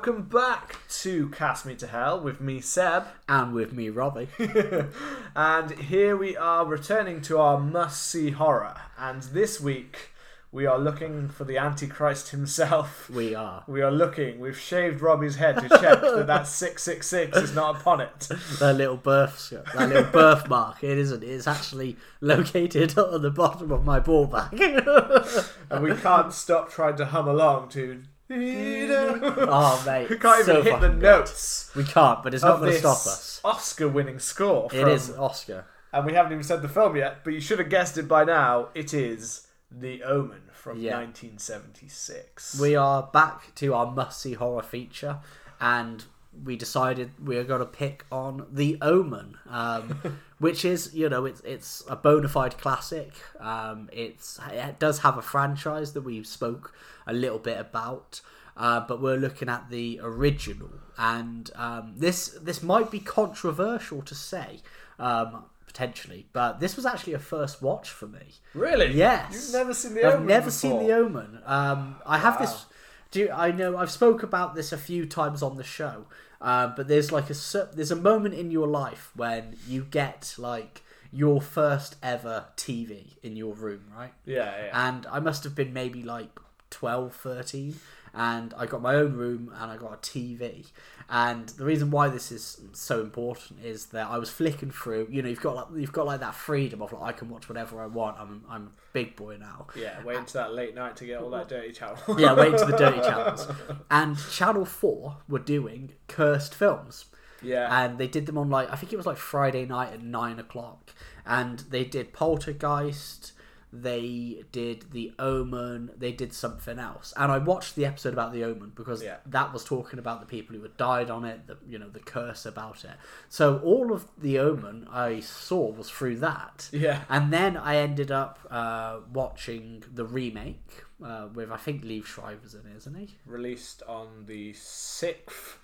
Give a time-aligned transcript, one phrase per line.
[0.00, 3.04] Welcome back to Cast Me to Hell with me, Seb.
[3.28, 4.28] And with me, Robbie.
[5.36, 8.80] and here we are returning to our must see horror.
[8.98, 10.12] And this week
[10.50, 13.10] we are looking for the Antichrist himself.
[13.10, 13.62] We are.
[13.68, 14.40] We are looking.
[14.40, 18.20] We've shaved Robbie's head to check that that 666 is not upon it.
[18.58, 20.82] That little birth, that little birthmark.
[20.82, 21.22] It isn't.
[21.22, 24.58] It's actually located on the bottom of my ball bag.
[25.70, 28.02] and we can't stop trying to hum along to.
[28.30, 30.98] Oh mate, we can't even so hit the good.
[31.02, 31.70] notes.
[31.74, 33.40] We can't, but it's not going to stop us.
[33.44, 34.66] Oscar-winning score.
[34.72, 35.66] It from- is Oscar.
[35.92, 38.24] and we haven't even said the film yet, but you should have guessed it by
[38.24, 38.68] now.
[38.74, 40.96] It is The Omen from Yeah.
[40.98, 42.60] 1976.
[42.60, 45.18] We are back to our must-see horror feature,
[45.60, 46.04] and
[46.44, 51.24] we decided we are going to pick on The Omen, um, which is, you know,
[51.24, 53.12] it's it's a bona fide classic.
[53.40, 56.72] Um, it's it does have a franchise that we spoke
[57.10, 58.20] a little bit about.
[58.56, 64.14] Uh, but we're looking at the original, and um, this this might be controversial to
[64.14, 64.60] say,
[64.98, 68.34] um, potentially, but this was actually a first watch for me.
[68.54, 68.92] really?
[68.92, 69.32] Yes.
[69.32, 70.50] You've never seen The I've Omen never before?
[70.52, 71.40] seen the Omen.
[71.46, 72.40] Um, I have Wow.
[72.40, 72.66] this.
[73.12, 76.04] Do you, I know I've spoke about this a few times on the show,
[76.40, 77.34] uh, but there's like a
[77.74, 80.82] there's a moment in your life when you get like
[81.12, 84.12] your first ever TV in your room, right?
[84.26, 84.88] Yeah, yeah.
[84.88, 86.38] And I must have been maybe like
[86.70, 87.74] 12, 13,
[88.14, 90.66] and I got my own room and I got a TV.
[91.08, 95.08] And the reason why this is so important is that I was flicking through.
[95.10, 97.48] You know, you've got like you've got like that freedom of like I can watch
[97.48, 98.16] whatever I want.
[98.18, 99.66] I'm I'm a big boy now.
[99.74, 101.98] yeah, wait until that late night to get all that dirty channel.
[102.16, 103.48] Yeah, wait until the dirty channels.
[103.90, 107.06] And Channel Four were doing cursed films
[107.42, 107.84] yeah.
[107.84, 110.38] and they did them on like I think it was like Friday night at nine
[110.38, 110.92] o'clock,
[111.26, 113.32] and they did Poltergeist,
[113.72, 118.44] they did The Omen, they did something else, and I watched the episode about The
[118.44, 119.18] Omen because Yeah.
[119.26, 122.00] that was talking about the people who had died on it, the you know the
[122.00, 122.96] curse about it.
[123.28, 126.68] So all of The Omen I saw was through that.
[126.72, 127.02] Yeah.
[127.08, 132.54] And then I ended up uh, watching the remake uh, with I think Liev Schreiber's
[132.54, 133.18] in it, isn't he?
[133.24, 135.56] Released on the 6th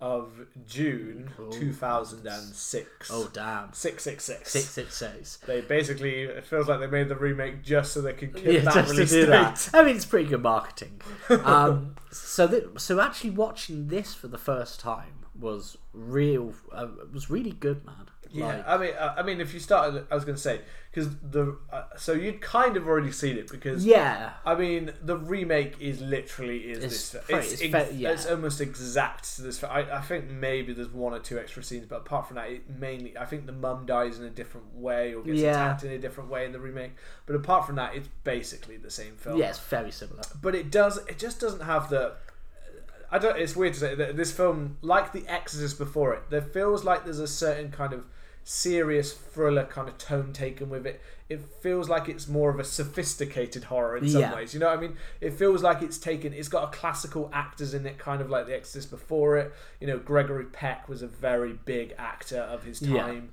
[0.00, 3.10] of June 2006.
[3.10, 4.50] Oh damn, 666.
[4.50, 5.36] six six six.
[5.46, 8.60] They basically, it feels like they made the remake just so they could keep yeah,
[8.60, 9.26] that release date.
[9.26, 9.70] that.
[9.72, 11.00] I mean, it's pretty good marketing.
[11.46, 16.54] Um, so, th- so actually watching this for the first time was real.
[16.72, 18.06] Uh, was really good, man.
[18.38, 20.60] Yeah, Like, I mean, uh, I mean, if you started, I was going to say
[20.90, 25.18] because the uh, so you'd kind of already seen it because yeah, I mean the
[25.18, 27.22] remake is literally is It's this.
[27.24, 28.10] pretty- It's, it's ex- ve- yeah.
[28.12, 29.62] it's almost exact to this.
[29.62, 32.70] I, I think maybe there's one or two extra scenes, but apart from that, it
[32.70, 35.50] mainly I think the mum dies in a different way or gets Yeah.
[35.50, 36.92] attacked in a different way in the remake.
[37.26, 39.38] But apart from that, it's basically the same film.
[39.38, 40.22] yeah, it's very similar.
[40.40, 42.14] but it does it just doesn't have the
[43.10, 46.42] I don't it's weird to say that this film like The Exorcist before it there
[46.42, 48.04] feels like there's a certain kind of
[48.48, 52.64] serious thriller kind of tone taken with it it feels like it's more of a
[52.64, 54.34] sophisticated horror in some Yeah.
[54.36, 57.28] ways you know what I mean it feels like it's taken it's got a classical
[57.32, 61.02] actors in it kind of like The Exorcist before it you know Gregory Peck was
[61.02, 63.02] a very big actor of his Yeah.
[63.02, 63.30] time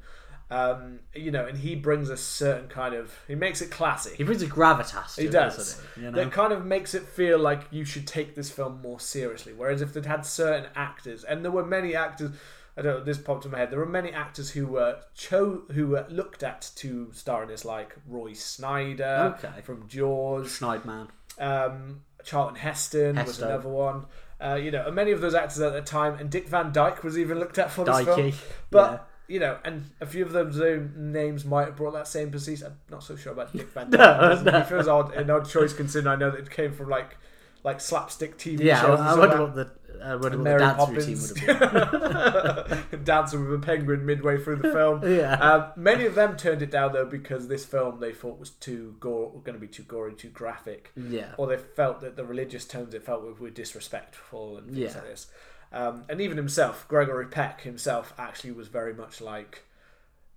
[0.49, 4.23] um, you know and he brings a certain kind of he makes it classy He
[4.23, 5.13] brings a gravitas.
[5.15, 5.79] To he it, does.
[5.95, 6.01] he?
[6.01, 6.17] You know?
[6.23, 9.53] That kind of makes it feel like you should take this film more seriously.
[9.53, 12.31] Whereas if they'd had certain actors, and there were many actors,
[12.75, 13.69] I don't know, this popped in my head.
[13.71, 17.63] There were many actors who were cho- who were looked at to star in this,
[17.65, 19.61] like Roy Scheider Okay.
[19.61, 21.09] from Jaws, Schneidman.
[21.39, 24.05] um, Charlton Heston was another one.
[24.43, 27.03] Uh, you know, and many of those actors at the time, and Dick Van Dyke
[27.03, 28.33] was even looked at for this film.
[28.71, 30.57] But you know, and a few of those
[30.95, 32.61] names might have brought that same prestige.
[32.61, 34.43] I'm not so sure about Dick Van Dyke.
[34.43, 34.63] No, no.
[34.63, 37.17] feels odd, an odd choice considering I know that it came from like
[37.63, 38.99] like slapstick TV Yeah, shows.
[38.99, 39.71] I, I wonder what the
[40.03, 41.31] uh, wonder what the dance Poppins.
[41.31, 43.03] routine would have been.
[43.03, 45.01] dancing with a penguin midway through the film.
[45.13, 45.33] Yeah.
[45.35, 48.95] Um, many of them turned it down though because this film they thought was too
[48.99, 51.33] gore, going to be too gory, too graphic yeah.
[51.37, 54.93] or they felt that the religious tones it felt were, were disrespectful and things Yeah.
[54.93, 55.27] like this.
[55.71, 59.63] Um, and even himself, Gregory Peck himself, actually was very much like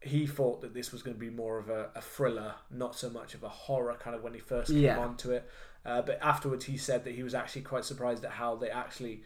[0.00, 3.10] he thought that this was going to be more of a, a thriller, not so
[3.10, 4.98] much of a horror kind of when he first came Yeah.
[4.98, 5.48] onto it.
[5.84, 9.22] Uh, but afterwards, he said that he was actually quite surprised at how they actually.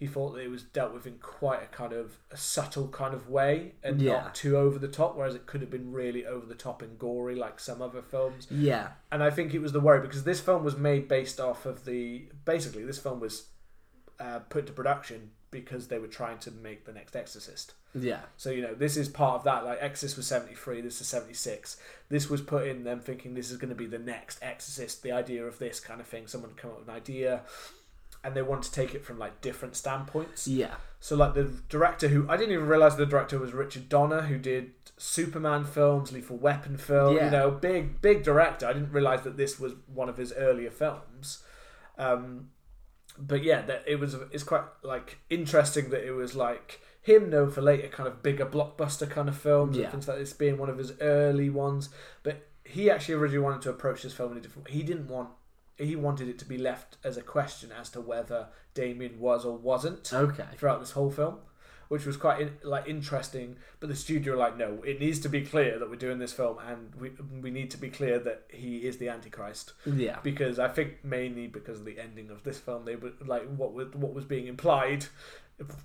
[0.00, 3.14] He thought that it was dealt with in quite a kind of a subtle kind
[3.14, 4.12] of way and Yeah.
[4.12, 6.98] not too over the top, whereas it could have been really over the top and
[6.98, 8.88] gory like some other films Yeah.
[9.12, 11.84] and I think it was the worry because this film was made based off of
[11.84, 13.48] the basically this film was
[14.18, 17.74] uh, put to production because they were trying to make the next Exorcist.
[17.94, 18.20] Yeah.
[18.36, 19.64] So you know this is part of that.
[19.64, 21.76] Like Exorcist was seventy three, this is seventy six.
[22.08, 25.02] This was put in them thinking this is going to be the next Exorcist.
[25.02, 27.42] The idea of this kind of thing, someone come up with an idea.
[28.22, 30.46] And they want to take it from like different standpoints.
[30.46, 30.74] Yeah.
[31.00, 34.36] So like the director who I didn't even realize the director was Richard Donner who
[34.38, 37.24] did Superman films, Lethal Weapon film, Yeah.
[37.26, 38.66] you know, big big director.
[38.66, 41.42] I didn't realize that this was one of his earlier films.
[41.98, 42.50] Um,
[43.18, 47.50] but yeah, that it was it's quite like interesting that it was like him known
[47.50, 49.84] for later kind of bigger blockbuster kind of films Yeah.
[49.84, 51.88] and things like this being one of his early ones.
[52.22, 54.74] But he actually originally wanted to approach this film in a different way.
[54.74, 55.30] He didn't want
[55.80, 59.56] he wanted it to be left as a question as to whether Damien was or
[59.56, 60.44] wasn't Okay.
[60.56, 61.38] throughout this whole film,
[61.88, 63.56] which was quite in, like interesting.
[63.80, 66.32] But the studio were like, no, it needs to be clear that we're doing this
[66.32, 67.10] film, and we
[67.40, 69.72] we need to be clear that he is the Antichrist.
[69.86, 70.18] Yeah.
[70.22, 73.72] Because I think mainly because of the ending of this film, they were like what
[73.72, 75.06] was what was being implied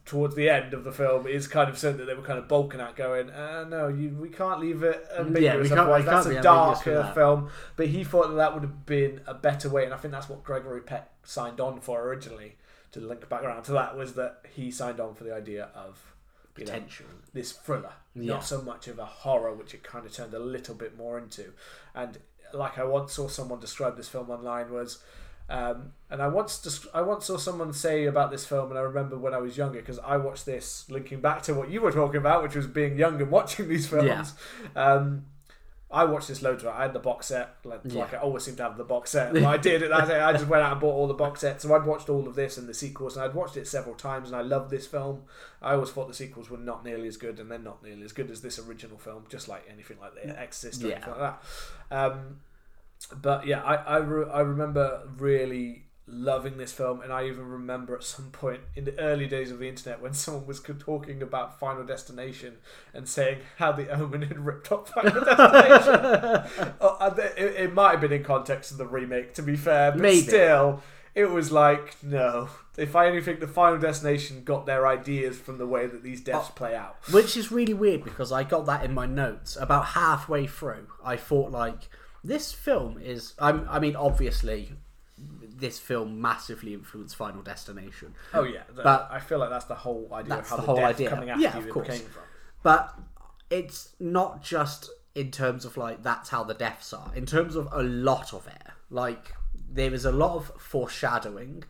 [0.05, 2.47] towards the end of the film is kind of something that they were kind of
[2.47, 5.71] bulking at, going, uh, "No, you we can't leave it ambiguous.
[5.71, 9.21] otherwise we that's a darker that." film." But he thought that that would have been
[9.27, 12.55] a better way, and I think that's what Gregory Peck signed on for originally.
[12.93, 16.13] To link back around to that was that he signed on for the idea of
[16.55, 17.05] you know, Potential.
[17.33, 18.35] this thriller, Yeah.
[18.35, 21.17] not so much of a horror, which it kind of turned a little bit more
[21.17, 21.51] into.
[21.93, 22.19] And
[22.53, 24.99] like I once saw someone describe this film online was,
[25.49, 28.81] um, and I once desc- I once saw someone say about this film, and I
[28.81, 31.91] remember when I was younger because I watched this, linking back to what you were
[31.91, 34.33] talking about, which was being young and watching these films.
[34.75, 35.25] Um,
[35.91, 36.63] I watched this loads.
[36.63, 36.75] Right?
[36.75, 38.01] I had the box set, like, Yeah.
[38.01, 39.37] like I always seem to have the box set.
[39.37, 39.89] I did it.
[39.91, 40.19] that day.
[40.19, 41.63] I just went out and bought all the box sets.
[41.63, 44.29] So I'd watched all of this and the sequels, and I'd watched it several times,
[44.29, 45.23] and I loved this film.
[45.61, 48.13] I always thought the sequels were not nearly as good, and they're not nearly as
[48.13, 50.95] good as this original film, just like anything like The Exorcist or Yeah.
[50.95, 51.39] anything like
[51.89, 51.95] that.
[51.95, 52.39] Um,
[53.21, 57.95] but yeah, I I, re- I remember really loving this film, and I even remember
[57.95, 61.59] at some point in the early days of the internet when someone was talking about
[61.59, 62.57] Final Destination
[62.93, 66.73] and saying how the Omen had ripped off Final Destination.
[66.81, 69.91] Oh, uh, it, it might have been in context of the remake, to be fair,
[69.91, 70.21] but Maybe.
[70.21, 70.81] still,
[71.13, 72.49] it was like no.
[72.77, 76.19] If I only think the Final Destination got their ideas from the way that these
[76.19, 76.97] deaths oh, play out.
[77.11, 80.87] Which is really weird because I got that in my notes about halfway through.
[81.03, 81.89] I thought like
[82.27, 83.33] this film is.
[83.39, 84.71] I'm, I mean, obviously,
[85.17, 89.75] this film massively influenced Final Destination, Oh yeah, the- But- I feel like that's the
[89.75, 91.09] whole idea That's of how the the, whole idea.
[91.09, 91.87] coming after Yeah, you of course.
[91.87, 92.23] came from.
[92.63, 92.93] but
[93.49, 97.11] it's not just in terms of like that's how the deaths are.
[97.15, 99.33] In terms of a lot of it, like
[99.71, 101.63] there is a lot of foreshadowing.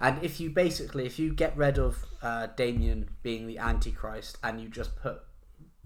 [0.00, 4.60] And if you basically, if you get rid of uh, Damien being the Antichrist and
[4.60, 5.22] you just put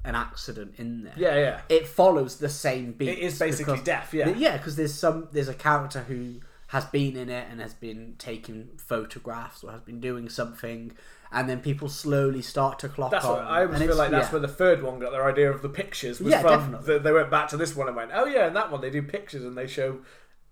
[0.06, 1.60] an accident in there, Yeah, yeah.
[1.68, 3.08] it follows the same beat.
[3.10, 4.28] It is basically death, yeah.
[4.30, 8.14] yeah, because there's some there's a character who has been in it and has been
[8.18, 10.92] taking photographs or has been doing something,
[11.30, 13.32] and then people slowly start to clock That's on.
[13.38, 14.10] what I always feel like.
[14.10, 14.32] That's yeah.
[14.32, 16.20] where the third one got their idea of the pictures.
[16.20, 16.92] Was Yeah, from definitely.
[16.94, 18.90] the- they went back to this one and went, "Oh yeah, and that one they
[18.90, 19.98] do pictures and they show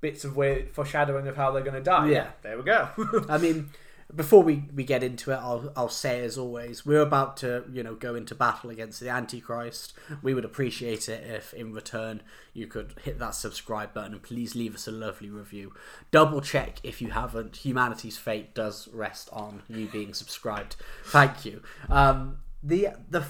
[0.01, 2.29] bits of where foreshadowing of how they're going to die." Yeah.
[2.43, 2.89] there we go.
[3.29, 3.71] I mean,
[4.15, 7.83] before we, we get into it, I'll, I'll say as always, we're about to you
[7.83, 9.93] know go into battle against the Antichrist.
[10.23, 14.55] We would appreciate it if in return you could hit that subscribe button and please
[14.55, 15.73] leave us a lovely review.
[16.11, 17.57] Double check if you haven't.
[17.59, 20.77] Humanity's fate does rest on you being subscribed.
[21.07, 21.63] Thank you.
[21.89, 23.25] Um, the the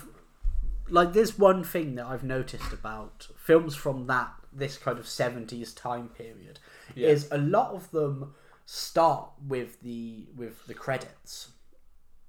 [0.88, 5.74] like there's one thing that I've noticed about films from that this kind of 70s
[5.74, 6.60] time period
[6.94, 7.08] Yeah.
[7.08, 11.48] is a lot of them start with the with the credits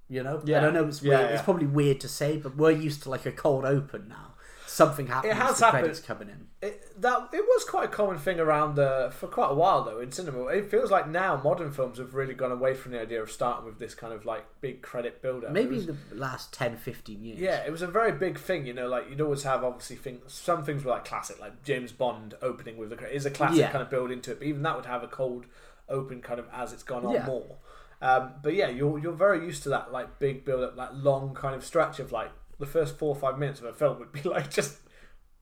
[0.08, 0.58] you know Yeah.
[0.58, 1.26] i don't know it's weird yeah.
[1.28, 4.34] it's probably weird to say but we're used to like a cold open now
[4.66, 5.80] something happens It has the happened.
[5.84, 9.50] credits coming in it, that it was quite a common thing around uh, for quite
[9.50, 10.46] a while though in cinema.
[10.46, 13.66] It feels like now modern films have really gone away from the idea of starting
[13.66, 15.48] with this kind of like big credit builder.
[15.50, 18.72] maybe in the last 10 15 years Yeah, it was a very big thing, you
[18.72, 18.88] know.
[18.88, 20.32] Like you'd always have obviously things.
[20.32, 23.70] Some things were like classic, like James Bond opening with the is a classic Yeah.
[23.70, 24.38] kind of build into it.
[24.38, 25.44] But even that would have a cold
[25.88, 27.26] open kind of as it's gone on Yeah.
[27.26, 27.56] more.
[28.02, 31.34] Um, but yeah, you're you're very used to that like big build up, like long
[31.34, 34.12] kind of stretch of like the first four or five minutes of a film would
[34.12, 34.78] be like just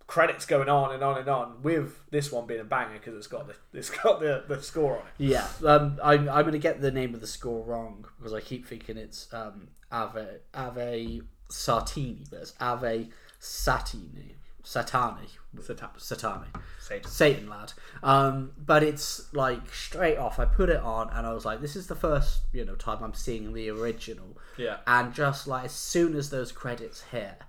[0.06, 1.62] credits going on and on and on.
[1.62, 4.98] With this one being a banger because it's got the it's got the the score
[4.98, 5.12] on it.
[5.18, 8.66] Yeah, um, I'm I'm gonna get the name of the score wrong because I keep
[8.66, 10.24] thinking it's um, Ave
[10.54, 13.08] Ave Sartini, but it's Ave
[13.40, 14.34] Satani
[14.64, 16.46] Satani Satani
[16.80, 17.10] Satan.
[17.10, 17.72] Satan lad.
[18.02, 20.38] Um, but it's like straight off.
[20.38, 23.02] I put it on and I was like, this is the first you know time
[23.02, 24.36] I'm seeing the original.
[24.56, 24.78] Yeah.
[24.86, 27.42] And just like as soon as those credits hit,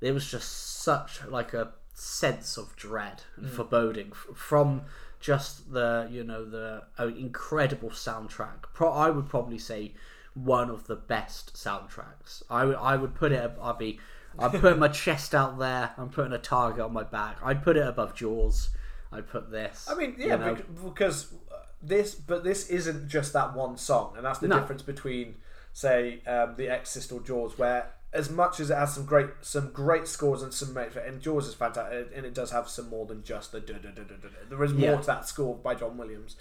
[0.00, 4.82] there was just such like a sense of dread and foreboding f- from
[5.20, 8.62] just the you know the uh, incredible soundtrack.
[8.74, 9.94] Pro- I would probably say
[10.34, 12.42] one of the best soundtracks.
[12.50, 13.52] I would I would put it.
[13.62, 14.00] I'd be.
[14.38, 15.90] I'm putting my chest out there.
[15.96, 17.38] I'm putting a target on my back.
[17.42, 18.70] I'd put it above Jaws.
[19.12, 19.86] I'd put this.
[19.90, 20.56] I mean, yeah, you know?
[20.84, 24.58] because uh, this, but this isn't just that one song, and that's the No.
[24.60, 25.36] difference between,
[25.72, 29.70] say, um, the Exorcist or Jaws, where as much as it has some great, some
[29.70, 33.22] great scores and some, and Jaws is fantastic, and it does have some more than
[33.22, 33.60] just the.
[34.48, 34.96] There is more Yeah.
[35.00, 36.36] to that score by John Williams,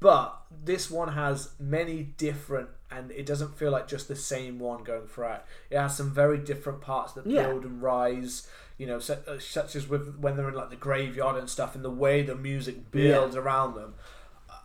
[0.00, 4.84] but this one has many different, and it doesn't feel like just the same one
[4.84, 5.44] going throughout.
[5.70, 7.46] It has some very different parts that Yeah.
[7.48, 8.46] build and rise.
[8.78, 11.74] You know, such, uh, such as with when they're in like the graveyard and stuff,
[11.74, 13.94] and the way the music builds around them.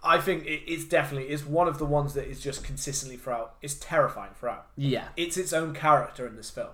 [0.04, 3.56] I think it, it's definitely it's one of the ones that is just consistently throughout.
[3.62, 4.68] It's terrifying throughout.
[4.76, 5.10] Yeah.
[5.16, 6.72] It's its own character in this film.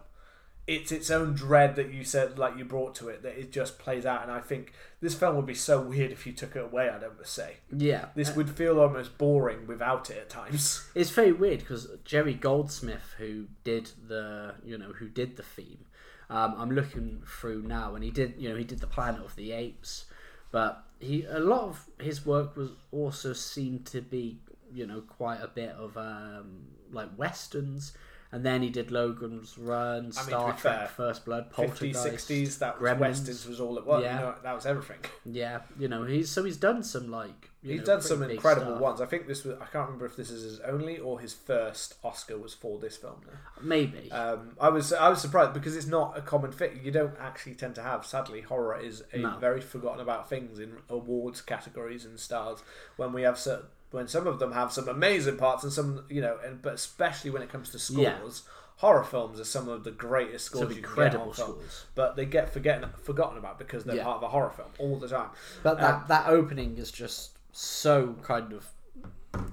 [0.67, 3.79] It's its own dread that you said, like you brought to it, that it just
[3.79, 4.21] plays out.
[4.23, 6.89] And I think this film would be so weird if you took it away.
[6.89, 8.09] I'd ever say Yeah.
[8.15, 10.85] this would feel almost boring without it at times.
[10.95, 15.85] It's very weird because Jerry Goldsmith, who did the, you know, who did the theme,
[16.29, 19.37] um, I'm looking through now, and he did, you know, he did the Planet of
[19.37, 20.05] the Apes,
[20.51, 24.39] but he a lot of his work was also seemed to be,
[24.73, 27.93] you know, quite a bit of um, like westerns,
[28.37, 32.59] and then he did Logan's Run, Star be Trek, fair, First Blood, 50s, Poltergeist, 60s,
[32.59, 32.99] that was Gremlins.
[32.99, 34.03] westerns was all it was.
[34.03, 34.13] Yeah.
[34.19, 34.97] You know, that was everything.
[35.25, 38.81] Yeah, you know, he's so he's done some like He's know, done some incredible stuff.
[38.81, 39.01] ones.
[39.01, 39.55] I think this was.
[39.59, 42.95] I can't remember if this is his only or his first Oscar was for this
[42.95, 43.19] film.
[43.25, 43.33] Now.
[43.61, 44.09] Maybe.
[44.11, 46.77] Um, I was I was surprised because it's not a common fit.
[46.81, 48.05] You don't actually tend to have.
[48.05, 49.37] Sadly, horror is a No.
[49.39, 52.59] very forgotten about things in awards categories and stars.
[52.95, 56.21] When we have certain, when some of them have some amazing parts and some you
[56.21, 57.97] know, and but especially when it comes to scores,
[58.45, 58.51] Yeah.
[58.77, 61.85] horror films are some of the greatest scores some you can get incredible scores.
[61.95, 64.03] But they get forgotten forgotten about because they're Yeah.
[64.03, 65.29] part of a horror film all the time.
[65.63, 68.67] But that Um, that opening is just so kind of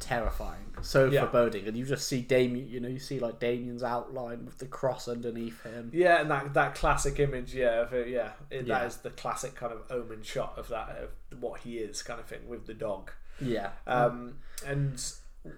[0.00, 1.22] terrifying, so Yeah.
[1.22, 2.68] foreboding, and you just see Damien.
[2.68, 5.90] You know, you see like Damien's outline with the cross underneath him.
[5.92, 8.78] Yeah, and that that classic image, yeah, of it, yeah, it, Yeah.
[8.78, 12.18] that is the classic kind of omen shot of that of what he is, kind
[12.20, 13.10] of thing, with the dog.
[13.40, 15.02] Yeah, Um, and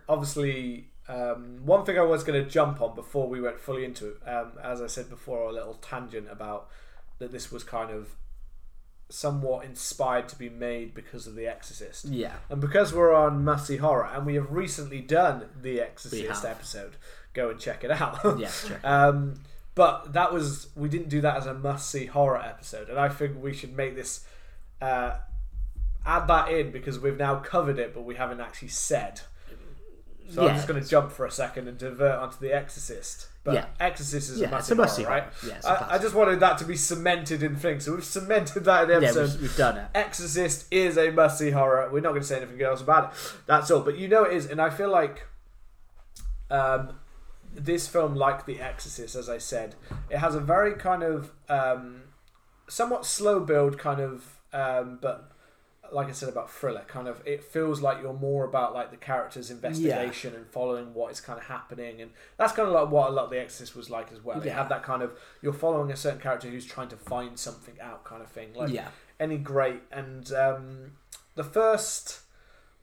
[0.09, 4.09] obviously, um, one thing I was going to jump on before we went fully into
[4.09, 6.69] it, um, as I said before, a little tangent about
[7.19, 8.17] that this was kind of
[9.09, 12.07] somewhat inspired to be made because of The Exorcist.
[12.07, 16.97] yeah, And because we're on Must Horror, and we have recently done the Exorcist episode,
[17.33, 18.19] go and check it out.
[18.39, 18.51] yeah.
[18.67, 18.85] Check.
[18.85, 19.41] Um,
[19.77, 23.11] but that was we didn't do that as a must see horror episode, and I
[23.11, 24.25] think we should make this
[24.81, 25.19] uh,
[26.07, 29.21] add that in because we've now covered it, but we haven't actually said.
[30.29, 33.29] So I'm just going to jump for a second and divert onto the Exorcist.
[33.45, 33.67] But Yeah.
[33.79, 35.25] Exorcist is Yeah, a must it's a horror, right?
[35.47, 38.83] Yeah, I, I just wanted that to be cemented in things, so we've cemented that
[38.83, 39.31] in the yeah, episode.
[39.35, 39.87] we've, we've done it.
[39.95, 41.89] Exorcist is a must see horror.
[41.93, 43.33] We're not going to say anything else about it.
[43.47, 43.83] That's all.
[43.83, 45.27] But you know it is, and I feel like
[46.51, 46.99] um,
[47.55, 49.77] this film, like The Exorcist, as I said,
[50.11, 52.03] it has a very kind of um,
[52.69, 55.31] somewhat slow build, kind of, um, but
[55.93, 58.97] like I said about thriller, kind of, it feels like you're more about like the
[58.97, 63.11] character's investigation and following what is kind of happening, and that's kind of like what
[63.11, 64.45] a lot of The Exorcist was like as well.
[64.45, 64.55] Yeah.
[64.55, 65.13] have that kind of
[65.43, 68.55] you're following a certain character who's trying to find something out, kind of thing.
[68.55, 68.89] Like yeah,
[69.19, 70.93] any great and um,
[71.35, 72.21] the first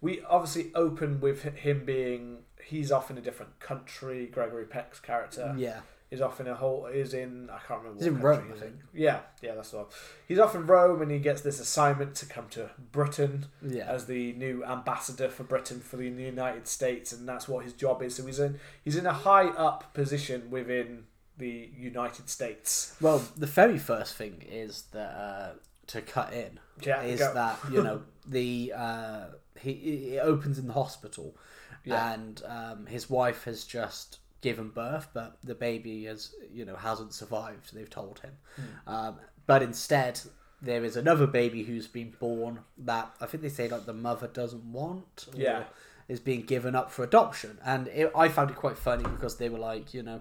[0.01, 5.53] we obviously open with him being he's off in a different country gregory peck's character
[5.57, 5.81] yeah,
[6.13, 8.53] is off in a whole is in i can't remember He's what in country Rome,
[8.53, 8.72] he's I in.
[8.72, 8.84] think.
[8.93, 9.86] yeah yeah that's one
[10.27, 13.86] he's off in rome and he gets this assignment to come to britain yeah.
[13.88, 18.01] as the new ambassador for britain for the united states and that's what his job
[18.03, 21.03] is so he's in he's in a high up position within
[21.38, 25.50] the united states Well, the very first thing is that uh,
[25.88, 29.24] to cut in yeah is that you know the uh,
[29.60, 29.72] he
[30.15, 31.36] it opens in the hospital,
[31.86, 32.13] Yeah.
[32.13, 37.13] and um, his wife has just given birth, but the baby has you know hasn't
[37.13, 37.73] survived.
[37.73, 38.89] They've told him, Hmm.
[38.95, 39.15] um,
[39.47, 40.19] but instead
[40.62, 44.27] there is another baby who's been born that I think they say like the mother
[44.27, 45.25] doesn't want.
[45.33, 45.63] Or Yeah.
[46.09, 49.47] Is being given up for adoption, and it, I found it quite funny because they
[49.47, 50.19] were like, you know,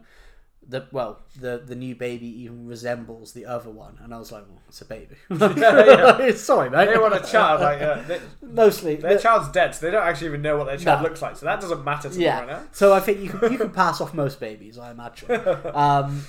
[0.69, 4.45] the well, the the new baby even resembles the other one, and I was like,
[4.49, 5.17] well, it's a baby.
[5.31, 6.87] It's sorry, mate.
[6.87, 10.07] they want a child like uh, they, Mostly, Their the- child's dead, so they don't
[10.07, 11.09] actually even know what their child No.
[11.09, 11.37] looks like.
[11.37, 12.41] So that doesn't matter to yeah.
[12.41, 12.69] them right now.
[12.73, 15.31] So I think you can you can pass off most babies, I imagine.
[15.75, 16.25] Um,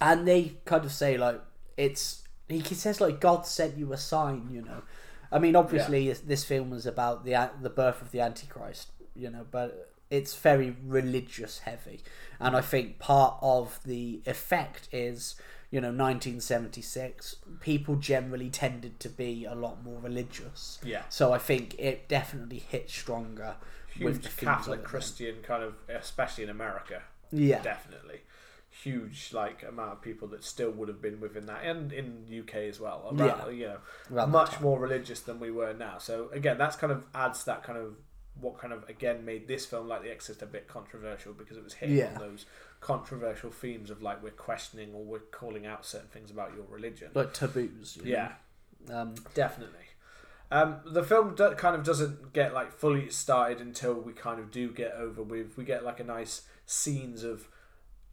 [0.00, 1.40] and they kind of say like
[1.76, 4.82] it's he says like God sent you a sign, you know.
[5.30, 9.46] I mean, obviously this film is about the the birth of the Antichrist, you know,
[9.50, 12.02] but it's very religious heavy,
[12.38, 15.34] and I think part of the effect is.
[15.74, 20.78] You know, 1976, people generally tended to be a lot more religious.
[20.84, 21.00] Yeah.
[21.08, 23.56] So I think it definitely hit stronger
[23.98, 24.86] with the Catholic then.
[24.86, 27.00] Christian kind of, especially in America.
[27.30, 27.62] Yeah.
[27.62, 28.20] Definitely.
[28.68, 32.54] Huge like amount of people that still would have been within that, and in UK
[32.68, 33.08] as well.
[33.10, 33.48] Around, Yeah.
[33.48, 33.78] You know,
[34.12, 35.96] Around much more religious than we were now.
[35.96, 37.94] So again, that's kind of adds that kind of
[38.42, 41.64] what kind of again made this film like The Exorcist a bit controversial because it
[41.64, 42.12] was hitting Yeah.
[42.14, 42.44] on those
[42.80, 47.10] controversial themes of like we're questioning or we're calling out certain things about your religion.
[47.14, 47.96] like taboos.
[48.02, 48.32] you yeah.
[48.92, 49.78] Um, definitely.
[50.50, 54.50] Um, the film do, kind of doesn't get like fully started until we kind of
[54.50, 55.56] do get over with.
[55.56, 57.48] We get like a nice scenes of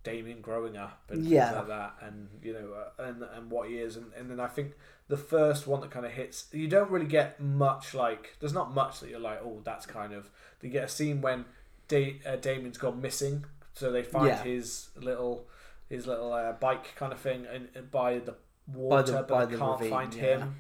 [0.04, 1.46] Damien growing up and Yeah.
[1.50, 4.40] things like that, and you know, uh, and and what he is, and, and then
[4.40, 4.74] I think
[5.10, 8.36] the first one that kind of hits, you don't really get much like.
[8.40, 10.30] There's not much that you're like, oh, that's kind of.
[10.62, 11.46] You get a scene when
[11.88, 14.44] da- uh, Damien's gone missing, so they find Yeah.
[14.44, 15.48] his little
[15.90, 18.34] his little uh, bike kind of thing, and, and by the
[18.68, 20.22] By water, the- but by they the can't ravine, find yeah.
[20.22, 20.56] him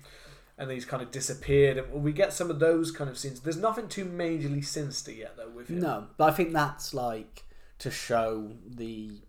[0.57, 1.77] and he's kind of disappeared.
[1.77, 3.39] And we get some of those kind of scenes.
[3.39, 5.79] There's nothing too majorly sinister yet, though, with him.
[5.79, 7.45] No, but I think that's like
[7.77, 9.21] to show the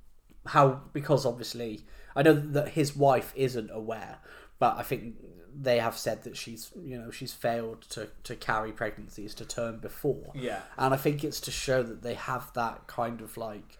[0.46, 1.82] how because obviously
[2.16, 4.18] I know that his wife isn't aware,
[4.61, 5.17] but I think
[5.61, 9.79] they have said that she's you know she's failed to to carry pregnancies to term
[9.81, 10.31] before.
[10.35, 10.61] Yeah.
[10.79, 13.76] and I think it's to show that they have that kind of like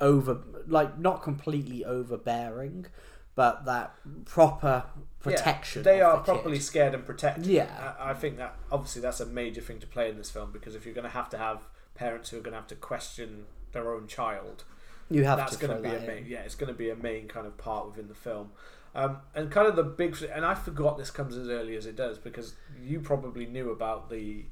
[0.00, 2.86] over like not completely overbearing,
[3.34, 4.84] but that proper
[5.20, 5.80] protection.
[5.84, 6.64] Yeah, they are the properly kid.
[6.64, 7.46] scared and protected.
[7.46, 7.94] Yeah.
[8.00, 10.74] I, I think that obviously that's a major thing to play in this film because
[10.74, 13.44] if you're going to have to have parents who are going to have to question
[13.72, 14.64] their own child,
[15.10, 16.26] You have that's to going to be a main, in.
[16.26, 18.50] yeah, it's going to be a main kind of part within the film.
[18.94, 21.96] Um, and kind of the big, and I forgot this comes as early as it
[21.96, 24.44] does because you probably knew about the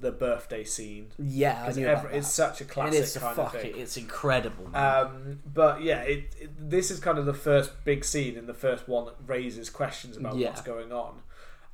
[0.00, 1.08] the birthday scene.
[1.18, 3.70] Yeah, I knew every- it's such a It classic is a kind fuck of thing.
[3.72, 3.78] it.
[3.78, 4.70] It's incredible.
[4.76, 8.54] Um, but yeah, it, it, this is kind of the first big scene and the
[8.54, 10.50] first one that raises questions about Yeah.
[10.50, 11.22] what's going on.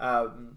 [0.01, 0.57] Um,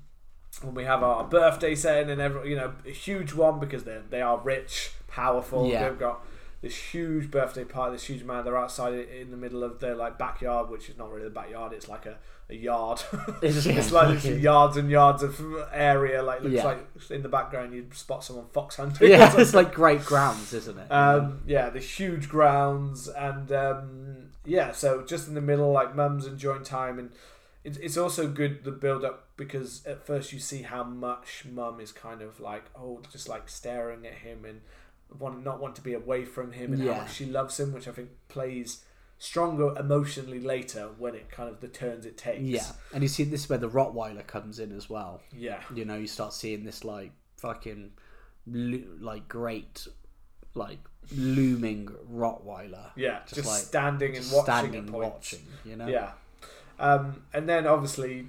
[0.61, 3.99] when we have our birthday setting and every, you know, a huge one because they
[4.09, 5.67] they are rich, powerful.
[5.67, 5.89] Yeah.
[5.89, 6.25] They've got
[6.61, 8.43] this huge birthday party, this huge man.
[8.43, 11.71] They're outside in the middle of their like backyard, which is not really the backyard.
[11.73, 12.17] It's like a,
[12.49, 13.01] a yard.
[13.43, 15.39] It's- it's like yards and yards of
[15.71, 16.23] area.
[16.23, 16.65] Like looks Yeah.
[16.65, 19.09] like in the background you'd spot someone fox hunting.
[19.11, 20.91] yeah, it's like great grounds, isn't it?
[20.91, 26.25] Um, yeah, the huge grounds, and um, yeah, so just in the middle, like mum's
[26.25, 27.11] enjoying time, and
[27.63, 31.79] it's it's also good the build up because at first you see how much mum
[31.79, 34.61] is kind of like oh, just like staring at him and
[35.19, 37.87] want not want to be away from him, and how much she loves him, which
[37.87, 38.83] I think plays
[39.19, 42.41] stronger emotionally later when it kind of the turns it takes.
[42.43, 45.21] yeah, and you see this is where the Rottweiler comes in as well.
[45.35, 47.91] yeah, You know, you start seeing this like fucking
[48.45, 49.87] like great
[50.53, 50.79] like
[51.15, 52.91] looming Rottweiler.
[52.95, 55.13] yeah, Just just, like- standing and Just watching standing points.
[55.33, 55.45] watching.
[55.65, 55.87] You know.
[55.87, 56.11] Yeah,
[56.79, 58.27] um, and then obviously,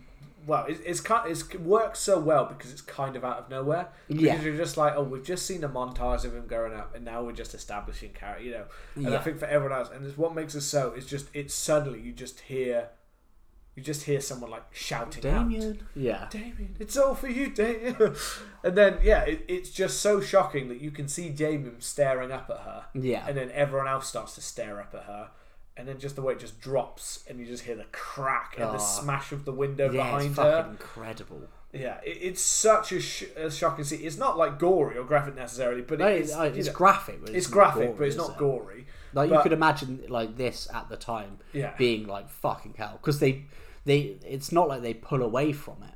[0.48, 3.50] well, it, it's kind it's, it works so well because it's kind of out of
[3.50, 3.88] nowhere.
[4.08, 4.40] Because Yeah.
[4.42, 7.22] you're just like, oh, we've just seen a montage of him growing up, and now
[7.22, 8.64] we're just establishing character, you know.
[8.96, 11.54] And I think for everyone else, and it's what makes us so is just it's
[11.54, 12.88] suddenly you just hear,
[13.76, 15.48] you just hear someone like shouting out.
[15.48, 15.82] Damien.
[15.94, 16.26] Yeah.
[16.30, 17.96] Damien, it's all for you, Damien.
[18.64, 22.48] and then, yeah, it, it's just so shocking that you can see Damien staring up
[22.50, 23.24] at her, Yeah.
[23.28, 25.28] and then everyone else starts to stare up at her,
[25.78, 28.68] and then just the way it just drops, and you just hear the crack and
[28.70, 28.78] the Ah.
[28.78, 30.52] smash of the window yeah, behind it's her.
[30.56, 31.42] fucking incredible.
[31.72, 34.00] Yeah, it, it's such a, sh- a shocking scene.
[34.02, 36.72] It's not like gory or graphic necessarily, but No, it's, it's, uh, you it's know,
[36.74, 37.20] graphic.
[37.24, 38.38] But it's not graphic, gory, but it's is not it?
[38.38, 38.86] gory.
[39.14, 41.74] Like But- you could imagine like this at the time Yeah.
[41.78, 43.44] being like fucking hell because they
[43.84, 45.94] they it's not like they pull away from it.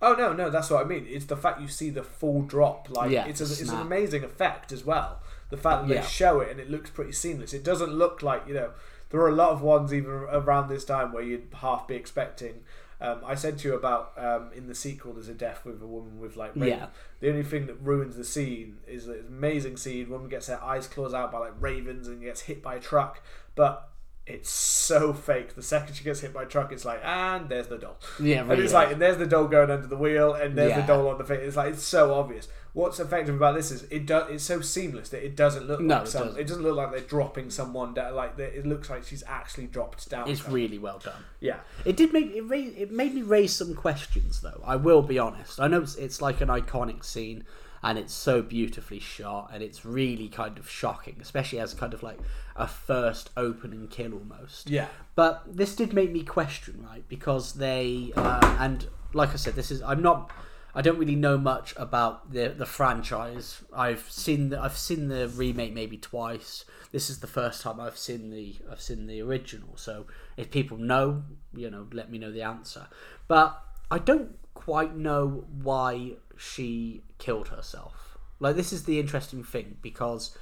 [0.00, 1.06] Oh no, no, that's what I mean.
[1.08, 2.90] It's the fact you see the full drop.
[2.90, 3.82] Like Yeah, it's a, it's an snap.
[3.82, 5.20] amazing effect as well.
[5.50, 6.00] The fact that Yeah.
[6.00, 7.52] they show it and it looks pretty seamless.
[7.54, 8.70] It doesn't look like you know.
[9.12, 12.64] There are a lot of ones even around this time where you'd half be expecting.
[13.00, 15.12] Um, I said to you about um, in the sequel.
[15.12, 16.68] There's a death with a woman with like raven.
[16.68, 16.86] Yeah.
[17.20, 20.08] The only thing that ruins the scene is that an amazing scene.
[20.08, 23.20] Woman gets her eyes claws out by like ravens and gets hit by a truck,
[23.54, 23.88] but
[24.24, 25.56] it's so fake.
[25.56, 27.98] The second she gets hit by a truck, it's like, and there's the doll.
[28.20, 28.72] Yeah, And it's really.
[28.72, 31.24] like, and there's the doll going under the wheel, and there's the doll on the
[31.24, 31.40] face.
[31.42, 32.46] It's like it's so obvious.
[32.74, 34.30] What's effective about this is it does.
[34.30, 36.22] It's so seamless that it doesn't look No, like it some.
[36.28, 36.40] doesn't.
[36.40, 38.14] It doesn't look like they're dropping someone down.
[38.14, 40.28] Like it looks like she's actually dropped down.
[40.30, 41.22] It's really well done.
[41.40, 42.40] yeah, It did make it.
[42.42, 44.62] Raise, it made me raise some questions, though.
[44.64, 45.60] I will be honest.
[45.60, 47.44] I know it's, it's like an iconic scene,
[47.82, 52.02] and it's so beautifully shot, and it's really kind of shocking, especially as kind of
[52.02, 52.18] like
[52.56, 54.70] a first opening kill almost.
[54.70, 57.04] yeah, But this did make me question, right?
[57.08, 60.30] Because they uh, and like I said, this is I'm not.
[60.74, 63.62] I don't really know much about the the franchise.
[63.74, 66.64] I've seen the, I've seen the remake maybe twice.
[66.92, 69.76] This is the first time I've seen the I've seen the original.
[69.76, 70.06] So
[70.36, 72.88] if people know, you know, let me know the answer.
[73.28, 78.18] But I don't quite know why she killed herself.
[78.40, 80.36] Like this is the interesting thing because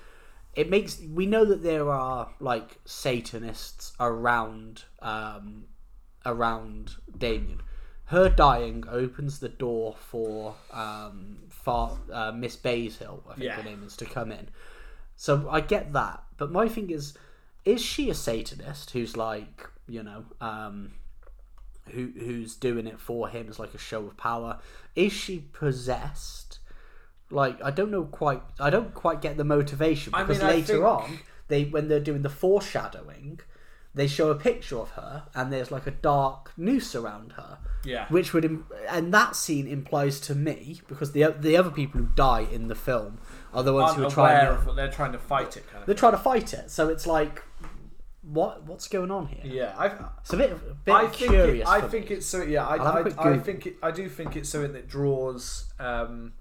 [0.54, 5.64] it makes we know that there are like satanists around um
[6.24, 7.62] around Damien
[8.10, 13.54] her dying opens the door for um, far, uh, Miss Bayshill, I think Yeah.
[13.56, 14.48] her name is, to come in.
[15.16, 17.14] So I get that, but my thing is,
[17.64, 20.92] is she a Satanist who's like, you know, um,
[21.90, 24.58] who who's doing it for him as like a show of power?
[24.96, 26.58] Is she possessed?
[27.30, 28.42] Like I don't know quite.
[28.58, 31.18] I don't quite get the motivation I because mean, later think- on
[31.48, 33.40] they when they're doing the foreshadowing,
[33.94, 37.58] they show a picture of her and there's like a dark noose around her.
[37.84, 38.06] Yeah.
[38.08, 42.08] Which would im- and that scene implies to me because the the other people who
[42.14, 43.18] die in the film
[43.54, 45.80] are the ones Aren't who are trying To, of, they're trying to fight it, kind
[45.80, 45.86] of.
[45.86, 46.70] they're trying to fight it.
[46.70, 47.42] So it's like,
[48.22, 49.40] what what's going on here?
[49.44, 49.86] Yeah, I,
[50.20, 51.68] It's a bit, a bit I think curious.
[51.68, 52.16] it, I think me.
[52.16, 52.42] it's so.
[52.42, 54.72] Yeah, I, I'll have a I, quick I think it, I do think it's something
[54.74, 55.64] that draws.
[55.78, 56.34] Um,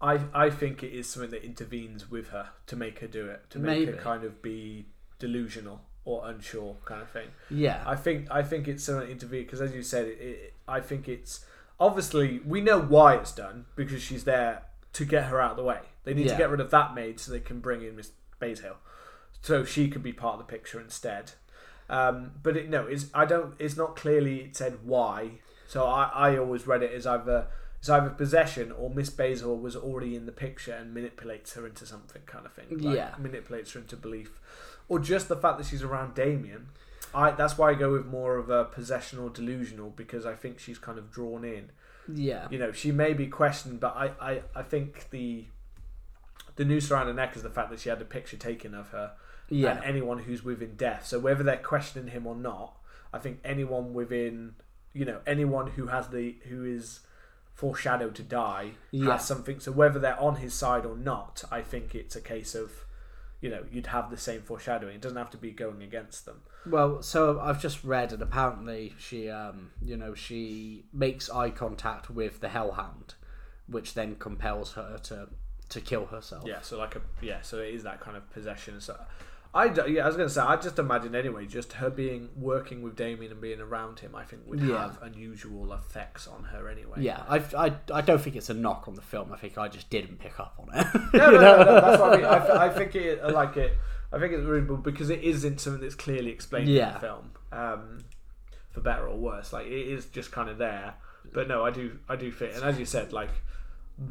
[0.00, 3.48] I I think it is something that intervenes with her to make her do it
[3.50, 4.86] to make her kind of be
[5.20, 7.28] delusional or unsure kind of thing.
[7.50, 10.54] yeah, I think I think it's something that intervenes because as you said, it, it,
[10.66, 11.44] I think it's
[11.78, 14.62] obviously we know why it's done because she's there
[14.94, 15.80] to get her out of the way.
[16.04, 16.32] They need Yeah.
[16.32, 18.10] to get rid of that maid so they can bring in Miss
[18.40, 18.76] Bayshill,
[19.40, 21.32] so she can be part of the picture instead.
[21.88, 23.54] Um, but it, no, it's I don't.
[23.58, 25.32] It's not clearly said why.
[25.68, 27.46] So I, I always read it as either
[27.78, 31.84] it's either possession or Miss Basil was already in the picture and manipulates her into
[31.86, 32.66] something kind of thing.
[32.78, 33.14] Like, Yeah.
[33.18, 34.38] manipulates her into belief,
[34.88, 36.68] or just the fact that she's around Damien.
[37.14, 40.58] I that's why I go with more of a possession or delusional because I think
[40.58, 41.70] she's kind of drawn in.
[42.12, 45.44] yeah, You know, she may be questioned, but I, I, I think the
[46.56, 48.88] the noose around her neck is the fact that she had a picture taken of
[48.90, 49.12] her
[49.48, 51.06] yeah, and anyone who's within death.
[51.06, 52.76] So whether they're questioning him or not,
[53.12, 54.54] I think anyone within,
[54.94, 57.00] you know, anyone who has the who is
[57.54, 59.12] foreshadowed to die Yeah.
[59.12, 59.60] has something.
[59.60, 62.70] So whether they're on his side or not, I think it's a case of,
[63.42, 64.94] you know, you'd have the same foreshadowing.
[64.94, 66.40] It doesn't have to be going against them.
[66.64, 72.08] Well, so I've just read, and apparently she, um, you know, she makes eye contact
[72.08, 73.14] with the Hellhound,
[73.66, 75.28] which then compels her to
[75.68, 76.44] to kill herself.
[76.46, 76.60] Yeah.
[76.62, 77.42] So like a yeah.
[77.42, 78.80] So it is that kind of possession.
[78.80, 78.96] So.
[79.54, 80.40] I d- yeah, I was gonna say.
[80.40, 84.14] I just imagine anyway, just her being working with Damien and being around him.
[84.14, 84.80] I think would Yeah.
[84.80, 86.96] have unusual effects on her anyway.
[87.00, 89.30] Yeah, I, I, I don't think it's a knock on the film.
[89.30, 90.86] I think I just didn't pick up on it.
[91.12, 92.24] No, no, no, no, that's what I mean.
[92.24, 93.76] I, I think it, I like it.
[94.10, 97.98] I think it's really because it isn't something that's clearly explained in the film, um,
[98.70, 99.52] for better or worse.
[99.52, 100.94] Like it is just kind of there.
[101.34, 102.54] But no, I do, I do fit.
[102.54, 103.30] And as you said, like,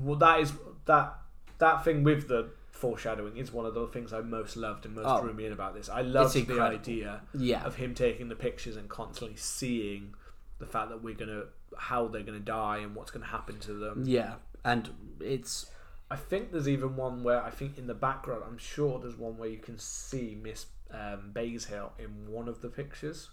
[0.01, 0.53] well, that is
[0.85, 1.15] that
[1.57, 2.49] that thing with the
[2.81, 5.21] foreshadowing is one of the things I most loved and most Oh.
[5.21, 5.87] drew me in about this.
[5.87, 7.63] I loved the idea Yeah.
[7.63, 10.15] of him taking the pictures and constantly seeing
[10.59, 11.43] the fact that we're gonna
[11.77, 14.03] how they're gonna die and what's gonna happen to them.
[14.05, 14.89] yeah, and
[15.21, 15.71] it's
[16.09, 19.37] I think there's even one where I think in the background, I'm sure there's one
[19.37, 23.29] where you can see Miss um, Bayshill in one of the pictures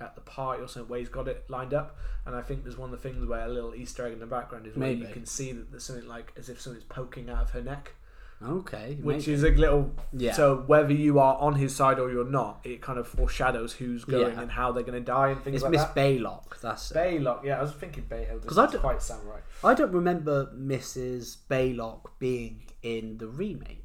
[0.00, 1.98] at the party or something where he's got it lined up.
[2.24, 4.26] And I think there's one of the things where a little Easter egg in the
[4.26, 7.42] background is where you can see that there's something like as if something's poking out
[7.42, 7.92] of her neck,
[8.44, 8.98] okay.
[9.02, 9.92] which is a little.
[10.12, 10.32] Yeah.
[10.32, 14.04] So whether you are on his side or you're not, it kind of foreshadows who's
[14.04, 14.40] going Yeah.
[14.42, 15.78] and how they're going to die and things like that.
[15.78, 16.20] it's like Miss that.
[16.22, 16.60] Baylock.
[16.60, 16.94] That's it.
[16.96, 18.44] Baylock, yeah, I was thinking Bayhill.
[18.46, 19.42] 'Cause I Doesn't don't- quite sound right.
[19.64, 21.36] I don't remember Mrs.
[21.48, 23.78] Baylock being in the remake.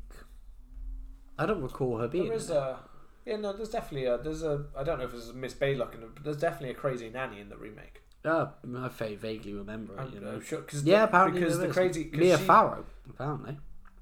[1.39, 2.26] I don't recall her being.
[2.26, 2.60] There is in it.
[2.60, 2.78] a
[3.26, 3.54] yeah no.
[3.54, 6.10] There's definitely a there's a I don't know if there's a Miss Baylock in it,
[6.15, 8.02] but there's definitely a crazy nanny in the remake.
[8.26, 10.13] Uh, I va- vaguely remember it.
[10.13, 10.32] You know.
[10.32, 11.76] I'm sure cause Yeah, the, apparently because there the is.
[11.76, 12.86] crazy 'cause Mia she, Farrow.
[13.10, 13.58] Apparently.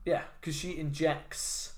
[0.05, 1.71] Yeah because she injects.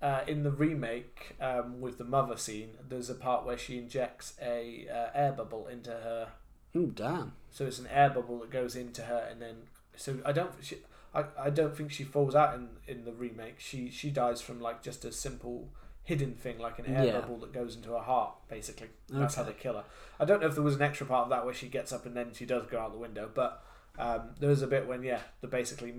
[0.00, 4.34] Uh, in the remake, um, with the mother scene, there's a part where she injects
[4.42, 6.26] a uh, air bubble into her.
[6.74, 7.34] Oh damn.
[7.52, 9.54] So it's an air bubble that goes into her, and then
[9.94, 10.78] so I don't she,
[11.14, 13.60] I, I don't think she falls out in, in the remake.
[13.60, 15.68] She she dies from like just a simple
[16.02, 17.20] hidden thing like an air Yeah.
[17.20, 18.32] bubble that goes into her heart.
[18.48, 19.84] Basically, that's how they kill her.
[20.18, 22.06] I don't know if there was an extra part of that where she gets up
[22.06, 23.62] and then she does go out the window, but
[24.00, 25.94] um, there was a bit when yeah, the basically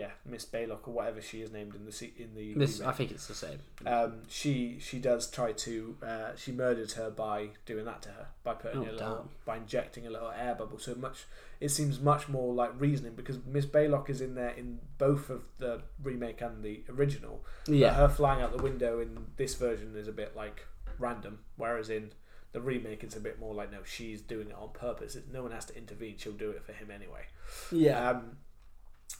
[0.00, 2.80] yeah Miss Baylock or whatever she is named in the in the Miss.
[2.80, 3.58] I think it's the same.
[3.86, 8.26] Um, she she does try to uh, she murdered her by doing that to her
[8.44, 9.28] by putting Oh, a little damn.
[9.44, 10.78] by injecting a little air bubble.
[10.78, 11.18] So much
[11.60, 15.42] it seems much more like reasoning because Miss Baylock is in there in both of
[15.58, 17.44] the remake and the original.
[17.66, 17.94] Yeah.
[17.94, 20.66] her flying out the window in this version is a bit like
[20.98, 22.10] random, whereas in
[22.52, 25.16] the remake it's a bit more like no, she's doing it on purpose.
[25.16, 26.14] It, no one has to intervene.
[26.16, 27.24] She'll do it for him anyway.
[27.72, 28.10] Yeah.
[28.10, 28.36] Um,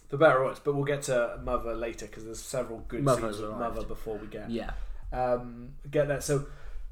[0.09, 3.37] for better or worse, but we'll get to Mother later because there's several good Mother's
[3.37, 3.75] scenes with arrived.
[3.75, 4.73] Mother before we get yeah.
[5.13, 6.23] um, get that.
[6.23, 6.47] So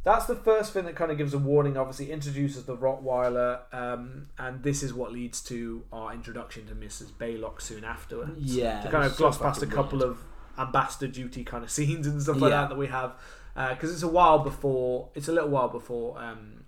[0.04, 1.76] that's the first thing that kind of gives a warning.
[1.76, 7.10] Obviously, introduces the Rottweiler, um, and this is what leads to our introduction to Mrs.
[7.12, 8.54] Baylock soon afterwards.
[8.54, 10.18] Yeah, to kind of was gloss so past a fucking couple of
[10.58, 12.62] ambassador duty kind of scenes and stuff like Yeah.
[12.62, 13.14] that that we have,
[13.54, 15.08] because it's a while before.
[15.14, 16.18] It's a little while before.
[16.18, 16.64] Um,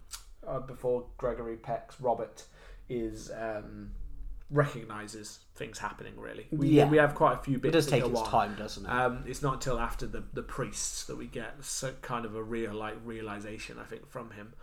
[0.47, 2.45] uh, before Gregory Peck's Robert
[2.89, 3.91] is um,
[4.51, 6.15] recognizes things happening.
[6.17, 6.89] Really, we, Yeah.
[6.89, 7.71] we have quite a few bits.
[7.71, 8.27] It does take its on.
[8.27, 8.89] time, doesn't it?
[8.91, 12.43] Um, it's not until after the the priests that we get so kind of a
[12.43, 14.55] real like realization, I think, from him.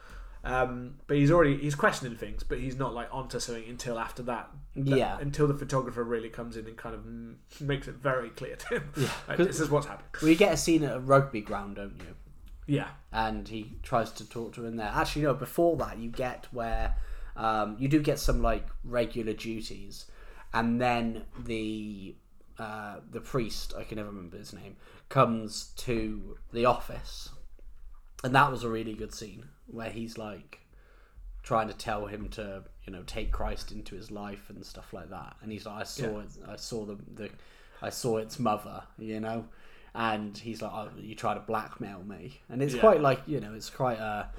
[0.44, 4.22] Um, but he's already he's questioning things, but he's not like onto something until after
[4.24, 4.50] that.
[4.76, 5.18] That- Yeah.
[5.20, 8.92] Until the photographer really comes in and kind of makes it very clear to him.
[8.96, 9.10] Yeah.
[9.28, 10.10] like, this is what's happening.
[10.22, 12.16] We get a scene at a rugby ground, don't you?
[12.68, 12.88] Yeah.
[13.12, 14.92] and he tries to talk to him there.
[14.94, 15.34] Actually, no.
[15.36, 16.96] Before that, you get where
[17.36, 20.06] um, you do get some like regular duties,
[20.54, 22.16] and then the
[22.58, 24.78] uh, the priest I can never remember his name
[25.10, 27.30] comes to the office,
[28.24, 30.60] and that was a really good scene where he's like
[31.44, 35.10] trying to tell him to you know take Christ into his life and stuff like
[35.10, 37.30] that, and he's like I saw it, I saw the the
[37.82, 39.46] I saw its mother, you know.
[39.98, 42.82] And he's like, oh, "You try to blackmail me," and it's Yeah.
[42.82, 44.30] quite like you know, it's quite a,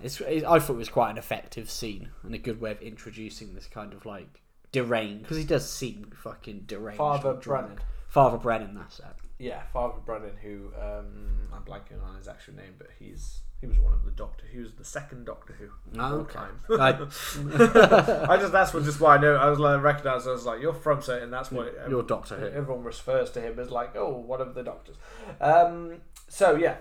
[0.00, 0.20] it's.
[0.20, 3.54] It, I thought it was quite an effective scene and a good way of introducing
[3.54, 6.98] this kind of like deranged because he does seem fucking deranged.
[6.98, 7.34] Father.
[7.34, 7.78] Brennan.
[8.08, 9.06] Father Brennan, that's it.
[9.38, 13.78] Yeah, Father Brennan, who um, I'm blanking on his actual name, but he's he was
[13.78, 14.44] one of the Doctor.
[14.50, 15.68] He was the second Doctor Who.
[15.98, 16.34] Oh, okay.
[16.34, 16.60] time.
[16.70, 16.90] I,
[18.34, 20.28] I just that's what just why I know I was like recognized.
[20.28, 21.30] I was like, you're from certain.
[21.30, 22.46] That's what You're Doctor Who.
[22.46, 24.96] Everyone refers to him as like, oh, one of the doctors.
[25.40, 26.76] Um, so yeah,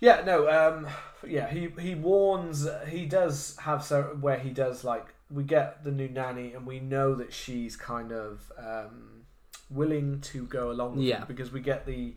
[0.00, 0.86] yeah, no, um,
[1.26, 1.48] yeah.
[1.50, 2.66] He he warns.
[2.88, 6.80] He does have so where he does like we get the new nanny and we
[6.80, 9.22] know that she's kind of um,
[9.70, 11.18] willing to go along with Yeah.
[11.20, 12.14] him because we get the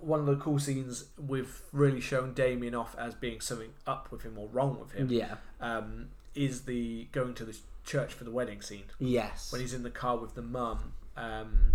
[0.00, 4.22] one of the cool scenes we've really shown Damien off as being something up with
[4.22, 5.36] him or wrong with him yeah.
[5.60, 9.52] um, is the going to the church for the wedding scene Yes.
[9.52, 11.74] when he's in the car with the mum, um,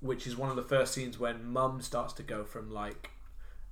[0.00, 3.08] which is one of the first scenes when mum starts to go from like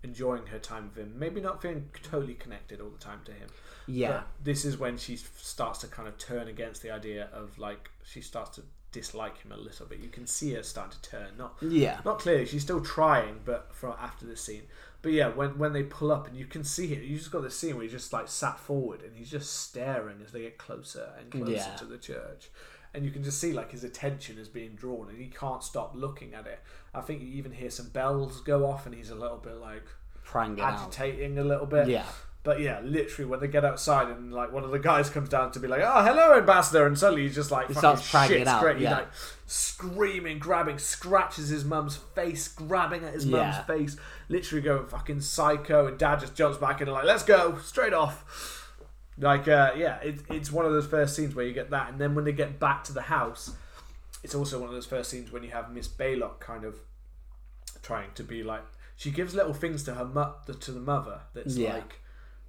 [0.03, 3.49] enjoying her time with him, maybe not feeling totally connected all the time to him.
[3.87, 4.09] yeah.
[4.13, 7.91] But this is when she starts to kind of turn against the idea of like
[8.05, 8.63] she starts to
[8.93, 10.01] dislike him a little bit.
[10.01, 12.01] You can see her starting to turn, not Yeah.
[12.05, 12.45] not clearly.
[12.47, 14.65] She's still trying, but from after this scene.
[15.03, 17.43] But yeah, when when they pull up and you can see it, you just got
[17.43, 20.59] this scene where he's just like sat forward and he's just staring as they get
[20.59, 21.77] closer and closer Yeah.
[21.77, 22.51] to the church,
[22.95, 25.93] and you can just see like his attention is being drawn and he can't stop
[25.95, 26.61] looking at it.
[26.95, 29.85] I think you even hear some bells go off and he's a little bit like
[30.25, 30.75] Pranging out.
[30.75, 31.89] agitating a little bit.
[31.89, 32.05] Yeah.
[32.45, 35.53] But yeah, literally when they get outside and like one of the guys comes down
[35.53, 38.49] to be like, "Oh, hello, ambassador," and suddenly he's just like He fucking starts pragging
[38.49, 38.95] out, yeah.
[38.97, 39.09] like
[39.47, 43.97] screaming, grabbing, scratches his mum's face, grabbing at his mum's face,
[44.29, 45.87] literally going fucking psycho.
[45.87, 48.62] And dad just jumps back and like, "Let's go straight off."
[49.19, 52.01] Like, uh, yeah, it, it's one of those first scenes where you get that, and
[52.01, 53.55] then when they get back to the house,
[54.25, 56.77] it's also one of those first scenes when you have Miss Baylock kind of
[57.83, 58.63] trying to be like
[58.97, 61.75] she gives little things to her mu- to the mother that's Yeah.
[61.75, 61.99] like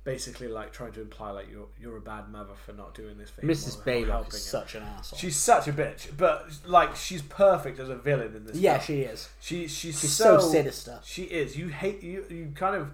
[0.04, 3.32] basically like trying to imply like you're you're a bad mother for not doing this
[3.32, 3.50] thing.
[3.50, 3.82] Mrs.
[3.84, 5.18] Baylock is such an asshole.
[5.18, 8.58] She's such a bitch, but like she's perfect as a villain in this.
[8.58, 8.86] yeah, film.
[8.86, 9.30] she is.
[9.42, 11.00] she she's, She's so, so sinister.
[11.04, 11.58] She is.
[11.58, 12.26] You hate you.
[12.30, 12.90] You kind of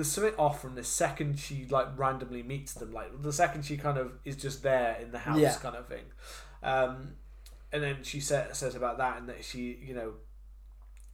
[0.00, 2.92] there's something off from the second she like randomly meets them.
[2.92, 5.54] Like the second she kind of is just there in the house, Yeah.
[5.54, 6.04] kind of thing.
[6.62, 7.12] Um,
[7.72, 10.12] and then she sa- says about that, and that she, you know,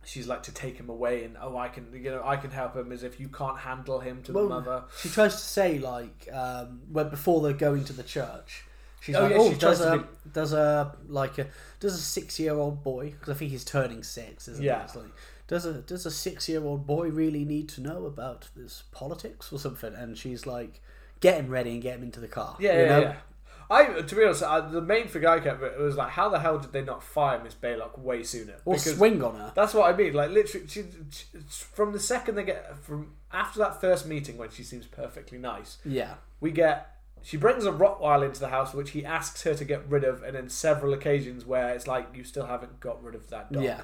[0.05, 2.75] she's like to take him away, and oh, I can, you know, I can help
[2.77, 4.85] him as if you can't handle him to Well, the mother.
[5.01, 8.64] She tries to say like um, when before they're going to the church.
[9.01, 11.46] She's Oh, like, yeah, oh, she does a do- does a like a
[11.81, 14.79] does a six year old boy because I think he's turning six, isn't Yeah.
[14.79, 14.85] he?
[14.85, 15.11] It's like
[15.48, 19.52] does a does a six year old boy really need to know about this politics
[19.52, 19.94] or something?
[19.94, 20.80] And she's like,
[21.20, 22.56] get him ready and get him into the car.
[22.59, 23.00] Yeah, you yeah, know?
[23.00, 23.16] yeah.
[23.68, 26.38] I, to be honest, I, the main thing I kept it was like, how the
[26.38, 28.54] hell did they not fire Miss Baylock way sooner?
[28.64, 29.52] Or swing on her.
[29.56, 30.12] That's what I mean.
[30.12, 34.50] Like literally, she, she, from the second they get from after that first meeting when
[34.50, 38.90] she seems perfectly nice, Yeah, we get she brings a Rottweiler into the house, which
[38.90, 42.22] he asks her to get rid of, and then several occasions where it's like you
[42.22, 43.64] still haven't got rid of that dog.
[43.64, 43.80] Yeah.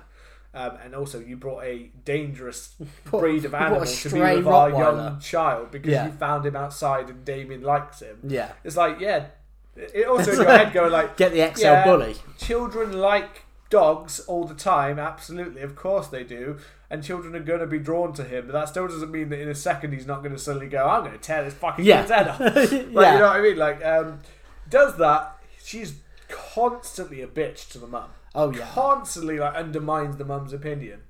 [0.55, 5.19] Um, and also, you brought a dangerous breed of animal to be with our young
[5.21, 6.07] child because Yeah.
[6.07, 8.19] you found him outside and Damien likes him.
[8.25, 8.53] yeah.
[8.65, 9.27] It's like, yeah.
[9.75, 12.17] It also in your head going like, Get the XL yeah, bully.
[12.37, 16.59] Children like dogs all the time, absolutely, of course they do,
[16.91, 18.45] and children are going to be drawn to him.
[18.49, 20.87] But that still doesn't mean that in a second he's not going to suddenly go,
[20.87, 22.01] "I'm going to tear this fucking Yeah.
[22.03, 22.69] kid's head off." like, Yeah.
[22.75, 23.57] you know what I mean?
[23.57, 24.21] Like, um,
[24.69, 25.39] does that?
[25.65, 25.95] She's
[26.29, 28.11] constantly a bitch to the mum.
[28.35, 28.67] Oh yeah.
[28.73, 31.03] Constantly like undermines the mum's opinion.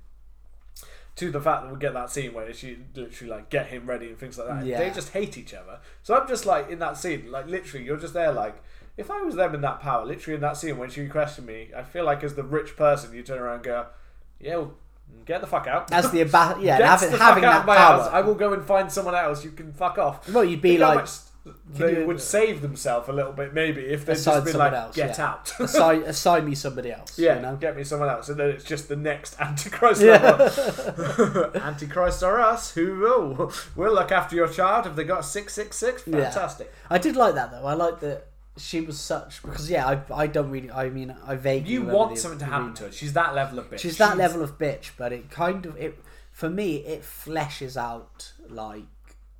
[1.17, 4.07] To the fact that we get that scene where she literally like get him ready
[4.07, 4.65] and things like that.
[4.65, 4.79] Yeah.
[4.79, 5.79] They just hate each other.
[6.01, 8.61] So I'm just like in that scene, like literally, you're just there like.
[8.95, 11.69] If I was them in that power, literally in that scene when she questioned me,
[11.75, 13.85] I feel like as the rich person, you turn around and go,
[14.39, 14.73] "Yeah, well,
[15.25, 17.75] get the fuck out." As the amba- yeah, having, the having that power.
[17.75, 18.07] house.
[18.11, 19.43] I will go and find someone else.
[19.43, 20.29] You can fuck off.
[20.31, 21.07] well, you'd be how like
[21.69, 24.95] they you- would save themselves a little bit, maybe if they'd just been like, else,
[24.95, 25.25] "Get yeah.
[25.25, 27.19] out." assign, assign me somebody else.
[27.19, 27.55] Yeah, you know?
[27.57, 30.01] get me someone else, and then it's just the next Antichrist.
[30.01, 30.21] Yeah.
[30.21, 31.51] level.
[31.61, 32.71] Antichrist are us.
[32.73, 33.51] Who will?
[33.75, 36.03] We'll look after your child if they got six six six.
[36.07, 36.29] Yeah.
[36.29, 36.71] Fantastic.
[36.89, 37.65] I did like that though.
[37.65, 40.71] I like that she was such because yeah, I, I don't really.
[40.71, 42.91] I mean, I vaguely You want the- something to happen to her.
[42.91, 43.79] She's that level of bitch.
[43.79, 45.99] She's that level of bitch, but it kind of it
[46.31, 48.83] for me it fleshes out like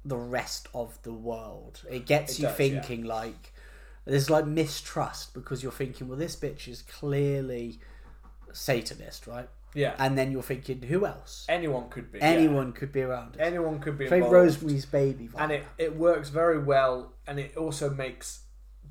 [0.06, 1.82] the rest of the world.
[1.90, 2.70] It gets It you does, yeah.
[2.82, 3.54] thinking like
[4.06, 7.80] there's like mistrust because you're thinking, well, this bitch is clearly
[8.52, 9.48] Satanist, right?
[9.74, 9.96] Yeah.
[9.98, 11.46] And then you're thinking, who else?
[11.50, 12.20] Anyone could be.
[12.20, 12.26] yeah.
[12.26, 13.42] Anyone could be around it.
[13.42, 14.32] Anyone could be involved.
[14.32, 15.30] Rosemary's Baby.
[15.34, 15.42] Vibe.
[15.42, 18.42] and it, it works very well and it also makes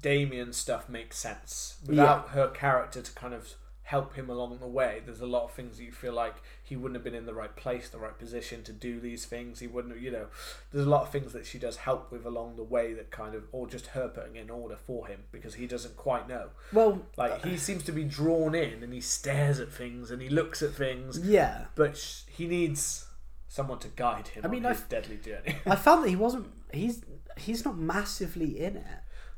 [0.01, 3.55] Damien's stuff make sense without her character to kind of
[3.93, 6.77] help him along the way there's a lot of things that you feel like he
[6.77, 9.67] wouldn't have been in the right place the right position to do these things he
[9.67, 10.27] wouldn't have, you know
[10.73, 13.35] there's a lot of things that she does help with along the way that kind
[13.35, 17.03] of or just her putting in order for him because he doesn't quite know well,
[17.19, 20.63] like he seems to be drawn in and he stares at things and he looks
[20.63, 21.67] at things yeah.
[21.75, 23.07] but sh- he needs
[23.49, 26.47] someone to guide him I mean, on I've- deadly journey I found that he wasn't.
[26.73, 27.03] He's
[27.37, 28.87] he's not massively in it,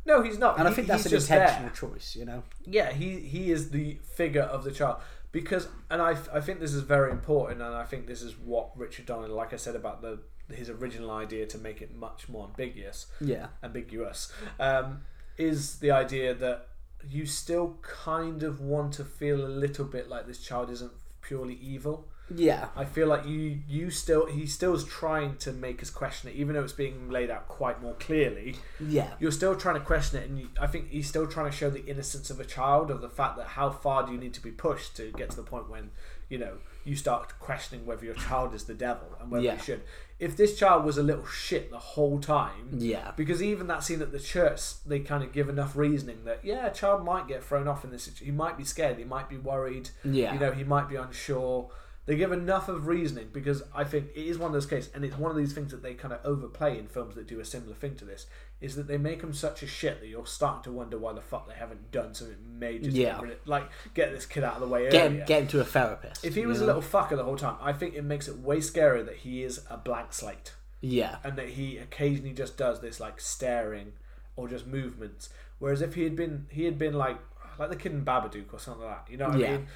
[0.07, 1.43] no he's not and I think that's an just there.
[1.43, 2.17] intentional choice.
[2.17, 2.43] You know.
[2.65, 5.01] yeah he he is the figure of the child
[5.33, 8.71] because and I, I think this is very important and I think this is what
[8.77, 10.21] Richard Donner like I said about the
[10.53, 13.47] his original idea to make it much more ambiguous Yeah.
[13.63, 15.03] ambiguous um,
[15.39, 16.69] is the idea that
[17.09, 21.55] you still kind of want to feel a little bit like this child isn't purely
[21.55, 22.69] evil Yeah.
[22.75, 26.37] I feel like you you still he still is trying to make us question it
[26.37, 29.11] even though it's being laid out quite more clearly Yeah.
[29.21, 31.69] you're still trying to question it, and you, I think he's still trying to show
[31.71, 34.43] the innocence of a child, of the fact that how far do you need to
[34.43, 35.91] be pushed to get to the point when
[36.31, 39.55] you know you start questioning whether your child is the devil and whether Yeah.
[39.55, 39.83] you should.
[40.19, 43.13] If this child was a little shit the whole time, Yeah.
[43.17, 46.67] because even that scene at the church, they kind of give enough reasoning that yeah,
[46.67, 48.07] a child might get thrown off in this.
[48.19, 48.97] He might be scared.
[48.99, 49.91] He might be worried.
[50.05, 50.33] Yeah.
[50.35, 51.71] You know, he might be unsure.
[52.07, 55.05] They give enough of reasoning because I think it is one of those cases, and
[55.05, 57.45] it's one of these things that they kind of overplay in films that do a
[57.47, 58.27] similar thing to this.
[58.61, 61.21] Is that they make him such a shit that you're starting to wonder why the
[61.23, 63.21] fuck they haven't done something major Yeah.
[63.47, 65.21] like get this kid out of the way Get earlier.
[65.21, 66.25] him, get him to a therapist.
[66.25, 68.59] if he was a little fucker the whole time, I think it makes it way
[68.59, 71.17] scarier that he is a blank slate Yeah.
[71.25, 73.93] and that he occasionally just does this like staring
[74.37, 75.29] or just movements.
[75.59, 77.19] Whereas if he had been he had been like
[77.59, 79.47] like the kid in Babadook or something like that, you know what Yeah.
[79.49, 79.67] I mean?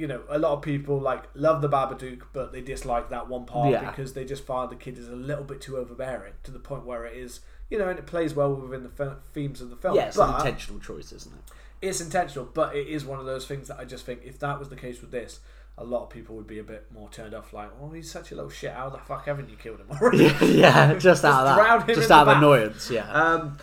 [0.00, 3.44] You know, a lot of people like love the Babadook, but they dislike that one
[3.44, 3.90] part Yeah.
[3.90, 6.84] because they just find the kid is a little bit too overbearing to the point
[6.86, 9.94] where it is, you know, and it plays well within the themes of the film.
[9.96, 11.40] Yeah, it's but an intentional choice, isn't it?
[11.82, 14.58] it's intentional, but it is one of those things that I just think if that
[14.58, 15.40] was the case with this,
[15.78, 17.52] a lot of people would be a bit more turned off.
[17.54, 18.72] Like, oh, he's such a little shit.
[18.72, 20.24] How the fuck haven't you killed him already?
[20.58, 22.36] yeah, just out of that, just out of bath.
[22.38, 22.90] annoyance.
[22.90, 23.10] Yeah.
[23.10, 23.56] Um,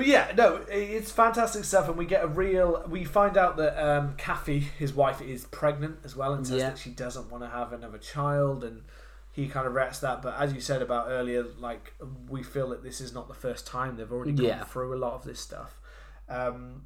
[0.00, 2.82] but yeah, no, it's fantastic stuff, and we get a real.
[2.88, 6.70] We find out that um, Kathy, his wife, is pregnant as well, and says Yeah.
[6.70, 8.80] that she doesn't want to have another child, and
[9.30, 10.22] he kind of reacts to that.
[10.22, 11.92] But as you said about earlier, like
[12.30, 14.64] we feel that this is not the first time they've already gone Yeah.
[14.64, 15.78] through a lot of this stuff.
[16.30, 16.84] Um,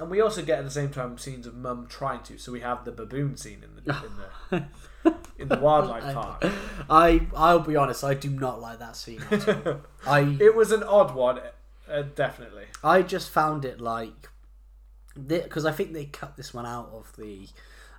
[0.00, 2.36] and we also get at the same time scenes of Mum trying to.
[2.36, 4.12] So we have the baboon scene in the in
[4.50, 6.44] the in the wildlife park.
[6.90, 9.22] I I'll be honest, I do not like that scene.
[9.30, 9.82] At all.
[10.06, 11.38] I It was an odd one,
[11.90, 12.64] uh, definitely.
[12.82, 14.28] I just found it like
[15.26, 17.46] because I think they cut this one out of the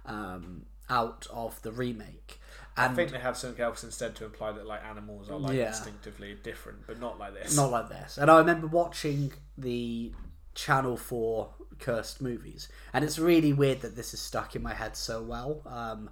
[0.05, 2.39] um, out of the remake,
[2.77, 5.55] and I think they have something else instead to imply that like animals are like
[5.55, 5.67] Yeah.
[5.67, 7.55] instinctively different, but not like this.
[7.55, 8.17] not like this.
[8.17, 10.11] And I remember watching the
[10.55, 14.95] Channel Four cursed movies, and it's really weird that this is stuck in my head
[14.97, 15.61] so well.
[15.65, 16.09] Um,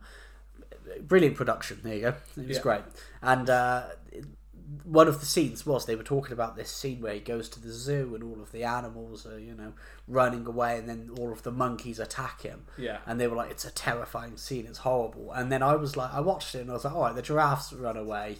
[1.01, 1.79] brilliant production.
[1.83, 2.15] There you go.
[2.37, 2.61] It was Yeah.
[2.63, 2.81] great.
[3.21, 3.83] And uh,
[4.83, 7.59] one of the scenes was they were talking about this scene where he goes to
[7.61, 9.73] the zoo and all of the animals are you know
[10.07, 12.65] running away, and then all of the monkeys attack him.
[12.77, 12.97] Yeah.
[13.05, 14.65] And they were like, "It's a terrifying scene.
[14.65, 17.03] It's horrible." And then I was like, I watched it and I was like, "All
[17.03, 18.37] right, the giraffes run away."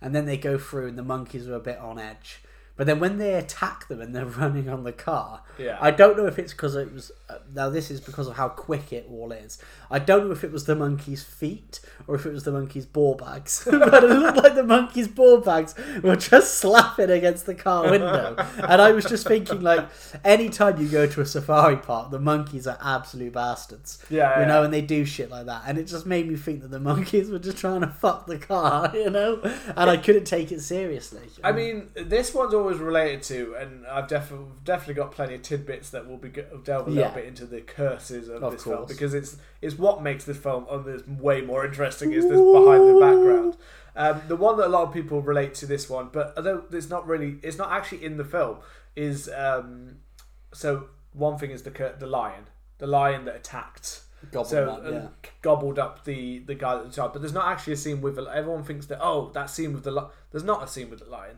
[0.00, 2.42] And then they go through, and the monkeys are a bit on edge.
[2.76, 5.78] But then when they attack them and they're running on the car, Yeah.
[5.80, 7.12] I don't know if it's because it was.
[7.34, 9.58] Uh, now this is because of how quick it all is.
[9.90, 12.86] I don't know if it was the monkey's feet or if it was the monkey's
[12.86, 13.66] ball bags.
[13.70, 18.36] but it looked like the monkey's ball bags were just slapping against the car window.
[18.68, 19.88] and I was just thinking, like,
[20.24, 23.98] anytime you go to a safari park, the monkeys are absolute bastards.
[24.10, 24.48] Yeah, you yeah.
[24.48, 25.62] know, and they do shit like that.
[25.66, 28.38] And it just made me think that the monkeys were just trying to fuck the
[28.38, 29.40] car, you know.
[29.76, 31.22] And I couldn't take it seriously.
[31.42, 35.90] I mean, this one's always related to, and I've definitely definitely got plenty of tidbits
[35.90, 36.96] that will be go- delve a Yeah.
[36.96, 40.36] little bit into the curses of, Of this film because it's it's what makes this
[40.36, 43.56] film oh, this way more interesting is this behind the background.
[43.96, 46.90] Um, the one that a lot of people relate to this one, but although it's
[46.90, 48.58] not really, it's not actually in the film.
[48.96, 49.96] Is um,
[50.52, 52.44] so one thing is the the lion,
[52.78, 55.08] the lion that attacked Gobbled so up, yeah.
[55.42, 57.12] gobbled up the the guy at the top.
[57.12, 58.18] But there's not actually a scene with.
[58.18, 61.10] A, everyone thinks that oh, that scene with the there's not a scene with the
[61.10, 61.36] lion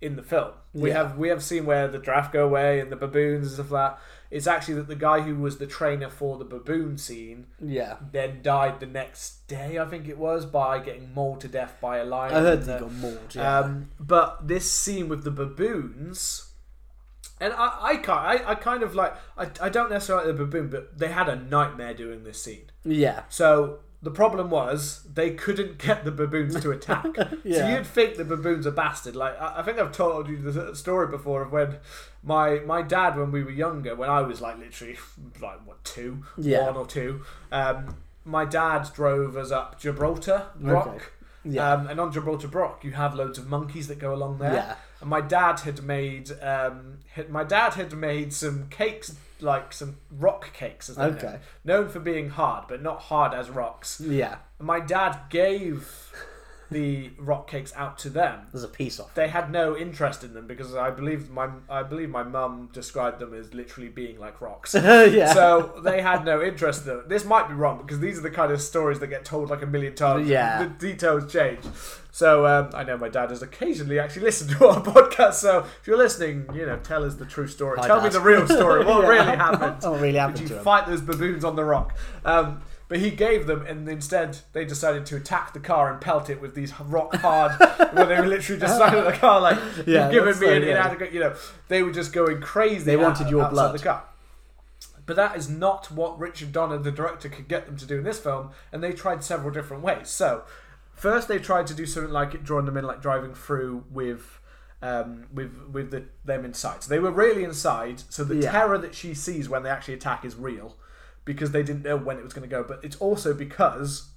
[0.00, 0.52] in the film.
[0.72, 0.98] We Yeah.
[0.98, 3.92] have we have seen where the giraffe go away and the baboons and stuff like
[3.92, 4.00] that.
[4.30, 7.96] It's actually that the guy who was the trainer for the baboon scene Yeah.
[8.12, 9.78] then died the next day.
[9.78, 12.34] I think it was by getting mauled to death by a lion.
[12.34, 13.34] I heard they got mauled.
[13.34, 13.58] Yeah.
[13.60, 16.50] um, but this scene with the baboons,
[17.40, 20.44] and I, I can't, I, I kind of like, I, I don't necessarily like the
[20.44, 22.70] baboon, but they had a nightmare doing this scene.
[22.84, 23.22] yeah.
[23.30, 27.06] So the problem was they couldn't get the baboons to attack.
[27.42, 29.16] So you'd think the baboons are bastard.
[29.16, 31.76] Like I, I think I've told you the story before of when
[32.22, 34.96] my my dad, when we were younger, when I was like literally
[35.40, 36.66] like what two, Yeah.
[36.66, 37.22] one or two.
[37.50, 40.86] Um, my dad drove us up Gibraltar Rock.
[40.88, 41.04] Okay.
[41.44, 41.72] Yeah.
[41.72, 44.52] Um, and on Gibraltar Rock, you have loads of monkeys that go along there.
[44.52, 44.74] Yeah.
[45.00, 49.98] And my dad had made, um, had, my dad had made some cakes, like some
[50.10, 51.26] rock cakes, as they're Okay.
[51.26, 54.00] known, known for being hard, but not hard as rocks.
[54.00, 54.38] yeah.
[54.58, 56.12] My dad gave
[56.70, 58.40] the rock cakes out to them.
[58.52, 59.14] There's a piece off.
[59.14, 63.18] They had no interest in them because I believe my I believe my mum described
[63.20, 64.74] them as literally being like rocks.
[64.74, 65.32] yeah.
[65.32, 67.04] So they had no interest in them.
[67.08, 69.62] This might be wrong because these are the kind of stories that get told like
[69.62, 70.28] a million times.
[70.28, 70.58] Yeah.
[70.64, 71.60] The details change.
[72.10, 75.34] So um, I know my dad has occasionally actually listened to our podcast.
[75.34, 77.78] So if you're listening, you know, tell us the true story.
[77.80, 78.84] Hi, tell me the real story.
[78.88, 79.08] What Yeah.
[79.08, 79.82] really happened?
[79.82, 80.64] What really happened Did you him?
[80.64, 81.96] fight those baboons on the rock?
[82.24, 86.28] Um, but he gave them, and instead they decided to attack the car and pelt
[86.30, 87.52] it with these rock hard.
[87.92, 90.52] where they were literally just sat in the car, like Yeah, you've given me so
[90.52, 90.68] an good.
[90.68, 91.12] inadequate.
[91.12, 91.34] You know,
[91.68, 92.84] they were just going crazy.
[92.84, 93.74] They wanted your blood.
[93.74, 94.04] the car.
[95.06, 98.04] But that is not what Richard Donner, the director, could get them to do in
[98.04, 100.10] this film, and they tried several different ways.
[100.10, 100.42] So,
[100.92, 104.38] first they tried to do something like it, drawing them in, like driving through with,
[104.82, 106.82] um, with with the, them inside.
[106.82, 108.02] So they were really inside.
[108.10, 108.50] So the Yeah.
[108.52, 110.76] terror that she sees when they actually attack is real,
[111.28, 112.64] because they didn't know when it was going to go.
[112.64, 114.08] But it's also because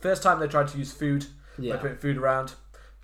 [0.00, 1.76] first time they tried to use food, Yeah.
[1.76, 2.54] they put food around,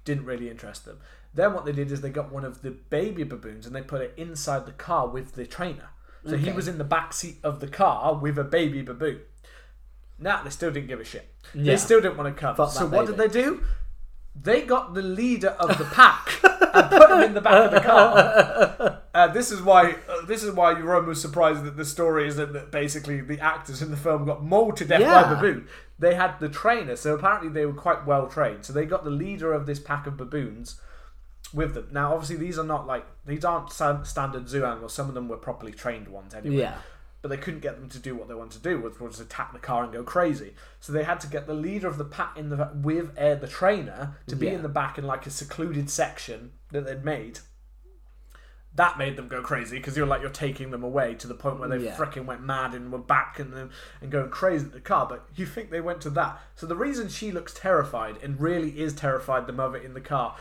[0.04, 0.98] didn't really interest them.
[1.32, 4.00] Then what they did is they got one of the baby baboons and they put
[4.00, 5.90] it inside the car with the trainer.
[6.26, 9.20] So he was in the back seat of the car with a baby baboon.
[10.18, 11.28] Nah, they still didn't give a shit.
[11.54, 11.72] Yeah.
[11.72, 12.56] They still didn't want to come.
[12.56, 13.62] Fuck so what did they do?
[14.40, 16.40] They got the leader of the pack
[16.74, 18.88] and put him in the back of the car.
[19.14, 22.36] Uh, this is why uh, this is why you're almost surprised that the story is
[22.36, 25.30] that, that basically the actors in the film got mauled to death by Yeah.
[25.32, 25.68] a baboon.
[25.98, 28.64] They had the trainer, so apparently they were quite well trained.
[28.64, 30.80] So they got the leader of this pack of baboons
[31.52, 31.88] with them.
[31.92, 34.94] Now, obviously, these are not like these aren't standard zoo animals.
[34.94, 36.56] Some of them were properly trained ones anyway.
[36.56, 36.76] Yeah.
[37.20, 39.52] But they couldn't get them to do what they wanted to do, which was attack
[39.52, 40.54] the car and go crazy.
[40.80, 43.46] So they had to get the leader of the pack in the with uh, the
[43.46, 44.52] trainer to be Yeah.
[44.54, 47.40] in the back in like a secluded section that they'd made.
[48.76, 51.58] That made them go crazy because you're like you're taking them away to the point
[51.60, 51.94] where they Yeah.
[51.94, 53.52] freaking went mad and were back and
[54.00, 55.06] and going crazy at the car.
[55.06, 56.40] But you think they went to that?
[56.56, 60.36] So the reason she looks terrified and really is terrified, the mother in the car,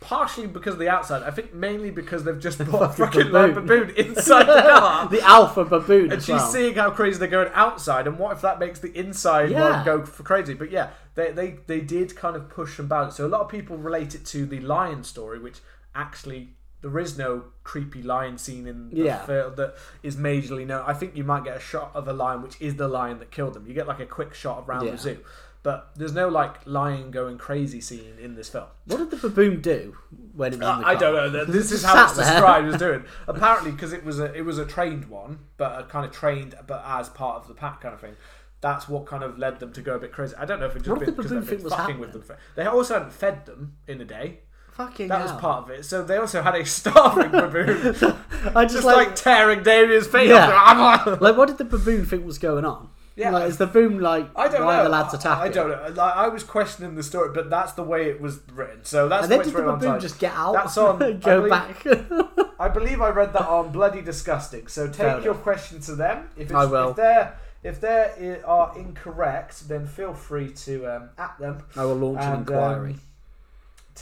[0.00, 1.22] partially because of the outside.
[1.22, 3.66] I think mainly because they've just brought a Fucking baboon.
[3.66, 5.08] baboon inside the car.
[5.10, 6.12] the alpha baboon.
[6.12, 6.50] And she's well.
[6.52, 9.70] seeing how crazy they're going outside, and what if that makes the inside Yeah.
[9.76, 10.52] one go for crazy?
[10.52, 13.16] But yeah, they, they they did kind of push and balance.
[13.16, 15.60] So a lot of people relate it to the lion story, which
[15.94, 16.50] actually
[16.82, 19.24] there is no creepy lion scene in the Yeah.
[19.24, 20.84] film that is majorly known.
[20.86, 23.30] I think you might get a shot of a lion, which is the lion that
[23.30, 23.66] killed them.
[23.66, 24.92] You get like a quick shot around Yeah.
[24.92, 25.18] the zoo,
[25.62, 28.66] but there's no like lion going crazy scene in this film.
[28.86, 29.96] What did the baboon do
[30.34, 31.00] when it was in the I car?
[31.12, 31.44] don't know.
[31.44, 33.04] This is how it's described as doing.
[33.28, 36.56] Apparently, because it was a it was a trained one, but a kind of trained,
[36.66, 38.16] but as part of the pack kind of thing.
[38.60, 40.36] That's what kind of led them to go a bit crazy.
[40.36, 41.74] I don't know if it just What been the because baboon they've been think was
[41.74, 42.36] fucking with them.
[42.54, 44.42] They also hadn't fed them in a day.
[44.86, 45.40] Fucking That was hell.
[45.40, 45.84] part of it.
[45.84, 47.68] So they also had a starving baboon,
[48.54, 50.50] I just, just like, like, tearing Damien's face Yeah.
[50.52, 51.06] off.
[51.20, 52.88] like, what did the baboon think was going on?
[53.14, 53.30] Yeah.
[53.30, 54.84] Like, is the boom like, I don't why know.
[54.84, 55.42] the lads attacking?
[55.44, 56.02] I don't know.
[56.02, 58.84] Like, I was questioning the story, but that's the way it was written.
[58.84, 60.78] So that's And the way did it's the written on baboon just get out That's
[60.78, 62.56] on- and I go believe- back?
[62.58, 64.66] I believe I read that on Bloody Disgusting.
[64.68, 65.42] So take Fair your enough.
[65.42, 66.28] question to them.
[66.36, 66.90] If, it's, I will.
[66.90, 71.94] if they're if they are incorrect, then feel free to um, at them I will
[71.96, 72.92] launch an inquiry.
[72.92, 73.00] um,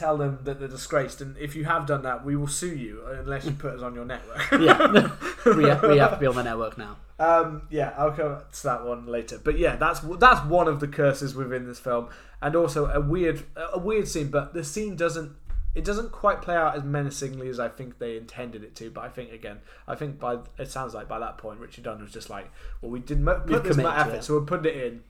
[0.00, 1.20] tell them that they're disgraced.
[1.20, 3.94] And if you have done that, we will sue you unless you put us on
[3.94, 4.50] your network.
[4.52, 5.14] yeah,
[5.56, 6.96] we, have, we have to be on the network now.
[7.18, 9.38] Um, yeah, I'll come to that one later.
[9.42, 12.08] But yeah, that's that's one of the curses within this film,
[12.40, 13.44] and also a weird
[13.74, 14.30] a weird scene.
[14.30, 15.36] But the scene doesn't
[15.74, 18.90] it doesn't quite play out as menacingly as I think they intended it to.
[18.90, 22.00] But I think again, I think by it sounds like by that point, Richard Dunn
[22.00, 24.74] was just like, well, we didn't mo- We've put this much effort, so we're putting
[24.74, 25.02] it in.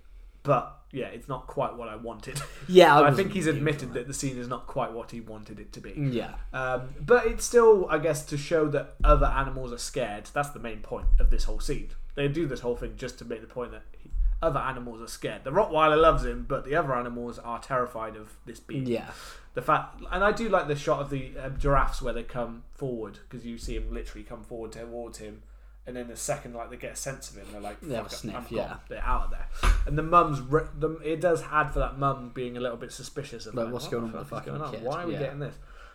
[0.42, 2.40] But yeah, it's not quite what I wanted.
[2.68, 5.58] Yeah, I was think he's admitted that the scene is not quite what he wanted
[5.58, 5.92] it to be.
[5.96, 10.30] Yeah, Um, but it's still, I guess, to show that other animals are scared.
[10.32, 11.88] That's the main point of this whole scene.
[12.14, 14.10] They do this whole thing just to make the point that he,
[14.42, 15.42] other animals are scared.
[15.44, 18.86] The Rottweiler loves him, but the other animals are terrified of this being.
[18.86, 19.10] yeah,
[19.54, 22.62] The fact, and I do like the shot of the uh, giraffes where they come
[22.72, 25.42] forward because you see him literally come forward towards him,
[25.86, 28.06] and then the second like they get a sense of him, they're like, They have
[28.06, 28.68] a "Fuck sniff, I'm yeah.
[28.68, 29.46] gone." they're out of there.
[29.86, 32.92] And the mum's, re- the, it does add for that mum being a little bit
[32.92, 34.72] suspicious of Like, like, what's what going on with the fucking going on?
[34.72, 34.82] kid?
[34.82, 35.18] Why are we Yeah.
[35.20, 35.54] getting this?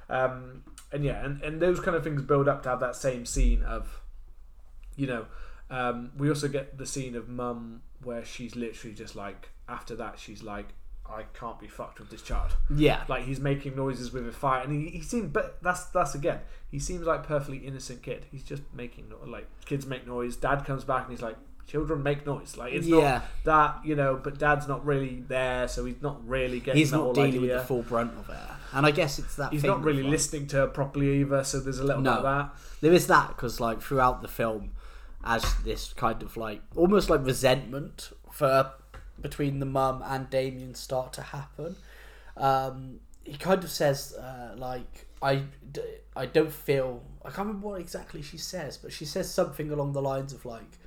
[0.09, 3.25] Um, and yeah, and, and those kind of things build up to have that same
[3.25, 4.01] scene of,
[4.95, 5.25] you know,
[5.69, 10.19] um, we also get the scene of mum where she's literally just like, after that,
[10.19, 10.67] she's like,
[11.09, 12.51] I can't be fucked with this child.
[12.69, 16.15] yeah, Like he's making noises with a fire, and he, he seems, but that's that's
[16.15, 16.39] again,
[16.71, 18.25] he seems like perfectly innocent kid.
[18.31, 20.35] He's just making no- like kids make noise.
[20.35, 21.37] Dad comes back and he's like,
[21.67, 22.57] children make noise.
[22.57, 22.97] Like it's Yeah.
[22.97, 26.79] not that you know, but Dad's not really there, so he's not really getting.
[26.79, 27.41] he's not dealing idea.
[27.41, 28.37] with the full brunt of it.
[28.73, 31.59] And I guess it's that He's not really like, listening to her properly either, so
[31.61, 32.11] there's a little No.
[32.11, 32.55] bit of that.
[32.81, 34.71] There is that because like throughout the film,
[35.23, 38.71] as this kind of like almost like resentment for
[39.21, 41.75] between the mum and Damien start to happen.
[42.37, 48.21] Um, he kind of says uh, like I don't feel I can't remember what exactly
[48.21, 50.77] she says, but she says something along the lines of like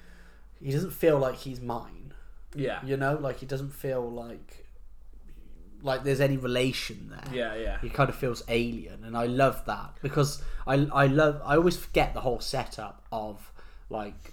[0.63, 2.13] he doesn't feel like he's mine.
[2.55, 4.67] Yeah, You know, like he doesn't feel like
[5.83, 7.81] like there's any relation there yeah, yeah.
[7.81, 11.77] he kind of feels alien and i love that because i i love i always
[11.77, 13.53] forget the whole setup of
[13.89, 14.33] like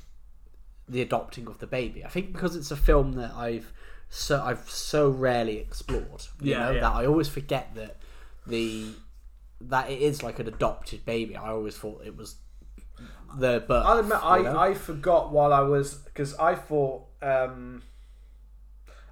[0.90, 3.72] the adopting of the baby i think because it's a film that i've
[4.10, 6.80] so i've so rarely explored you Yeah, know yeah.
[6.82, 7.98] that i always forget that
[8.48, 8.88] the
[9.62, 12.36] that it is like an adopted baby i always thought it was
[13.38, 14.58] the birth I'll admit, you know?
[14.58, 17.04] I, I forgot while I was because I thought.
[17.22, 17.82] Um,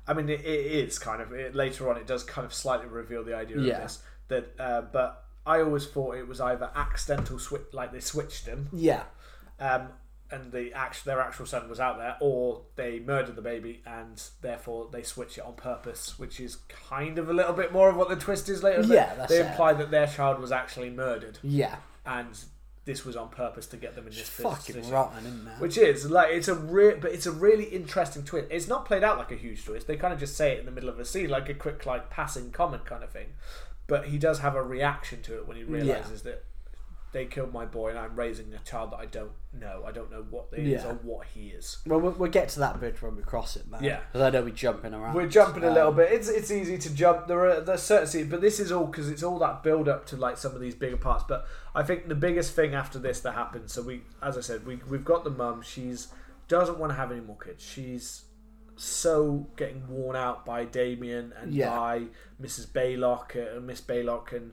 [0.08, 1.98] I mean, it, it is kind of it, later on.
[1.98, 3.74] It does kind of slightly reveal the idea Yeah.
[3.76, 8.00] of this that, uh, but I always thought it was either accidental switch, like they
[8.00, 9.04] switched him, yeah
[9.60, 9.90] um,
[10.34, 14.22] and the act, their actual son was out there, or they murdered the baby and
[14.42, 16.58] therefore they switch it on purpose, which is
[16.90, 18.82] kind of a little bit more of what the twist is later.
[18.84, 19.52] Yeah, that's they it.
[19.52, 21.76] imply that their child was actually murdered yeah
[22.06, 22.44] and
[22.86, 24.92] this was on purpose to get them in this it's fucking position.
[24.92, 28.48] rotten isn't it Which is like it's a real, but it's a really interesting twist.
[28.52, 29.88] It's not played out like a huge twist.
[29.88, 31.86] They kind of just say it in the middle of a scene, like a quick,
[31.86, 33.28] like passing comment kind of thing.
[33.88, 36.44] But he does have a reaction to it when he realizes that
[37.14, 39.84] they killed my boy, and I'm raising a child that I don't know.
[39.88, 40.90] I don't know what he is Yeah.
[40.90, 41.78] or what he is.
[41.86, 44.00] well, we'll we'll get to that bridge when we cross it man Yeah.
[44.12, 46.12] because i know we're jumping around We're jumping a little Um, bit.
[46.12, 47.28] It's it's easy to jump.
[47.28, 50.06] There are there's certain scenes, but this is all because it's all that build up
[50.08, 51.24] to like some of these bigger parts.
[51.28, 51.46] But
[51.76, 53.72] I think the biggest thing after this that happens.
[53.74, 55.62] So we, as I said, we we've got the mum.
[55.62, 56.08] She's
[56.48, 57.64] doesn't want to have any more kids.
[57.64, 58.26] She's
[58.76, 61.70] so getting worn out by Damien and Yeah.
[61.70, 62.04] by
[62.42, 62.68] Mrs.
[62.68, 64.52] Baylock uh, and Miss Baylock and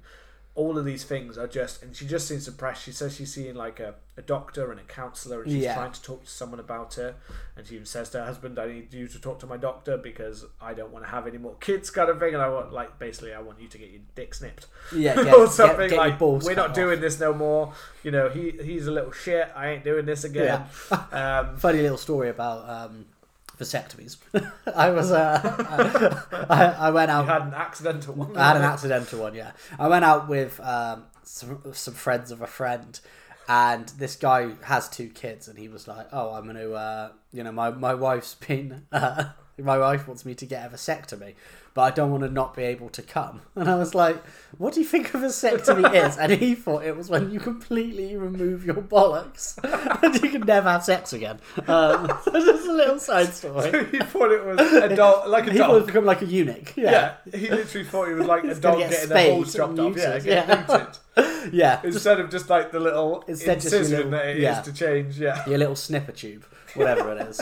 [0.57, 2.83] all of these things are just and she just seems depressed.
[2.83, 5.75] She says she's seeing like a, a doctor and a counsellor and she's Yeah.
[5.75, 7.15] trying to talk to someone about her
[7.57, 9.97] and she even says to her husband, I need you to talk to my doctor
[9.97, 12.73] because I don't want to have any more kids kind of thing and I want
[12.73, 14.67] like basically I want you to get your dick snipped.
[14.95, 17.73] yeah get, or something get your like balls we're not off." doing this no more.
[18.03, 20.65] You know, he he's a little shit, I ain't doing this again.
[21.13, 23.07] um funny little story about um,
[23.61, 24.17] vasectomies.
[24.75, 27.29] I was uh, I, I went you out.
[27.29, 28.37] had an accidental one.
[28.37, 29.35] I had an accidental one.
[29.35, 32.99] Yeah, I went out with um, some some friends of a friend,
[33.49, 37.45] and this guy has two kids, and he was like, "Oh, I'm gonna, uh, you
[37.45, 39.25] know, my my wife's been." Uh,
[39.63, 41.35] my wife wants me to get a vasectomy,
[41.75, 43.43] but I don't want to not be able to come.
[43.57, 44.17] And I was like,
[44.59, 48.17] "What do you think a vasectomy is?" And he thought it was when you completely
[48.17, 49.59] remove your bollocks
[50.03, 51.39] and you can never have sex again.
[51.69, 53.87] Um, so just a little side story.
[53.91, 55.87] he thought it was a dog like a He thought it dog.
[55.87, 56.77] become like a eunuch.
[56.77, 59.97] Yeah, he literally thought he was like a dog get getting their balls chopped off.
[59.97, 60.65] Yeah, getting yeah.
[60.67, 60.99] neutered.
[61.53, 61.81] yeah.
[61.85, 64.61] Instead of just like the little Instead just incision little- that it is yeah.
[64.63, 65.19] to change.
[65.21, 66.45] Yeah, your little snipper tube,
[66.75, 67.41] whatever it is.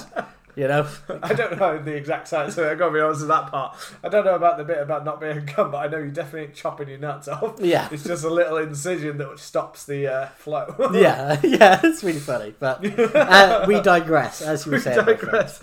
[0.59, 0.89] You know?
[1.23, 3.77] I don't know the exact science, so I've gotta be honest with that part.
[4.03, 6.11] I don't know about the bit about not being a gun, but I know you
[6.11, 7.61] definitely chopping your nuts off.
[7.61, 7.89] Yeah.
[7.93, 10.75] It's just a little incision that stops the uh, flow.
[10.99, 12.55] Yeah, yeah, it's really funny.
[12.59, 12.85] But
[13.15, 14.97] uh, we digress, as you were We saying.
[14.97, 15.63] my digress.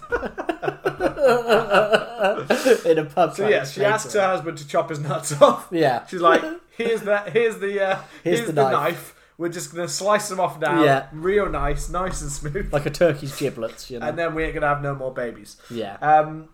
[2.85, 3.35] In a pub.
[3.35, 5.67] So yeah, she asks her husband to chop his nuts off.
[5.71, 6.05] Yeah.
[6.07, 6.41] She's like,
[6.77, 7.31] "Here's that.
[7.33, 7.83] Here's the.
[7.83, 8.73] Uh, Here's here's, the the, knife.
[8.93, 9.14] knife.
[9.37, 10.83] We're just gonna slice them off now.
[10.83, 11.07] Yeah.
[11.11, 12.71] Real nice, nice and smooth.
[12.71, 14.07] Like a turkey's giblets, you know?
[14.07, 15.97] and then we ain't gonna have no more babies." yeah.
[16.01, 16.49] Um,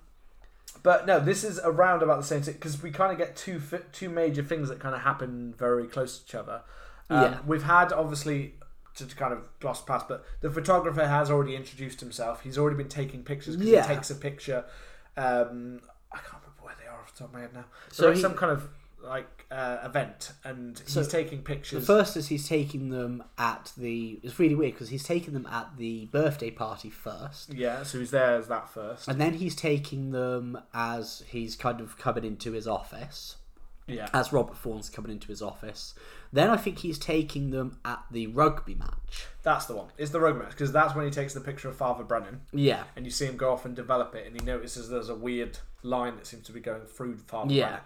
[0.83, 3.61] But no, this is around about the same thing because we kind of get two
[3.91, 6.61] two major things that kind of happen very close to each other.
[7.09, 7.37] Um, Yeah.
[7.45, 8.55] We've had obviously
[8.95, 12.41] to, to kind of gloss past, but the photographer has already introduced himself.
[12.41, 13.55] He's already been taking pictures.
[13.57, 13.81] Yeah.
[13.87, 14.65] He takes a picture.
[15.15, 17.65] Um, I can't remember where they are off the top of my head now.
[17.91, 18.67] So So he- some kind of
[19.03, 21.85] like uh, event, and So he's taking The pictures.
[21.85, 24.19] first is he's taking them at the.
[24.23, 28.11] It's really weird because he's taking them at the birthday party first, yeah, so he's
[28.11, 29.07] there as that first.
[29.07, 33.37] and then he's taking them as he's kind of coming into his office,
[33.87, 35.93] Yeah, as Robert Thorne's coming into his office.
[36.33, 39.27] Then I think he's taking them at the rugby match.
[39.43, 39.87] that's the one.
[39.97, 42.41] It's the rugby match because that's when he takes the picture of Father Brennan.
[42.53, 45.15] Yeah, and you see him go off and develop it, and he notices there's a
[45.15, 47.65] weird line that seems to be going through Father Yeah.
[47.65, 47.81] Brennan,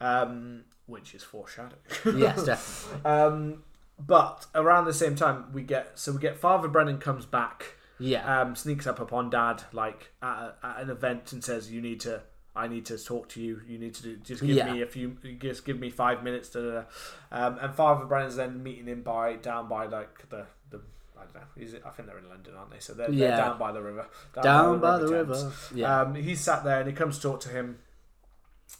[0.00, 1.80] um, which is foreshadowing.
[2.16, 3.10] yes, definitely.
[3.10, 3.62] um,
[3.98, 8.40] but around the same time, we get so we get Father Brennan comes back, Yeah,
[8.42, 10.28] um, sneaks up upon Dad like at,
[10.62, 12.22] a, at an event and says, "You need to."
[12.56, 13.60] I need to talk to you.
[13.66, 14.72] You need to do, just give Yeah.
[14.72, 16.50] me a few, just give me five minutes.
[16.50, 16.84] Da, da, da.
[17.32, 20.80] Um, and Father Brennan's then meeting him by down by like the the
[21.18, 21.40] I don't know.
[21.56, 22.78] Is it, I think they're in London, aren't they?
[22.78, 23.26] So they're, Yeah.
[23.30, 24.06] they're down by the river.
[24.40, 25.10] down by the Thames.
[25.42, 25.52] river.
[25.74, 27.80] Yeah, Um, he's sat there and he comes to talk to him,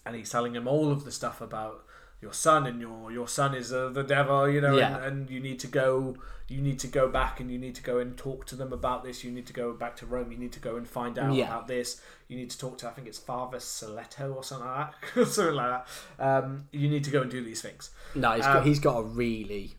[0.07, 1.85] and he's telling him all of the stuff about
[2.20, 4.97] your son and your your son is uh, the devil, you know, Yeah.
[4.97, 6.16] and, and you need to go,
[6.49, 9.05] you need to go back and you need to go and talk to them about
[9.05, 9.22] this.
[9.24, 10.32] You need to go back to Rome.
[10.32, 11.47] You need to go and find out Yeah.
[11.49, 12.01] about this.
[12.28, 15.55] You need to talk to I think it's Father Soletto or something like that, something
[15.55, 15.85] like
[16.18, 16.24] that.
[16.45, 17.91] Um, you need to go and do these things.
[18.14, 19.74] no, he's um, got he's got a really,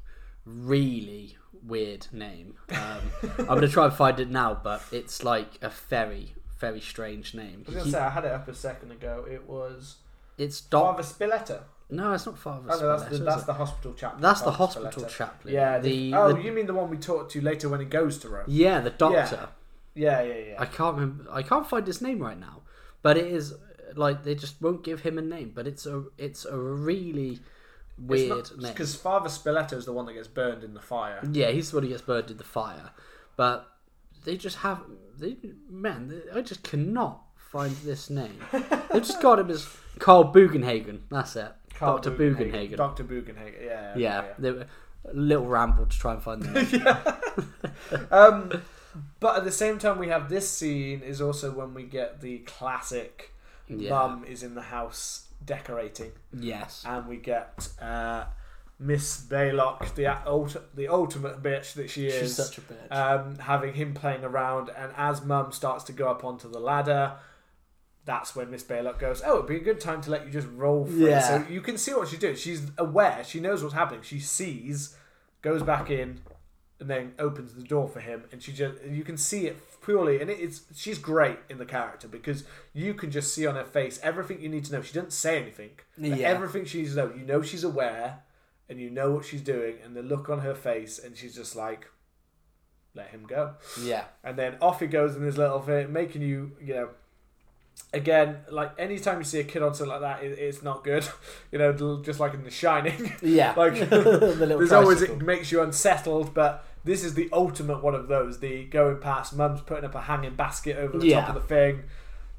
[0.45, 2.55] really weird name.
[2.69, 3.01] Um,
[3.39, 7.63] I'm gonna try and find it now, but it's like a very, very strange name.
[7.67, 9.25] I was gonna say I had it up a second ago.
[9.29, 9.97] It was
[10.37, 10.97] it's Doc.
[10.97, 11.59] Father Spiletta.
[11.89, 12.67] No, it's not Father.
[12.71, 14.21] Oh, no, that's the that's the hospital chaplain.
[14.21, 15.53] That's the hospital chaplain.
[15.53, 15.79] Yeah.
[15.79, 18.17] The, The, oh, the- you mean the one we talked to later when he goes
[18.19, 18.45] to Rome?
[18.47, 19.49] yeah, the doctor.
[19.93, 20.55] Yeah, yeah, yeah.
[20.59, 21.25] I can't remember.
[21.31, 22.63] I can't find his name right now,
[23.01, 23.53] but it is
[23.95, 25.51] like they just won't give him a name.
[25.55, 27.39] But it's a it's a really
[27.97, 28.71] weird name.
[28.73, 31.19] Because Father Spiletta is the one that gets burned in the fire.
[31.31, 32.91] Yeah, he's the one who gets burned in the fire,
[33.37, 33.71] but
[34.25, 34.81] they just have
[35.17, 35.37] they
[35.69, 36.09] man.
[36.09, 38.37] They, I just cannot find this name.
[38.51, 39.67] They've just got him as
[39.99, 41.01] Carl Bugenhagen.
[41.09, 42.75] That's it, Carl Doctor Bugenhagen.
[42.75, 43.65] Doctor Bugenhagen.
[43.65, 43.93] Yeah.
[43.95, 44.65] yeah, They were,
[45.07, 46.87] a little ramble to try and find the name.
[48.11, 48.63] Um,
[49.19, 52.39] but at the same time, we have this scene is also when we get the
[52.39, 53.33] classic.
[53.67, 53.89] Yeah.
[53.89, 56.83] Mum is in the house decorating, yes.
[56.87, 58.25] and we get uh,
[58.77, 62.19] Miss Baylock, the ult- the ultimate bitch that she is.
[62.19, 62.91] She's such a bitch.
[62.91, 67.13] um, having him playing around, and as Mum starts to go up onto the ladder,
[68.03, 70.47] that's when Miss Baylock goes, "Oh, it'd be a good time to let you just
[70.53, 71.21] roll through." Yeah.
[71.21, 72.35] So you can see what she's doing.
[72.35, 73.23] She's aware.
[73.25, 74.01] She knows what's happening.
[74.03, 74.95] She sees,
[75.41, 76.19] goes back in,
[76.79, 80.19] and then opens the door for him, and she just you can see it purely,
[80.19, 83.63] and it, it's she's great in the character because you can just see on her
[83.63, 84.81] face everything you need to know.
[84.81, 85.71] She doesn't say anything.
[85.97, 86.27] but Yeah.
[86.27, 87.13] Everything she needs to know.
[87.15, 88.19] You know she's aware,
[88.69, 91.55] and you know what she's doing, and the look on her face, and she's just
[91.55, 91.87] like,
[92.93, 94.05] "Let him go." yeah.
[94.23, 96.89] and then off he goes in his little thing, making you, you know,
[97.93, 101.07] again, like anytime you see a kid on something like that, it, it's not good.
[101.51, 103.53] You know, just like in The Shining, Yeah.
[103.57, 108.07] like the there's always it makes you unsettled, but this is the ultimate one of
[108.09, 108.39] those.
[108.39, 111.21] The going past, mum's putting up a hanging basket over the Yeah.
[111.21, 111.83] top of the thing,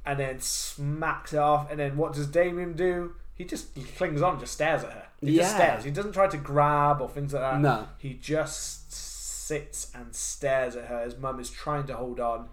[0.04, 1.70] and then smacks it off.
[1.70, 3.14] And then what does Damien do?
[3.36, 5.06] He just clings on, just stares at her.
[5.20, 5.56] He just Yeah.
[5.56, 5.84] stares.
[5.84, 7.60] He doesn't try to grab or things like that.
[7.60, 7.86] No.
[7.98, 12.48] He just sits and stares at her His mum is trying to hold on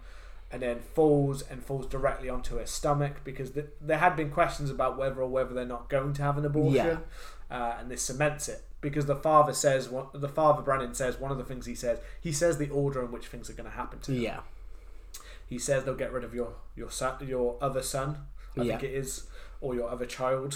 [0.52, 4.70] and then falls and falls directly onto her stomach because th- there had been questions
[4.70, 7.00] about whether or whether they're not going to have an abortion
[7.50, 11.32] uh, and this cements it because the father says what the father Brennan says one
[11.32, 13.74] of the things he says he says the order in which things are going to
[13.74, 14.20] happen to him.
[14.22, 14.40] Yeah.
[15.48, 18.26] he says they'll get rid of your your son your other son
[18.56, 18.78] I Yeah.
[18.78, 19.24] think it is
[19.64, 20.52] or your other child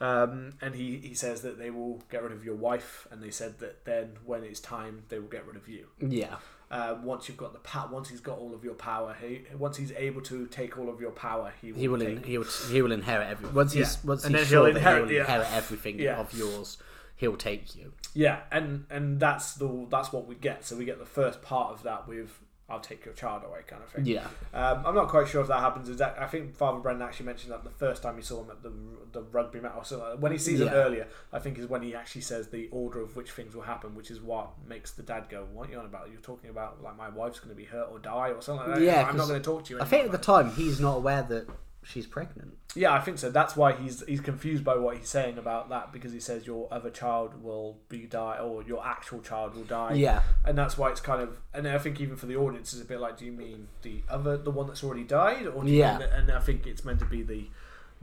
[0.00, 3.30] um, and he, he says that they will get rid of your wife and they
[3.30, 6.36] said that then when it's time they will get rid of you Yeah.
[6.70, 9.76] uh, once you've got the power, once he's got all of your power, he once
[9.76, 11.78] he's able to take all of your power, he will.
[11.80, 11.98] He will.
[12.00, 12.46] take, In, he will.
[12.70, 13.48] He will inherit every.
[13.50, 13.94] Once he's.
[13.96, 14.08] Yeah.
[14.08, 15.20] Once And he's sure he'll inherit- he'll yeah.
[15.20, 16.18] inherit everything Yeah.
[16.18, 16.78] of yours,
[17.16, 17.92] he'll take you.
[18.14, 20.64] yeah, and and that's the that's what we get.
[20.64, 22.30] So we get the first part of that with
[22.72, 24.06] "I'll take your child away" kind of thing.
[24.06, 24.26] Yeah.
[24.52, 25.88] Um, I'm not quite sure if that happens.
[25.88, 26.18] Exact.
[26.18, 28.72] I think Father Brennan actually mentioned that the first time he saw him at the
[29.12, 29.72] the rugby match.
[29.76, 30.74] or So when he sees him Yeah.
[30.74, 33.94] earlier, I think is when he actually says the order of which things will happen,
[33.94, 36.10] which is what makes the dad go, "What are you on about?
[36.10, 38.78] You're talking about like my wife's going to be hurt or die or something like
[38.78, 38.84] that.
[38.84, 40.96] Yeah, I'm not going to talk to you." I think at the time he's not
[40.96, 41.46] aware that
[41.82, 42.56] she's pregnant.
[42.74, 43.30] Yeah, I think so.
[43.30, 46.68] That's why he's he's confused by what he's saying about that because he says your
[46.72, 49.94] other child will be die or your actual child will die.
[49.94, 50.22] Yeah.
[50.44, 51.38] and that's why it's kind of.
[51.52, 54.02] And I think even for the audience, it's a bit like, do you mean the
[54.08, 55.98] other, the one that's already died, or do you Yeah.
[55.98, 57.46] mean and I think it's meant to be the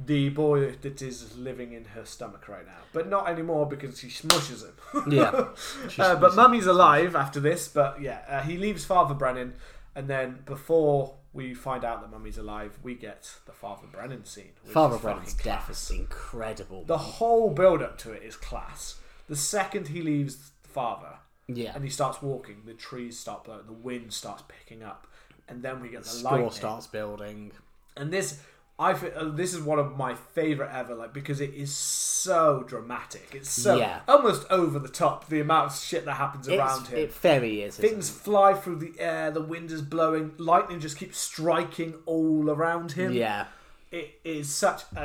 [0.06, 4.08] the boy that is living in her stomach right now, but not anymore because she
[4.08, 5.12] smushes him.
[5.12, 5.48] Yeah.
[6.00, 9.56] Uh, but Mummy's alive after this, but yeah, uh, he leaves Father Brennan,
[9.96, 14.52] and then before we find out that Mummy's alive, we get the Father Brennan scene.
[14.64, 16.84] which Father is Brennan's death is incredible.
[16.86, 18.96] The whole build up to it is class.
[19.28, 21.72] The second he leaves Father yeah.
[21.76, 25.08] and he starts walking, the trees start blowing, the wind starts picking up,
[25.48, 26.52] and then we get the Score lightning.
[26.52, 27.52] starts building.
[27.98, 28.42] And this,
[28.82, 32.64] I feel, uh, this is one of my favorite ever, like because it is so
[32.66, 33.28] dramatic.
[33.34, 34.00] It's so Yeah.
[34.08, 35.28] almost over the top.
[35.28, 36.98] The amount of shit that happens around It's, him.
[37.00, 37.76] it very is.
[37.76, 39.32] Things fly through the air.
[39.32, 40.32] The wind is blowing.
[40.38, 43.12] Lightning just keeps striking all around him.
[43.12, 43.48] Yeah.
[43.92, 45.02] It is such a,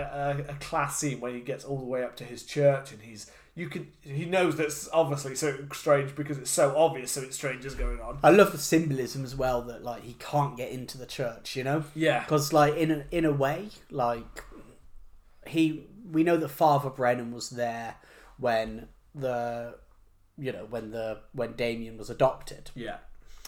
[0.49, 3.03] a, a class scene when he gets all the way up to his church and
[3.03, 7.65] he's you can he knows that's obviously so strange because it's so obvious something strange
[7.65, 8.19] is going on.
[8.23, 11.63] I love the symbolism as well that like he can't get into the church, you
[11.63, 11.85] know?
[11.95, 12.21] Yeah.
[12.21, 14.45] Because like in a, in a way, like
[15.47, 17.97] he we know that Father Brennan was there
[18.39, 19.77] when the
[20.37, 22.73] you know when the when Damien was adopted.
[22.75, 22.97] Yeah.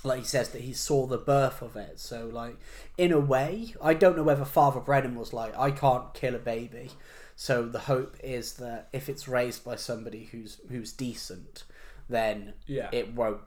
[0.05, 1.99] Like he says that he saw the birth of it.
[1.99, 2.59] So like
[2.97, 6.39] in a way, I don't know whether Father Brennan was like I can't kill a
[6.39, 6.91] baby.
[7.39, 11.65] So the hope is that if it's raised by somebody who's who's decent,
[12.09, 12.89] then Yeah.
[12.93, 13.43] it won't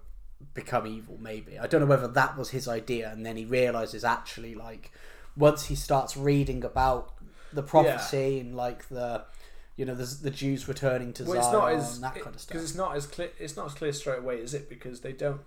[0.54, 4.06] become evil maybe i don't know whether that was his idea and then he realizes
[4.06, 4.90] actually like
[5.36, 7.14] once he starts reading about
[7.52, 9.22] the prophecy and like the
[9.76, 12.34] you know the, the jews returning to Well, it's zion not as and that kind
[12.34, 13.32] of stuff because it's not as clear.
[13.38, 14.70] It's not as clear straight away, is it?
[14.70, 15.42] Because they don't.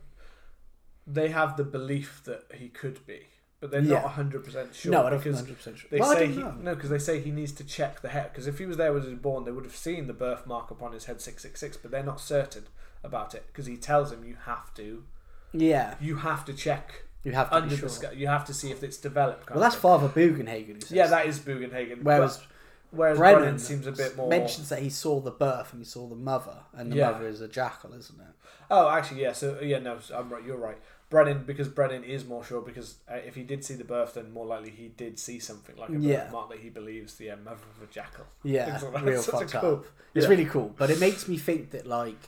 [1.06, 3.26] They have the belief that he could be,
[3.62, 4.02] but they're Yeah.
[4.02, 4.92] not hundred percent sure.
[4.92, 6.54] no i don't because 100% sure They well, say he, know.
[6.60, 8.30] no, because they say he needs to check the head.
[8.32, 10.70] Because if he was there when he was born, they would have seen the birthmark
[10.70, 11.76] upon his head six six six.
[11.78, 12.64] But they're not certain
[13.04, 15.04] about it because he tells him you have to,
[15.52, 18.10] yeah you have to check you have to under sure the sky.
[18.12, 19.48] You have to see if it's developed.
[19.50, 22.02] well that's father bugenhagen who says yeah, that is Bugenhagen.
[22.02, 22.40] whereas
[22.90, 24.28] whereas Brennan, brennan seems a bit more.
[24.28, 27.10] mentions that he saw the birth and he saw the mother and the Yeah.
[27.12, 28.26] mother is a jackal isn't it
[28.74, 29.32] Oh, actually, yeah.
[29.32, 30.42] So yeah, no, I'm right.
[30.42, 30.78] You're right.
[31.12, 32.60] Brennan, because Brennan is more sure.
[32.60, 35.76] Because uh, if he did see the birth, then more likely he did see something
[35.76, 36.24] like a Yeah.
[36.24, 38.26] birthmark that he believes the uh, mother of a jackal.
[38.42, 39.84] Yeah, like real fucked cool- up.
[40.14, 40.30] It's yeah.
[40.30, 42.18] really cool, but it makes me think that like,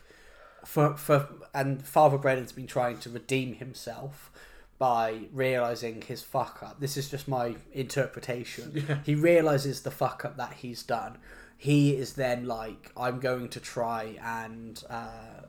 [0.64, 4.30] for for and Father Brennan's been trying to redeem himself
[4.78, 6.80] by realizing his fuck up.
[6.80, 8.85] This is just my interpretation.
[8.89, 8.99] Yeah.
[9.05, 11.18] He realizes the fuck up that he's done.
[11.57, 15.43] He is then like, I'm going to try and uh,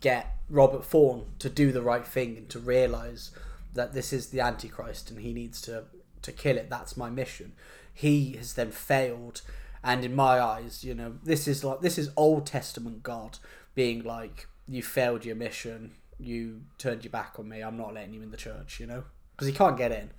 [0.00, 3.30] get Robert Thorne to do the right thing and to realize
[3.74, 5.84] that this is the Antichrist and he needs to
[6.22, 6.68] to kill it.
[6.68, 7.52] That's my mission.
[7.92, 9.42] He has then failed,
[9.82, 13.38] and in my eyes, you know, this is like this is Old Testament God
[13.74, 15.92] being like, you failed your mission.
[16.18, 17.60] You turned your back on me.
[17.60, 18.80] I'm not letting you in the church.
[18.80, 20.10] You know, because he can't get in.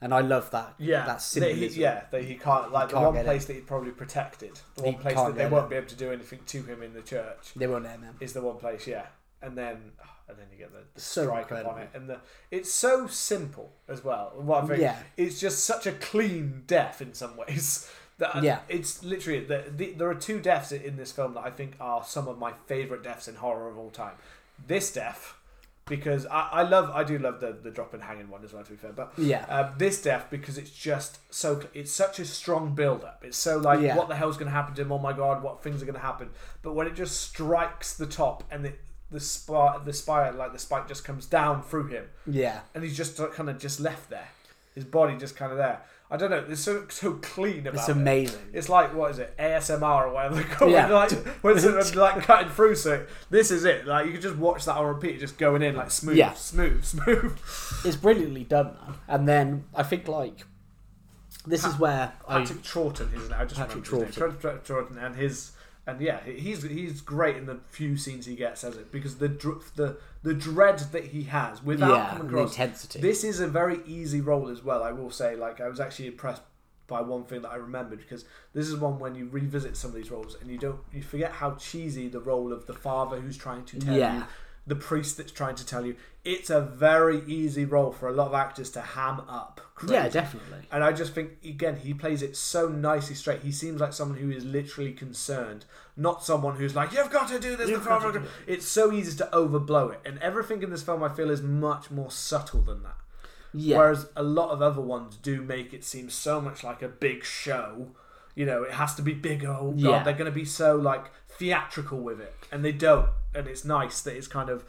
[0.00, 0.74] And I love that.
[0.78, 3.54] Yeah, that that he, yeah, that he can't like can't the one get place that
[3.54, 6.40] he probably protected, the He one place that they won't be able to do anything
[6.46, 8.86] to him in the church They won't let him is the one place.
[8.86, 9.06] Yeah,
[9.40, 12.18] and then oh, and then you get the, the So strike upon it, and the
[12.50, 14.32] it's so simple as well.
[14.36, 14.98] What I think, Yeah.
[15.16, 17.90] it's just such a clean death in some ways.
[18.18, 18.60] That uh, Yeah.
[18.68, 22.04] it's literally the, the, there are two deaths in this film that I think are
[22.04, 24.14] some of my favorite deaths in horror of all time.
[24.66, 25.35] This death.
[25.88, 28.64] Because I, I love I do love the the drop and hanging one as well
[28.64, 29.44] to be fair, but Yeah.
[29.46, 33.22] um, this death because it's just so it's such a strong build up.
[33.24, 33.94] It's so like Yeah.
[33.96, 34.90] what the hell's going to happen to him?
[34.90, 36.30] Oh my god, what things are going to happen?
[36.62, 38.72] But when it just strikes the top and the
[39.12, 42.62] the spire the spire like the spike just comes down through him Yeah.
[42.74, 44.28] and he's just kind of just left there.
[44.74, 45.82] His body just kind of there.
[46.08, 46.44] I don't know.
[46.48, 47.92] It's so so clean about It's it.
[47.92, 48.40] amazing.
[48.52, 50.88] It's like what is it ASMR or whatever they call Yeah.
[50.88, 51.10] it, like
[51.42, 52.76] when it's like cutting through.
[52.76, 53.86] So this is it.
[53.86, 56.34] Like you can just watch that on repeat, just going in like smooth, Yeah.
[56.34, 57.36] smooth, smooth.
[57.84, 58.94] It's brilliantly done, man.
[59.08, 60.44] And then I think like
[61.46, 63.38] this is where I Patrick Troughton, his name.
[63.38, 64.16] I just Patrick remembered his.
[64.34, 65.52] Patrick Troughton, and his
[65.88, 69.28] and yeah, he's he's great in the few scenes he gets as it because the
[69.76, 69.96] the
[70.26, 72.50] the dread that he has without yeah, coming across.
[72.50, 73.00] intensity.
[73.00, 74.82] This is a very easy role as well.
[74.82, 76.42] I will say, like I was actually impressed
[76.88, 79.96] by one thing that I remembered because this is one when you revisit some of
[79.96, 83.36] these roles and you don't you forget how cheesy the role of the father who's
[83.36, 84.16] trying to tell Yeah.
[84.18, 84.24] you
[84.68, 88.26] the priest that's trying to tell you it's a very easy role for a lot
[88.28, 89.94] of actors to ham up crazy.
[89.94, 90.58] yeah, definitely.
[90.72, 93.40] And I just think again he plays it so nicely straight.
[93.42, 95.64] He seems like someone who is literally concerned,
[95.96, 98.92] not someone who's like, "You've got to do this." The to father-" do It's so
[98.92, 102.60] easy to overblow it, and everything in this film I feel is much more subtle
[102.62, 102.96] than that.
[103.54, 103.78] Yeah.
[103.78, 107.24] Whereas a lot of other ones do make it seem so much like a big
[107.24, 107.88] show.
[108.34, 109.48] You know, it has to be bigger.
[109.48, 110.02] Oh god, Yeah.
[110.02, 113.08] they're going to be so like theatrical with it, and they don't.
[113.34, 114.64] And it's nice that it's kind of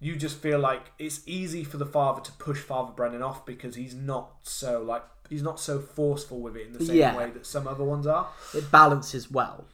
[0.00, 3.74] you just feel like it's easy for the father to push Father Brennan off because
[3.74, 7.16] he's not so like he's not so forceful with it in the same Yeah.
[7.16, 8.28] way that some other ones are.
[8.54, 9.66] It balances well.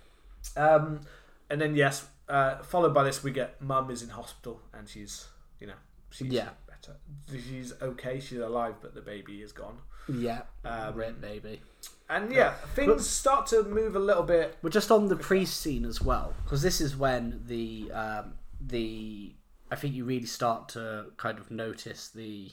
[0.56, 1.00] Um,
[1.48, 5.26] and then yes, uh, followed by this we get Mum is in hospital and she's
[5.60, 5.74] you know
[6.10, 6.50] she's Yeah.
[6.68, 6.96] better.
[7.30, 8.20] She's okay.
[8.20, 9.78] She's alive, but the baby is gone.
[10.08, 10.42] Yeah.
[10.64, 11.60] Um, Rip, baby.
[12.08, 14.56] And yeah, things start to move a little bit.
[14.62, 19.34] We're just on the priest scene as well, because this is when the um, the
[19.70, 22.50] I think you really start to kind of notice the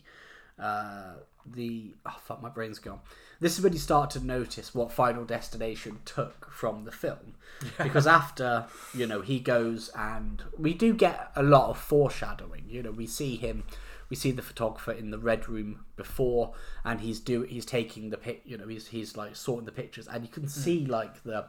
[0.59, 1.13] uh,
[1.45, 2.99] the oh fuck my brain's gone.
[3.39, 7.35] This is when you start to notice what Final Destination took from the film,
[7.77, 12.65] because after you know he goes and we do get a lot of foreshadowing.
[12.67, 13.63] You know we see him.
[14.09, 16.53] We see the photographer in the red room before,
[16.85, 18.41] and he's do he's taking the pic.
[18.45, 21.45] You know, he's he's like sorting the pictures, and you can see like the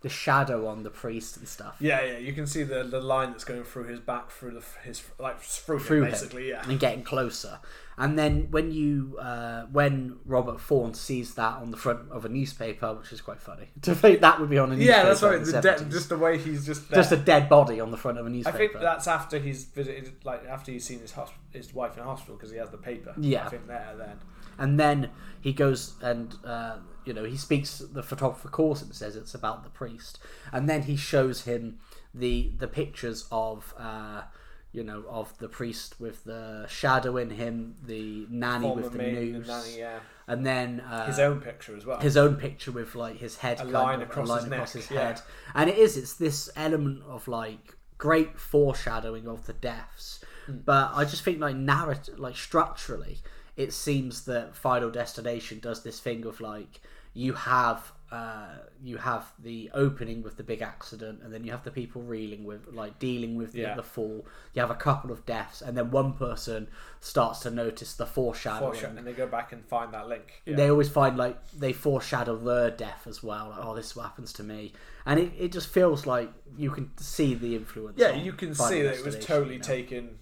[0.00, 1.76] the shadow on the priest and stuff.
[1.80, 4.64] Yeah, yeah, you can see the the line that's going through his back through the
[4.84, 6.48] his like through, through him, him basically.
[6.50, 7.58] Yeah, and getting closer.
[8.00, 12.28] And then when you uh, when Robert Thorne sees that on the front of a
[12.28, 14.98] newspaper, which is quite funny to think that would be on a newspaper.
[14.98, 15.44] yeah, that's right.
[15.44, 16.96] The de- just the way he's just there.
[16.96, 18.56] just a dead body on the front of a newspaper.
[18.56, 21.12] I think that's after he's visited, like after he's seen his
[21.50, 23.14] his wife in hospital because he has the paper.
[23.18, 23.46] Yeah.
[23.46, 24.20] I think there then.
[24.58, 26.76] And then he goes and uh,
[27.08, 27.78] you know he speaks.
[27.78, 30.18] The photographer calls him, says it's about the priest,
[30.52, 31.78] and then he shows him
[32.14, 33.74] the the pictures of.
[33.78, 34.22] Uh,
[34.70, 38.98] you know, of the priest with the shadow in him, the nanny Former with the
[38.98, 39.98] noose, the nanny, yeah.
[40.26, 41.98] and then uh, His own picture as well.
[42.00, 44.52] his own picture with like his head A kind line of, across a line his
[44.52, 45.06] across neck, his yeah.
[45.06, 45.20] head
[45.54, 50.58] and it is it's this element of like great foreshadowing of the deaths Hmm.
[50.66, 53.16] but i just think like narrative like structurally
[53.56, 56.82] it seems that final destination does this thing of like
[57.14, 58.46] you have uh,
[58.82, 62.42] you have the opening with the big accident, and then you have the people reeling
[62.42, 63.74] with, like, dealing with the, Yeah.
[63.74, 64.24] the fall.
[64.54, 66.68] You have a couple of deaths, and then one person
[67.00, 68.72] starts to notice the foreshadowing.
[68.72, 70.40] Foreshadow- and they go back and find that link.
[70.46, 70.56] Yeah.
[70.56, 73.50] They always find like they foreshadow their death as well.
[73.50, 74.72] Like, oh, this is what happens to me,
[75.04, 77.98] and it, it just feels like you can see the influence.
[77.98, 80.16] yeah, you can see that it was totally taken,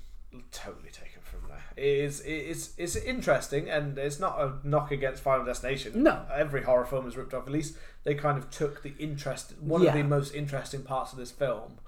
[0.50, 0.85] totally
[1.76, 2.00] taken from there.
[2.00, 6.02] It is, it's, it's interesting, and it's not a knock against Final Destination.
[6.02, 6.22] No.
[6.34, 7.46] every horror film is ripped off.
[7.46, 9.88] At least they kind of took the interest, one Yeah.
[9.90, 11.78] of the most interesting parts of this film,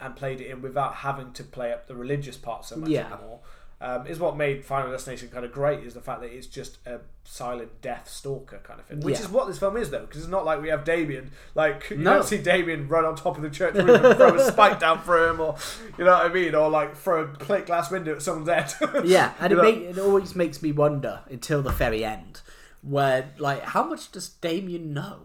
[0.00, 3.12] and played it in without having to play up the religious part so much Yeah.
[3.12, 3.40] anymore.
[3.80, 6.78] Um, is what made Final Destination kind of great is the fact that it's just
[6.84, 9.26] a silent death stalker kind of thing, which Yeah.
[9.26, 11.30] is what this film is though, because it's not like we have Damien.
[11.54, 12.14] Like you No.
[12.14, 14.98] don't see Damien run on top of the church roof and throw a spike down
[15.02, 15.54] for him, or
[15.96, 19.04] you know what I mean, or like throw a plate glass window at someone's head.
[19.06, 22.40] Yeah, and it, make, it always makes me wonder until the very end,
[22.82, 25.20] where like how much does Damien know?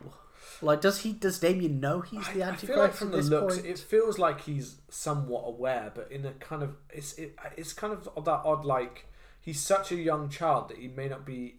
[0.63, 1.13] Like, does he?
[1.13, 3.67] Does Damien know he's the I Antichrist feel like from the looks, point?
[3.67, 7.93] it feels like he's somewhat aware, but in a kind of it's it, it's kind
[7.93, 9.07] of that odd like
[9.41, 11.55] he's such a young child that he may not be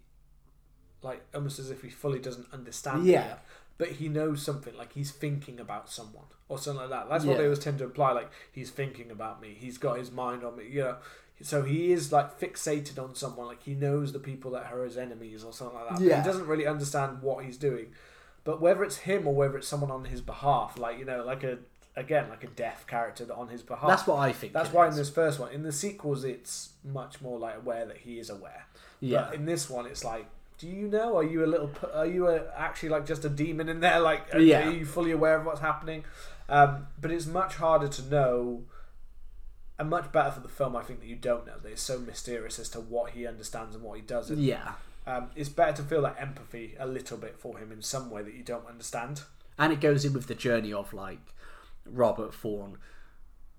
[1.02, 3.04] like almost as if he fully doesn't understand.
[3.06, 3.26] Yeah.
[3.26, 3.46] yet,
[3.76, 7.08] but he knows something like he's thinking about someone or something like that.
[7.10, 8.12] That's what they always tend to imply.
[8.12, 9.56] Like he's thinking about me.
[9.58, 10.64] He's got his mind on me.
[10.70, 10.96] You know.
[11.42, 14.96] So he is like fixated on someone, like he knows the people that are his
[14.96, 15.98] enemies or something like that.
[15.98, 16.22] But Yeah.
[16.22, 17.86] he doesn't really understand what he's doing.
[18.44, 21.42] But whether it's him or whether it's someone on his behalf, like you know, like
[21.42, 21.58] a
[21.96, 23.88] again like a deaf character on his behalf.
[23.88, 24.52] That's what I think.
[24.52, 27.98] That's why in this first one, in the sequels, it's much more like aware that
[27.98, 28.66] he is aware.
[29.00, 29.26] Yeah.
[29.30, 30.26] But in this one, it's like,
[30.58, 31.16] do you know?
[31.16, 31.70] Are you a little?
[31.94, 34.00] Are you a, actually like just a demon in there?
[34.10, 34.68] Like, are, Yeah.
[34.68, 36.04] are you fully aware of what's happening?
[36.48, 38.62] Um, but it's much harder to know.
[39.76, 41.54] And much better for the film, I think, that you don't know.
[41.60, 44.38] That it's so mysterious as to what he understands and what he doesn't.
[44.38, 44.74] yeah,
[45.06, 48.22] Um, it's better to feel that empathy a little bit for him in some way
[48.22, 49.22] that you don't understand.
[49.58, 51.20] and it goes in with the journey of like
[51.86, 52.78] Robert Thorne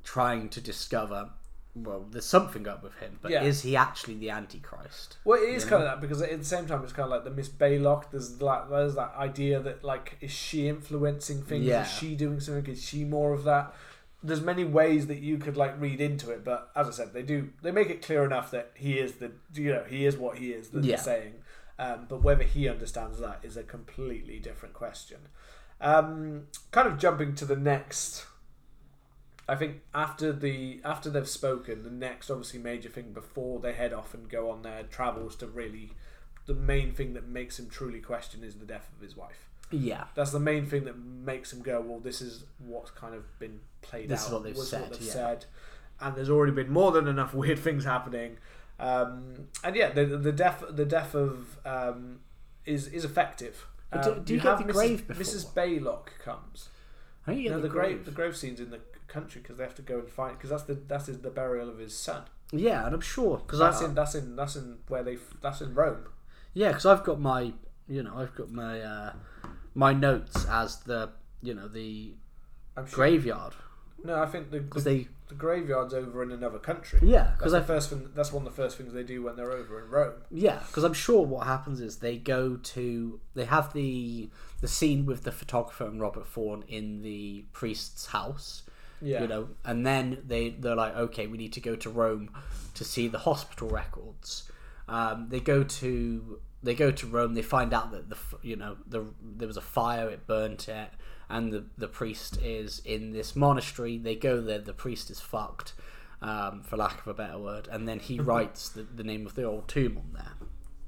[0.03, 1.29] trying to discover.
[1.75, 3.43] Well, there's something up with him, but Yeah.
[3.43, 5.17] is he actually the Antichrist?
[5.25, 7.25] Well, it is kind of that because at the same time, it's kind of like
[7.25, 8.11] the Miss Baylock.
[8.11, 11.65] There's like there's that idea that like is she influencing things?
[11.65, 11.83] Yeah.
[11.83, 12.71] Is she doing something?
[12.71, 13.73] Is she more of that?
[14.23, 17.21] There's many ways that you could like read into it, but as I said, they
[17.21, 20.37] do they make it clear enough that he is the you know he is what
[20.39, 20.95] he is that Yeah.
[20.95, 21.33] they're saying.
[21.77, 25.17] Um, but whether he understands that is a completely different question.
[25.81, 28.25] Um, kind of jumping to the next.
[29.47, 33.93] I think after the after they've spoken, the next obviously major thing before they head
[33.93, 35.91] off and go on their travels to really,
[36.47, 39.49] the main thing that makes him truly question is the death of his wife.
[39.71, 43.37] Yeah, That's the main thing that makes him go, well, this is what's kind of
[43.39, 43.59] been
[43.89, 44.27] played This out.
[44.27, 45.11] is what they've said, yeah.
[45.11, 45.45] said.
[46.01, 48.37] And there's already been more than enough weird things happening.
[48.79, 52.19] Um, and yeah, the the death the death of um,
[52.65, 53.65] is is effective.
[53.91, 54.73] But do- Um, do you get the Mrs.
[54.73, 55.23] grave before?
[55.23, 55.45] Mrs.
[55.53, 56.69] Baylock comes.
[57.25, 59.75] Think you no, the the grave the grave scene's in the country because they have
[59.75, 62.23] to go and find because that's the that's the burial of his son.
[62.51, 65.61] Yeah, and I'm sure because That's I, in that's in that's in where they that's
[65.61, 66.05] in Rome.
[66.53, 67.53] yeah, because I've got my
[67.87, 69.13] you know I've got my uh,
[69.73, 71.11] my notes as the
[71.41, 72.13] you know the
[72.75, 72.85] sure.
[72.91, 73.53] graveyard
[74.05, 76.99] No, I think the, the, they the graveyard's over in another country.
[77.03, 78.09] yeah because I first thing.
[78.15, 80.13] That's one of the first things they do when they're over in Rome.
[80.31, 84.29] Yeah, because I'm sure what happens is they go to they have the
[84.61, 88.63] the scene with the photographer and Robert Thorne in the priest's house,
[89.01, 89.21] Yeah.
[89.21, 92.29] you know, and then they they're like, okay, we need to go to Rome
[92.75, 94.49] to see the hospital records.
[94.87, 97.33] Um, they go to they go to Rome.
[97.33, 99.05] They find out that the you know the
[99.37, 100.89] there was a fire, it burnt it,
[101.29, 103.97] and the the priest is in this monastery.
[103.97, 104.59] They go there.
[104.59, 105.73] The priest is fucked,
[106.21, 109.35] um, for lack of a better word, and then he writes the, the name of
[109.35, 110.33] the old tomb on there.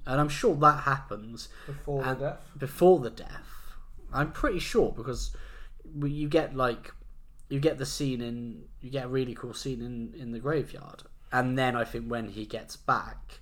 [0.05, 2.39] And I'm sure that happens Before the death.
[2.57, 3.75] before the death.
[4.13, 5.35] I'm pretty sure because
[6.01, 6.93] you get like
[7.49, 11.03] you get the scene in you get a really cool scene in in the graveyard,
[11.31, 13.39] and then I think when he gets back,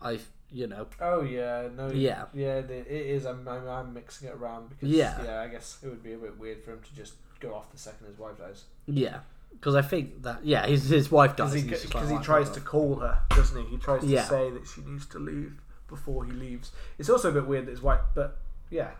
[0.00, 0.20] I
[0.50, 1.90] you know Oh yeah, no.
[1.90, 2.24] Yeah.
[2.32, 2.56] yeah.
[2.58, 3.26] It is.
[3.26, 5.22] I'm, I'm, I'm mixing it around because Yeah.
[5.24, 5.40] yeah.
[5.42, 7.78] I guess it would be a bit weird for him to just go off the
[7.78, 8.64] second his wife dies.
[8.86, 9.20] yeah
[9.52, 12.02] because I think that yeah his his wife dies Because he, and he's just 'cause
[12.04, 13.70] like, he oh, tries to call her, doesn't he?
[13.70, 14.24] He tries to Yeah.
[14.24, 15.52] say that she needs to leave
[15.88, 16.72] before he leaves.
[16.98, 18.38] It's also a bit weird that his wife, but
[18.70, 18.90] yeah.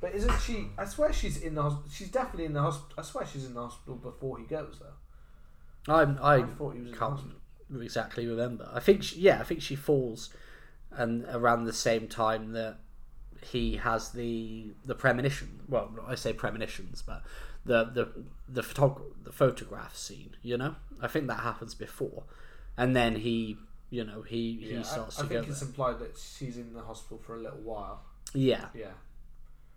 [0.00, 0.68] But isn't she?
[0.78, 1.90] I swear she's in the hospital.
[1.92, 2.94] She's definitely in the hospital.
[2.98, 5.92] I swear she's in the hospital before he goes, though.
[5.92, 7.82] I'm I I thought he was in can't hospital.
[7.82, 8.68] exactly remember.
[8.72, 10.30] I think she, yeah, I think she falls,
[10.90, 12.78] and around the same time that
[13.42, 15.60] he has the the premonition.
[15.68, 17.22] Well, I say premonitions, but
[17.64, 18.08] the the
[18.48, 20.36] the photog- the photograph scene.
[20.42, 22.24] You know, I think that happens before,
[22.76, 23.56] and then he,
[23.90, 25.34] you know, he he Yeah, starts I, I to go.
[25.40, 25.68] think it's there.
[25.68, 28.02] implied that she's in the hospital for a little while.
[28.34, 28.88] Yeah, Yeah.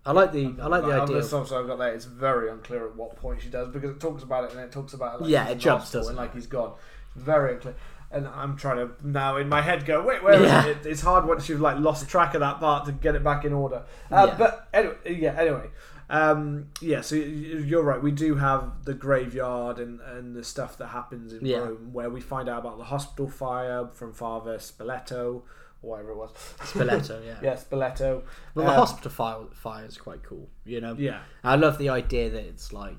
[0.04, 1.14] I like the I like the idea.
[1.14, 3.90] the Of, songs I've got there, it's very unclear at what point she does because
[3.92, 6.10] it talks about it and then it talks about it like Yeah, it jumps, doesn't
[6.10, 6.20] and it?
[6.20, 6.72] like he's gone.
[7.14, 7.74] Very unclear.
[8.12, 10.66] And I'm trying to now in my head go, wait, where is Yeah.
[10.66, 10.84] it?
[10.84, 13.52] It's hard once you've like lost track of that part to get it back in
[13.52, 13.82] order.
[14.10, 14.34] Uh, Yeah.
[14.36, 15.34] But anyway, yeah.
[15.38, 15.70] Anyway,
[16.10, 17.00] um, yeah.
[17.00, 18.02] So you're right.
[18.02, 21.58] We do have the graveyard and and the stuff that happens in Yeah.
[21.58, 25.42] Rome where we find out about the hospital fire from Father Spoleto
[25.82, 26.32] or whatever it was.
[26.60, 27.38] Spoleto, yeah.
[27.42, 28.22] Yeah, Spoleto.
[28.54, 30.94] But the Um, hospital fire, fire is quite cool, you know.
[30.98, 31.20] Yeah.
[31.42, 32.98] I love the idea that it's like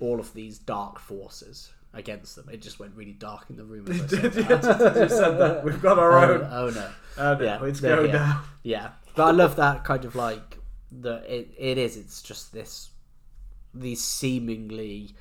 [0.00, 2.48] all of these dark forces against them.
[2.50, 3.88] It just went really dark in the room.
[3.90, 4.94] As I said that.
[4.94, 5.64] just said that.
[5.64, 6.48] We've got our oh, own.
[6.50, 8.12] oh no, Oh no, Yeah, it's going here.
[8.12, 8.42] down.
[8.62, 8.90] yeah.
[9.14, 10.58] But I love that kind of like
[10.92, 11.96] the it, it is.
[11.96, 12.90] It's just this
[13.74, 15.14] these seemingly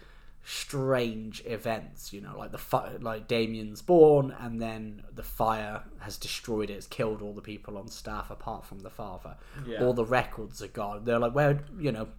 [0.44, 2.14] strange events.
[2.14, 6.74] You know, like the fi- like Damien's born, and then the fire has destroyed it.
[6.74, 9.36] It's killed all the people on staff apart from the father.
[9.66, 9.84] Yeah.
[9.84, 11.04] All the records are gone.
[11.04, 12.10] They're like, where you know,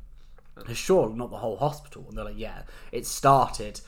[0.56, 0.72] oh.
[0.72, 2.04] sure, not the whole hospital.
[2.08, 3.80] And they're like, yeah, it started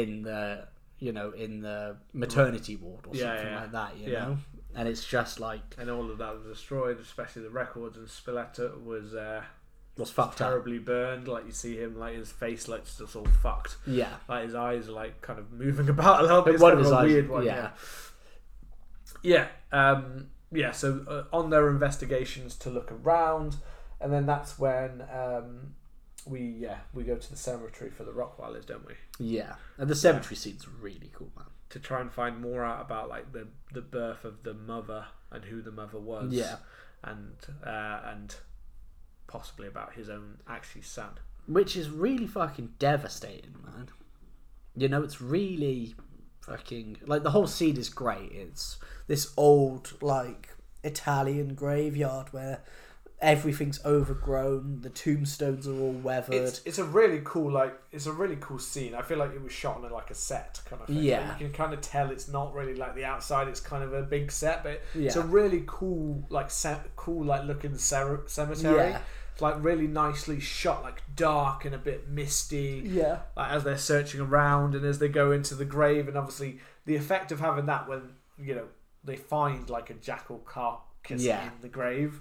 [0.00, 0.66] in the
[0.98, 3.60] you know in the maternity ward or Yeah, something yeah.
[3.60, 3.96] like that.
[3.98, 4.24] You Yeah.
[4.24, 4.38] know,
[4.74, 7.96] and it's just like And all of that was destroyed, especially the records.
[7.98, 9.42] And Spoleto was uh,
[9.98, 10.48] was fucked up.
[10.48, 11.28] terribly burned.
[11.28, 13.76] Like you see him, like his face, like just all fucked.
[13.86, 14.14] Yeah.
[14.28, 16.54] Like his eyes are like kind of moving about a little bit.
[16.54, 17.44] It's one kind of a eyes- weird one.
[17.44, 17.70] yeah.
[19.22, 19.48] Yeah.
[19.72, 19.90] Yeah.
[19.90, 20.72] Um, yeah.
[20.72, 23.56] So uh, on their investigations to look around,
[24.00, 25.74] and then that's when um,
[26.26, 28.94] we yeah we go to the cemetery for the Rockwellers, don't we?
[29.18, 31.46] Yeah, and the cemetery scene's really cool, man.
[31.70, 35.44] to try and find more out about like the the birth of the mother and
[35.44, 36.32] who the mother was.
[36.32, 36.56] Yeah.
[37.02, 37.34] and
[37.66, 38.34] uh, and
[39.26, 41.10] possibly about his own actually son.
[41.48, 43.88] Which is really fucking devastating, man.
[44.76, 45.94] You know, it's really
[46.42, 48.30] fucking like the whole scene is great.
[48.32, 50.50] It's this old like
[50.84, 52.60] Italian graveyard where
[53.22, 56.34] everything's overgrown, the tombstones are all weathered.
[56.34, 58.94] It's it's a really cool like it's a really cool scene.
[58.94, 60.98] I feel like it was shot on a, like a set kind of thing.
[60.98, 61.30] Yeah.
[61.30, 63.48] Like, you can kind of tell it's not really like the outside.
[63.48, 67.44] It's kind of a big set, but it's a really cool like set, cool like
[67.44, 68.90] looking cer- cemetery.
[68.90, 69.00] Yeah.
[69.32, 72.82] It's like really nicely shot, like dark and a bit misty.
[72.84, 73.20] yeah.
[73.36, 76.96] like as they're searching around and as they go into the grave and obviously the
[76.96, 78.66] effect of having that when you know
[79.04, 81.42] they find like a jackal carcass Yeah.
[81.46, 82.20] in the grave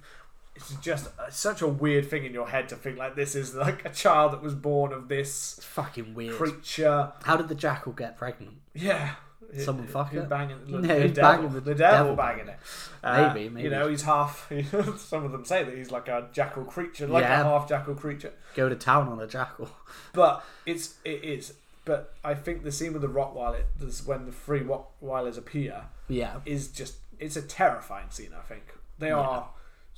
[0.55, 3.85] it's just such a weird thing in your head to think like this is like
[3.85, 6.35] a child that was born of this It's fucking weird.
[6.35, 8.53] creature How did the jackal get pregnant?
[8.73, 9.15] yeah
[9.57, 10.29] Someone fuck Who's it?
[10.29, 12.57] banging the, No, the he's devil, banging the the devil devil banging it
[13.03, 13.63] Uh, Maybe, maybe.
[13.65, 14.49] you know he's half
[14.97, 17.41] some of them say that he's like a jackal creature like Yeah.
[17.41, 19.69] a half jackal creature Go to town on a jackal.
[20.13, 24.31] but it's it is but I think the scene with the Rottweiler, this when the
[24.31, 26.39] three Rottweilers appear, Yeah.
[26.45, 28.29] is just it's a terrifying scene.
[28.37, 28.61] I think
[28.99, 29.49] they are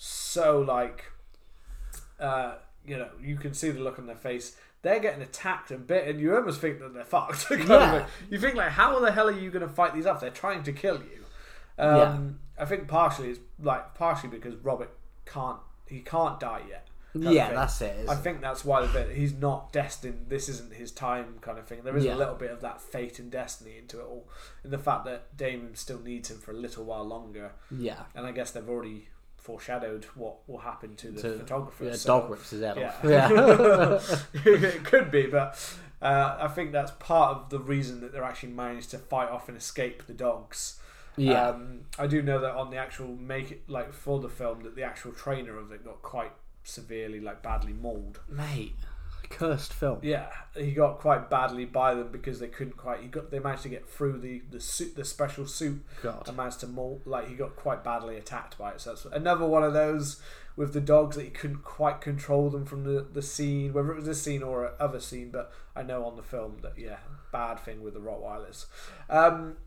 [0.05, 1.05] so like,
[2.19, 4.57] uh, you know, you can see the look on their face.
[4.81, 6.19] They're getting attacked and bitten.
[6.19, 7.47] you almost think that they're fucked.
[7.47, 8.05] kind Yeah.
[8.29, 10.19] You think like, how the hell are you going to fight these off?
[10.19, 11.23] They're trying to kill you.
[11.81, 14.89] Um, I think partially is like partially because Robert
[15.25, 16.87] can't he can't die yet.
[17.15, 18.09] Yeah, that's it.
[18.09, 20.25] I think that's why the bit he's not destined.
[20.27, 21.79] This isn't his time, kind of thing.
[21.83, 22.15] There is Yeah.
[22.15, 24.27] a little bit of that fate and destiny into it all,
[24.65, 28.03] in the fact that Damien still needs him for a little while longer, yeah.
[28.15, 29.09] and I guess they've already
[29.43, 31.85] foreshadowed what will happen to the To- photographer.
[31.85, 32.87] Yeah, so- dog rips his head yeah.
[32.87, 33.03] off.
[34.33, 34.43] Yeah.
[34.45, 35.59] it could be, but
[36.01, 39.47] uh, I think that's part of the reason that they're actually managed to fight off
[39.49, 40.79] and escape the dogs.
[41.17, 41.49] yeah.
[41.49, 44.75] Um, I do know that on the actual make it like for the film that
[44.75, 46.31] the actual trainer of it got quite
[46.63, 48.19] severely like badly mauled.
[48.29, 48.75] Mate,
[49.33, 49.99] cursed film.
[50.01, 53.01] Yeah, he got quite badly by them because they couldn't quite.
[53.01, 56.27] He got they managed to get through the the suit, the special suit, God.
[56.27, 57.01] and managed to maul.
[57.05, 58.81] Like he got quite badly attacked by it.
[58.81, 60.21] So that's another one of those
[60.55, 63.95] with the dogs that he couldn't quite control them from the the scene, whether it
[63.95, 65.31] was this scene or a other scene.
[65.31, 66.97] But I know on the film that yeah,
[67.31, 68.65] bad thing with the Rottweilers.
[69.09, 69.57] Um,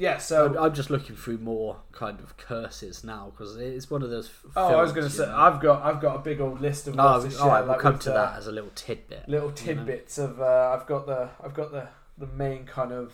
[0.00, 4.02] yeah, so I'm, I'm just looking through more kind of curses now because it's one
[4.02, 4.26] of those.
[4.28, 5.36] f- oh, I was going to say know.
[5.36, 7.98] I've got I've got a big old list of Oh, of right, we'll like come
[8.00, 9.28] to uh, that as a little tidbit.
[9.28, 9.84] little you know.
[9.84, 13.12] tidbits of uh, I've got the I've got the the main kind of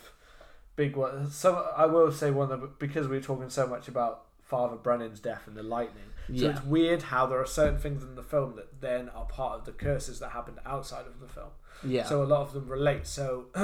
[0.77, 1.29] big one.
[1.31, 5.19] So I will say one of the because we're talking so much about Father Brennan's
[5.19, 6.05] death and the lightning.
[6.29, 6.51] So Yeah.
[6.51, 9.65] it's weird how there are certain things in the film that then are part of
[9.65, 11.51] the curses that happened outside of the film.
[11.85, 12.05] Yeah.
[12.05, 13.07] So a lot of them relate.
[13.07, 13.47] So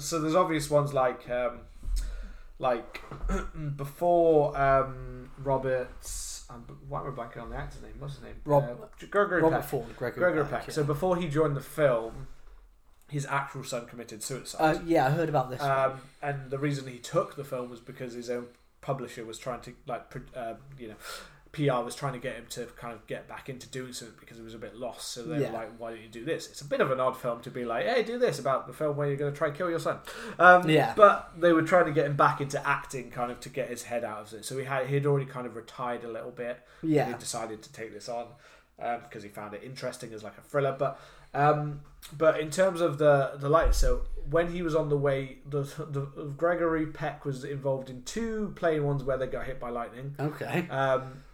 [0.00, 1.60] so there's obvious ones like um,
[2.58, 3.02] like
[3.76, 6.44] before um, Robert's.
[6.50, 7.92] Um, why am I blanking on the actor's name?
[7.98, 8.34] What's his name?
[8.46, 9.68] Rob- uh, Gregory Robert Peck.
[9.68, 10.66] Ford, Gregory, Gregory Peck, Peck.
[10.68, 10.72] yeah.
[10.74, 12.26] So before he joined the film,
[13.10, 14.80] his actual son committed Uh, suicide.
[14.86, 15.60] yeah, I heard about this.
[15.60, 18.46] um, and the reason he took the film was because his own
[18.80, 20.04] publisher was trying to like,
[20.34, 20.94] uh, you know,
[21.52, 24.36] PR was trying to get him to kind of get back into doing something because
[24.36, 25.08] he was a bit lost.
[25.12, 25.50] So they Yeah.
[25.50, 27.50] were like, "Why don't you do this?" It's a bit of an odd film to
[27.50, 29.70] be like, "Hey, do this about the film where you're going to try and kill
[29.70, 29.98] your son."
[30.38, 30.92] Um, Yeah.
[30.94, 33.84] But they were trying to get him back into acting, kind of to get his
[33.84, 34.44] head out of it.
[34.44, 37.06] So he had he'd already kind of retired a little bit yeah.
[37.06, 38.26] he decided to take this on
[39.02, 40.76] because he found it interesting as like a thriller.
[40.78, 41.00] But
[41.34, 41.80] um,
[42.16, 45.62] but in terms of the the light, so when he was on the way, the,
[45.62, 46.02] the
[46.36, 50.14] Gregory Peck was involved in two plane ones where they got hit by lightning.
[50.20, 50.68] Okay.
[50.68, 51.24] Um,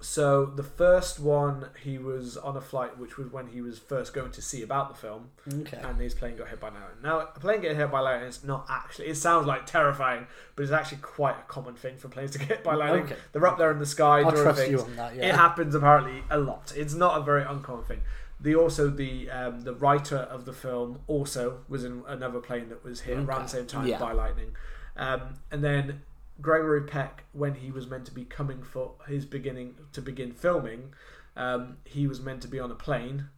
[0.00, 4.14] so the first one, he was on a flight, which was when he was first
[4.14, 5.76] going to see about the film, Okay.
[5.82, 7.02] and his plane got hit by lightning.
[7.02, 9.06] Now, a plane getting hit by lightning is not actually.
[9.08, 12.48] It sounds like terrifying, but it's actually quite a common thing for planes to get
[12.48, 13.04] hit by lightning.
[13.04, 13.16] Okay.
[13.32, 14.70] They're up there in the sky I'll doing trust things.
[14.72, 15.16] you on that.
[15.16, 16.72] It happens apparently a lot.
[16.76, 18.02] It's not a very uncommon thing.
[18.40, 22.84] The also the um, the writer of the film also was in another plane that
[22.84, 23.98] was hit around the same time Yeah.
[23.98, 24.52] by lightning,
[24.96, 26.02] um, and then
[26.40, 30.94] Gregory Peck, when he was meant to be coming for his beginning to begin filming,
[31.36, 33.28] um, he was meant to be on a plane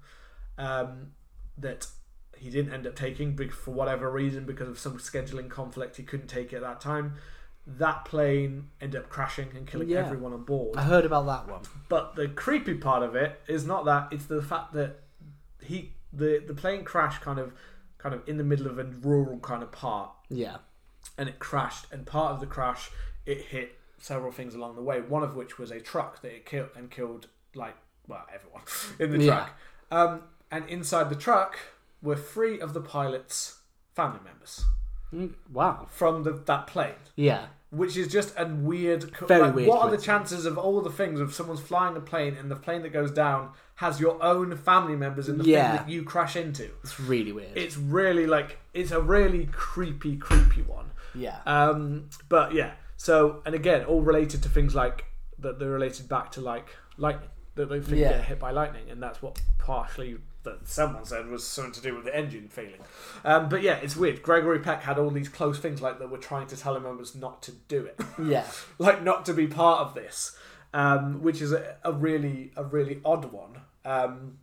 [0.59, 1.13] um,
[1.57, 1.87] that
[2.37, 5.97] he didn't end up taking for whatever reason because of some scheduling conflict.
[5.97, 7.14] He couldn't take it at that time.
[7.67, 9.99] That plane ended up crashing and killing Yeah.
[9.99, 10.77] everyone on board.
[10.77, 11.63] I heard about that one.
[11.89, 15.01] But the creepy part of it is not that; it's the fact that
[15.63, 17.53] he the the plane crashed kind of
[17.99, 20.57] kind of in the middle of a rural kind of part, Yeah.
[21.21, 21.84] And it crashed.
[21.92, 22.91] And part of the crash,
[23.26, 25.01] it hit several things along the way.
[25.03, 27.76] One of which was a truck that it killed and killed like
[28.09, 28.63] well everyone
[28.99, 29.33] in the Yeah.
[29.34, 29.51] truck.
[29.92, 31.59] Um, and inside the truck
[32.03, 33.59] were three of the pilot's
[33.95, 34.64] family members
[35.13, 35.87] Mm, Wow.
[35.91, 37.47] from the, that plane Yeah.
[37.71, 39.03] which is just a weird.
[39.26, 42.01] Very like, weird What are the chances of all the things of someone's flying a
[42.01, 45.76] plane and the plane that goes down has your own family members in the Yeah.
[45.76, 46.71] thing that you crash into?
[46.84, 47.57] It's really weird.
[47.57, 50.92] It's really like it's a really creepy, creepy one.
[51.14, 51.38] Yeah.
[51.46, 55.04] Um, but yeah, so and again, all related to things like
[55.38, 58.11] that they're related back to like lightning that they think Yeah.
[58.12, 61.95] get hit by lightning, and that's what partially that someone said was something to do
[61.95, 62.80] with the engine failing.
[63.26, 64.22] Um, but yeah, it's weird.
[64.22, 67.14] Gregory Peck had all these close things like that were trying to tell him members
[67.14, 68.46] not to do it, yeah.
[68.78, 70.37] like not to be part of this,
[70.72, 73.61] um, which is a, a really a really odd one.
[73.84, 74.38] Um,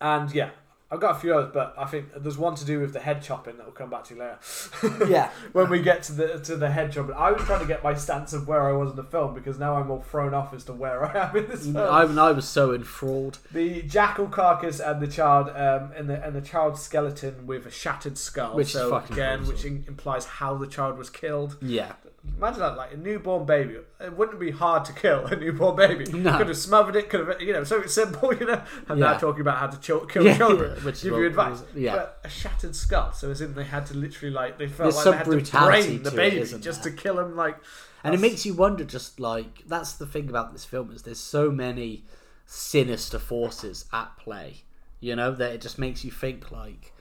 [0.00, 0.50] and yeah.
[0.90, 3.20] I've got a few others, but I think there's one to do with the head
[3.22, 5.30] chopping that we'll come back to later Yeah.
[5.52, 7.94] when we get to the to the head chopping, I was trying to get my
[7.94, 10.62] stance of where I was in the film because now I'm all thrown off as
[10.64, 11.76] to where I am in this film.
[11.76, 13.38] I, I was so enthralled.
[13.50, 17.70] the jackal carcass and the child um, and the and the child's skeleton with a
[17.70, 18.54] shattered skull.
[18.54, 19.54] Which so again, gruesome.
[19.54, 21.56] which in, implies how the child was killed.
[21.60, 21.92] Yeah.
[22.36, 23.76] Imagine that, like a newborn baby.
[24.00, 26.04] It wouldn't be hard to kill a newborn baby.
[26.12, 26.36] No.
[26.38, 27.08] Could have smothered it.
[27.10, 28.34] Could have, you know, something simple.
[28.34, 30.74] You know, I'm now talking about how to chil- kill Yeah, children.
[30.78, 31.60] yeah, which give you advice.
[31.60, 31.96] was- yeah.
[31.96, 33.12] But a shattered skull.
[33.12, 35.82] So as in they had to literally like they felt There's like they had brutality
[35.82, 36.92] to brain the to it, baby isn't just there?
[36.92, 37.36] to kill him.
[37.36, 37.56] Like,
[38.02, 41.20] And it makes you wonder, just like that's the thing about this film is there's
[41.20, 42.04] so many
[42.46, 44.62] sinister forces at play.
[45.00, 46.92] You know that it just makes you think like,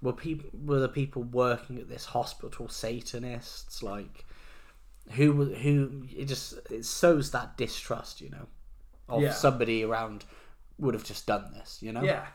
[0.00, 3.82] were people were the people working at this hospital Satanists?
[3.82, 4.24] Like,
[5.12, 6.04] who who?
[6.16, 8.46] It just it sows that distrust, you know,
[9.08, 9.32] of Yeah.
[9.32, 10.24] somebody around
[10.78, 11.78] would have just done this.
[11.82, 12.26] You know, Yeah,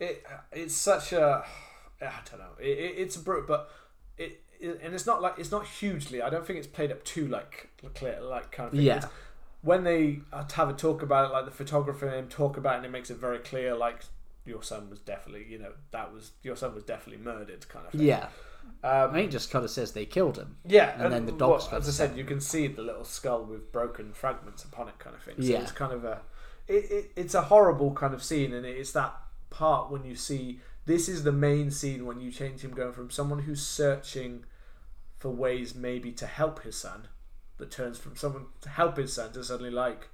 [0.00, 1.44] it it's such a
[2.00, 2.52] I don't know.
[2.58, 3.70] It, it, it's a brute, but
[4.18, 6.22] it, it and it's not like it's not hugely.
[6.22, 8.82] I don't think it's played up too like clear like kind of thing.
[8.82, 8.96] Yeah.
[8.98, 9.12] It's-
[9.62, 12.74] When they uh, have a talk about it, like the photographer and him talk about
[12.74, 14.04] it, and it makes it very clear, like
[14.44, 17.92] your son was definitely, you know, that was your son was definitely murdered, kind of
[17.92, 18.02] thing.
[18.02, 18.28] yeah.
[18.82, 20.56] I Um, think it just kind of says they killed him.
[20.66, 23.42] yeah, And then the well, dog's as I said, you can see the little skull
[23.44, 25.36] with broken fragments upon it, kind of thing.
[25.40, 25.60] So Yeah.
[25.62, 26.20] it's kind of a,
[26.68, 29.14] it, it, it's a horrible kind of scene, and it's that
[29.50, 33.10] part when you see this is the main scene when you change him going from
[33.10, 34.44] someone who's searching
[35.18, 37.08] for ways maybe to help his son,
[37.56, 40.08] that turns from someone to help his son to suddenly like,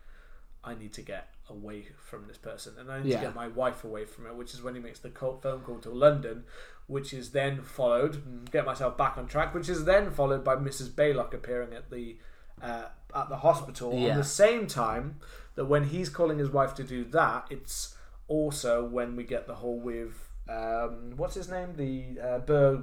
[0.63, 3.17] I need to get away from this person, and I need Yeah.
[3.21, 5.61] to get my wife away from it, which is when he makes the call, phone
[5.61, 6.45] call to London,
[6.87, 10.57] which is then followed, mm, get myself back on track, which is then followed by
[10.57, 10.89] Mrs.
[10.91, 12.17] Baylock appearing at the
[12.63, 14.11] uh, at the hospital Yeah.
[14.13, 15.19] on the same time
[15.55, 17.97] that when he's calling his wife to do that, it's
[18.29, 22.83] also when we get the whole with um, what's his name, the uh, Ber-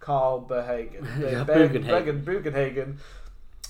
[0.00, 2.24] Carl Berhagen, Yeah, Ber- Bugenhagen.
[2.24, 2.96] Bergen- Bugenhagen,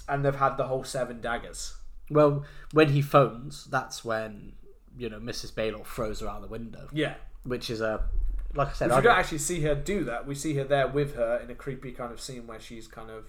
[0.09, 1.76] and they've had the whole seven daggers.
[2.11, 4.53] Well, when he phones, that's when
[4.99, 5.55] you know Mrs.
[5.55, 7.15] Baylor throws her out the window, Yeah,
[7.45, 8.05] which is a
[8.55, 8.91] like I said.
[8.91, 10.27] I we don't actually see her do that.
[10.27, 13.11] We see her there with her in a creepy kind of scene where she's kind
[13.11, 13.27] of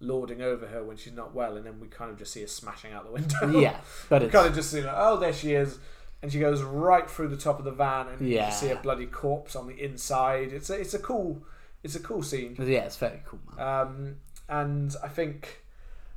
[0.00, 2.46] lording over her when she's not well, and then we kind of just see her
[2.46, 3.48] smashing out the window.
[3.60, 3.78] yeah,
[4.08, 5.78] but we it's kind of just see like, oh, there she is,
[6.22, 8.50] and she goes right through the top of the van, and you Yeah.
[8.50, 10.52] can see a bloody corpse on the inside.
[10.52, 11.42] It's a, it's a cool,
[11.82, 12.56] it's a cool scene.
[12.58, 13.66] yeah, it's very cool, man.
[13.80, 14.16] Um,
[14.48, 15.62] and I think,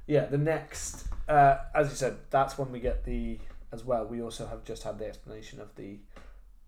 [0.07, 3.39] yeah, the next, uh, as you said, that's when we get the
[3.71, 4.05] as well.
[4.05, 5.99] We also have just had the explanation of the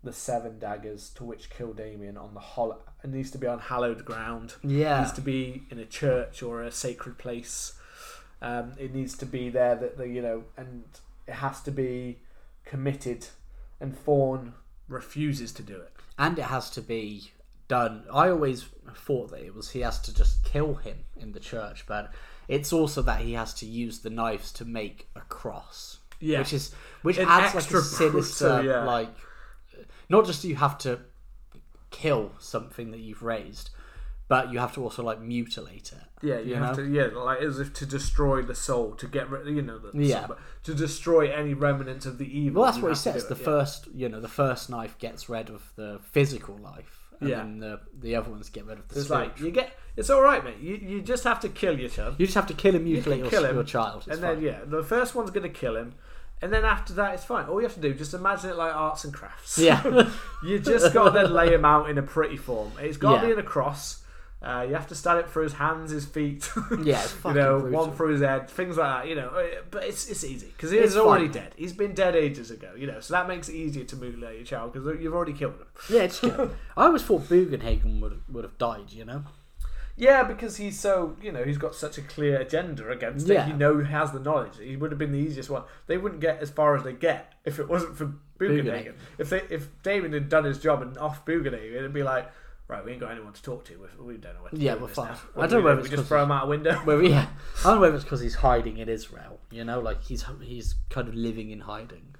[0.04, 2.76] the seven daggers to which kill Damien on the hol.
[3.04, 4.54] It needs to be on hallowed ground.
[4.64, 7.74] Yeah, It needs to be in a church or a sacred place.
[8.40, 10.84] Um, it needs to be there that the you know, and
[11.28, 12.18] it has to be
[12.64, 13.28] committed.
[13.80, 14.54] And Thorn
[14.88, 15.92] refuses to do it.
[16.18, 17.32] and it has to be
[17.68, 18.04] done.
[18.12, 21.84] I always thought that it was he has to just kill him in the church,
[21.86, 22.12] but
[22.56, 25.98] it's also that he has to use the knives to make a cross.
[26.20, 26.38] Yeah.
[26.38, 26.72] which is
[27.02, 28.84] which An adds like a sinister brutal, yeah.
[28.84, 29.08] like.
[30.08, 31.00] Not just you have to
[31.90, 33.70] kill something that you've raised,
[34.28, 35.98] but you have to also like mutilate it.
[36.26, 36.84] Yeah, you, You have know?
[36.84, 36.90] to.
[36.90, 39.46] Yeah, like as if to destroy the soul, to get rid.
[39.54, 40.20] You know, the Yeah.
[40.20, 42.62] soul, but to destroy any remnants of the evil.
[42.62, 43.26] Well, that's what he says.
[43.26, 43.44] The it, yeah.
[43.44, 47.36] first, you know, the first knife gets rid of the physical life, and Yeah.
[47.38, 49.72] then the the other ones get rid of the It's like you get.
[49.96, 50.58] It's all right, mate.
[50.60, 53.04] You you just have to kill your child, you just have to kill You mutilate
[53.20, 54.04] can your, kill him, your child.
[54.06, 54.44] It's and then fine.
[54.44, 55.94] yeah, the first one's gonna kill him,
[56.40, 57.46] and then after that, it's fine.
[57.46, 59.58] All you have to do, just imagine it like arts and crafts.
[59.58, 60.10] Yeah.
[60.44, 62.72] you just got to then lay him out in a pretty form.
[62.80, 63.26] It's got to Yeah.
[63.26, 64.01] be in a cross.
[64.42, 66.50] Uh, you have to stab it through his hands, his feet.
[66.82, 67.80] Yeah, it's you know, brutal.
[67.80, 69.08] one through his head, things like that.
[69.08, 71.32] You know, Uh, but it's it's easy because It's he's already fine.
[71.34, 71.54] dead.
[71.56, 72.72] He's been dead ages ago.
[72.76, 75.54] You know, so that makes it easier to mutilate your child because you've already killed
[75.54, 75.66] him.
[75.88, 76.24] Yeah, it's.
[76.24, 78.90] I always thought Bugenhagen would would have died.
[78.90, 79.24] You know.
[79.96, 83.34] Yeah, because he's so you know he's got such a clear agenda against it.
[83.34, 83.46] Yeah.
[83.46, 84.58] He know he has the knowledge.
[84.58, 85.62] He would have been the easiest one.
[85.86, 88.06] They wouldn't get as far as they get if it wasn't for
[88.40, 88.64] Bugenhagen.
[88.64, 88.94] Bugenhagen.
[89.18, 92.28] If they if Damien had done his job and off Bugenhagen, it'd be like.
[92.72, 93.76] Right, we ain't got anyone to talk to.
[93.76, 95.10] We, we don't know what to Yeah, do we're fine.
[95.36, 95.80] I don't know whether do?
[95.80, 96.80] it's We just 'cause throw him out a window.
[96.86, 97.26] Well, yeah,
[97.60, 99.40] I don't know whether it's because he's hiding in Israel.
[99.50, 102.14] You know, like he's he's kind of living in hiding.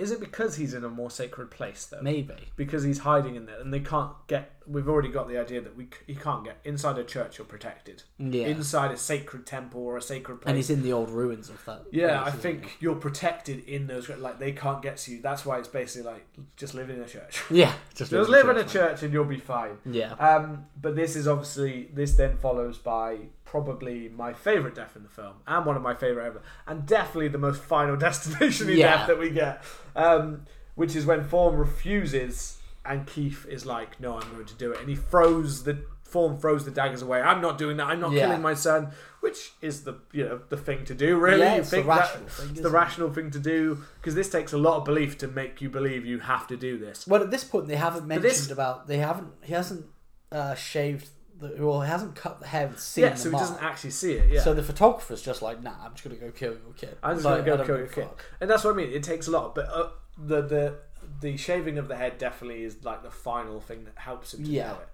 [0.00, 2.00] Is it because he's in a more sacred place though?
[2.00, 2.34] Maybe.
[2.56, 4.52] Because he's hiding in there, and they can't get.
[4.66, 7.36] We've already got the idea that we he can't get inside a church.
[7.38, 8.02] You're protected.
[8.18, 8.46] Yeah.
[8.46, 10.48] Inside a sacred temple or a sacred place.
[10.48, 11.82] and he's in the old ruins of that.
[11.90, 14.08] Yeah, place, I think you're protected in those.
[14.08, 15.20] Like they can't get to you.
[15.20, 17.42] That's why it's basically like just live in a church.
[17.50, 19.76] Yeah, just, Just live in a church and you'll be fine.
[19.84, 20.12] Yeah.
[20.14, 23.18] Um, but this is obviously this then follows by
[23.50, 27.28] probably my favorite death in the film and one of my favorite ever, and definitely
[27.28, 28.98] the most final destination Yeah.
[28.98, 29.62] death that we get,
[29.96, 30.46] um,
[30.76, 34.80] which is when Thorn refuses and Keith is like, "No, I'm going to do it,"
[34.80, 37.20] and he throws the Thorn throws the daggers away.
[37.20, 37.86] I'm not doing that.
[37.88, 38.26] I'm not Yeah.
[38.26, 38.90] killing my son,
[39.20, 41.16] which is the you know the thing to do.
[41.18, 42.72] Really, Yeah, it's the think that- rational thing, It's the it?
[42.72, 46.04] rational thing to do because this takes a lot of belief to make you believe
[46.06, 47.06] you have to do this.
[47.06, 49.86] Well, at this point, they haven't mentioned this- about they haven't he hasn't
[50.32, 51.08] uh, shaved
[51.58, 53.42] well, he hasn't cut the hair seen Yeah, so he mark.
[53.42, 54.30] doesn't actually see it.
[54.32, 54.40] Yeah.
[54.42, 56.96] So the photographer's just like, nah, I'm just gonna go kill your kid.
[57.02, 58.08] I'm just Like, gonna go kill your kid,
[58.40, 58.90] and that's what I mean.
[58.92, 60.74] It takes a lot, but uh, the the
[61.20, 64.50] the shaving of the head definitely is like the final thing that helps him to
[64.50, 64.68] Yeah.
[64.68, 64.88] know it.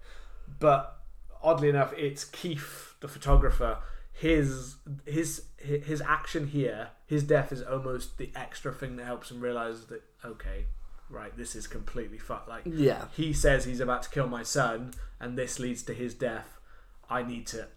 [0.59, 0.97] But
[1.43, 3.79] oddly enough, it's Keith, the photographer.
[4.13, 9.41] His his his action here, his death is almost the extra thing that helps him
[9.41, 10.65] realize that okay,
[11.09, 12.49] right, this is completely fucked.
[12.49, 13.05] Like Yeah.
[13.15, 16.53] he says he's about to kill my son, and this leads to his death.
[17.09, 17.67] I need to,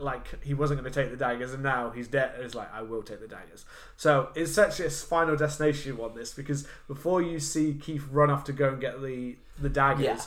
[0.00, 2.32] like, he wasn't going to take the daggers, and now he's dead.
[2.40, 3.64] It's like, I will take the daggers.
[3.96, 8.30] So it's such a final destination you want this because before you see Keith run
[8.30, 10.20] off to go and get the the daggers, Yeah.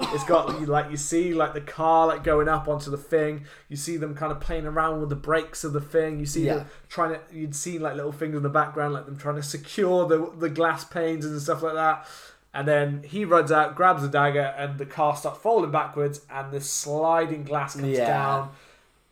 [0.00, 3.44] It's got like you see like the car like going up onto the thing.
[3.68, 6.20] You see them kind of playing around with the brakes of the thing.
[6.20, 6.54] You see Yeah.
[6.58, 7.20] them trying to.
[7.32, 10.48] You'd see like little things in the background, like them trying to secure the the
[10.50, 12.06] glass panes and stuff like that.
[12.54, 16.50] And then he runs out, grabs a dagger, and the car starts falling backwards, and
[16.50, 18.06] the sliding glass comes Yeah.
[18.06, 18.50] down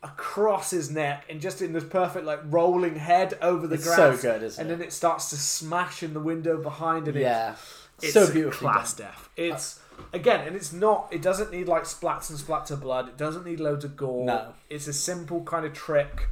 [0.03, 3.97] across his neck, and just in this perfect like rolling head over the It's grass.
[3.97, 4.79] so good, isn't and it?
[4.79, 7.57] then it starts to smash in the window behind, and it Yeah.
[8.03, 8.69] it's so beautiful.
[8.69, 9.29] class death.
[9.37, 11.09] It's uh, again, and it's not.
[11.11, 13.09] It doesn't need like splats and splats of blood.
[13.09, 14.25] It doesn't need loads of gore.
[14.27, 14.55] No.
[14.71, 16.29] It's a simple kind of trick,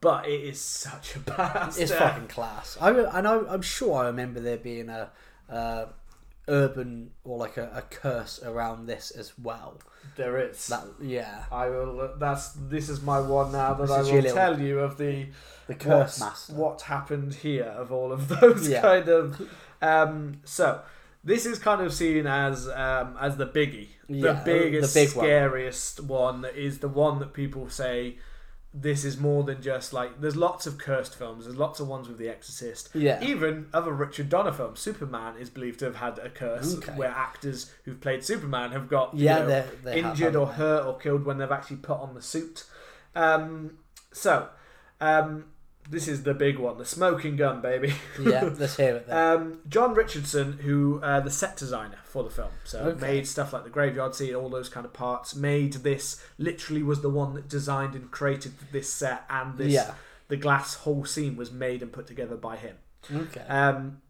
[0.00, 1.78] but it is such a badass.
[1.80, 2.76] It's fucking class.
[2.80, 5.10] I and I, I'm sure I remember there being a
[5.50, 5.86] uh,
[6.48, 9.78] urban or like a, a curse around this as well.
[10.16, 10.66] There is.
[10.66, 12.14] That yeah, I will.
[12.18, 15.28] That's this is my one now that This I will tell you of the
[15.68, 16.52] the curse master.
[16.54, 18.82] What happened here of all of those Yeah.
[18.82, 19.40] kind of.
[19.80, 20.80] Um, so
[21.24, 25.14] this is kind of seen as um, as the biggie, Yeah, the biggest, the big
[25.16, 25.24] one.
[25.26, 26.40] scariest one.
[26.42, 28.18] that is the one that people say
[28.74, 30.20] this is more than just like.
[30.20, 31.44] There's lots of cursed films.
[31.44, 32.88] There's lots of ones with The Exorcist.
[32.94, 33.22] Yeah.
[33.22, 34.80] Even other Richard Donner films.
[34.80, 36.92] Superman is believed to have had a curse Okay.
[36.92, 40.46] where actors who've played Superman have got you Yeah, know, they- they have, injured or
[40.46, 42.64] haven't hurt or killed when they've actually put on the suit.
[43.14, 43.76] Um,
[44.10, 44.48] so,
[45.02, 45.51] um,
[45.90, 47.94] this is the big one, the smoking gun, baby.
[48.20, 49.16] yeah, let's hear it then.
[49.16, 53.00] Um, John Richardson, who uh, the set designer for the film, so Okay.
[53.00, 55.34] made stuff like the graveyard scene, all those kind of parts.
[55.34, 59.94] Made this literally was the one that designed and created this set, and this Yeah.
[60.28, 62.76] the glass whole scene was made and put together by him.
[63.12, 63.42] okay.
[63.48, 64.00] Um,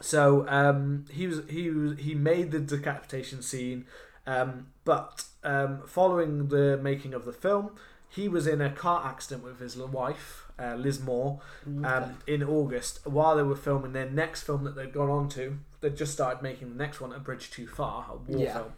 [0.00, 3.86] so um, he was he was he made the decapitation scene,
[4.26, 7.76] um, but um, following the making of the film,
[8.08, 11.40] he was in a car accident with his wife, uh, Liz Moore,
[11.84, 15.58] um, in August while they were filming their next film that they'd gone on to.
[15.80, 18.52] They'd just started making the next one, A Bridge Too Far, a war Yeah.
[18.54, 18.72] film.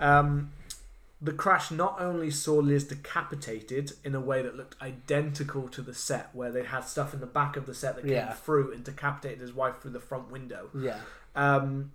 [0.00, 0.50] Um,
[1.22, 5.92] the crash not only saw Liz decapitated in a way that looked identical to the
[5.94, 8.32] set, where they had stuff in the back of the set that came Yeah.
[8.32, 10.70] through and decapitated his wife through the front window.
[10.74, 11.00] yeah.
[11.36, 11.92] Um,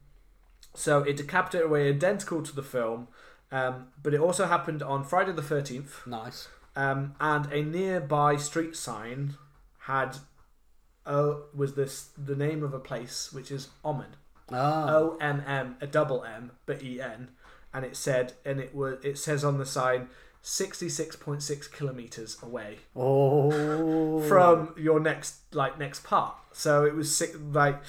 [0.73, 3.07] so it decapitated away identical to the film,
[3.51, 6.47] um, but it also happened on Friday the 13th, Nice.
[6.75, 9.35] Um, and a nearby street sign
[9.79, 10.17] had
[11.05, 14.15] uh, was this the name of a place which is Ommen.
[14.51, 14.89] Ah.
[14.93, 17.29] O M M, a double M, but E N,
[17.73, 20.09] and it said, and it was, it says on the sign,
[20.41, 24.21] sixty six point six kilometers away Oh.
[24.27, 26.35] from your next like next part.
[26.51, 27.81] So it was sick, like,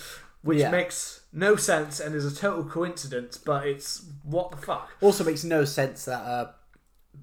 [0.42, 0.70] which Yeah.
[0.70, 4.90] makes no sense and is a total coincidence, but it's what the fuck.
[5.00, 6.54] Also makes no sense that a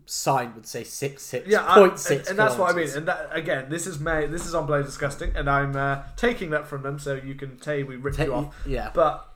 [0.05, 2.21] sign would say six six Yeah, I- point six.
[2.21, 2.89] and, and that's what I mean.
[2.95, 6.49] And that, again, this is May, this is on Bloody Disgusting, and I'm uh, taking
[6.51, 8.55] that from them, so you can say we ripped Ta- you off.
[8.65, 8.91] Yeah.
[8.93, 9.27] But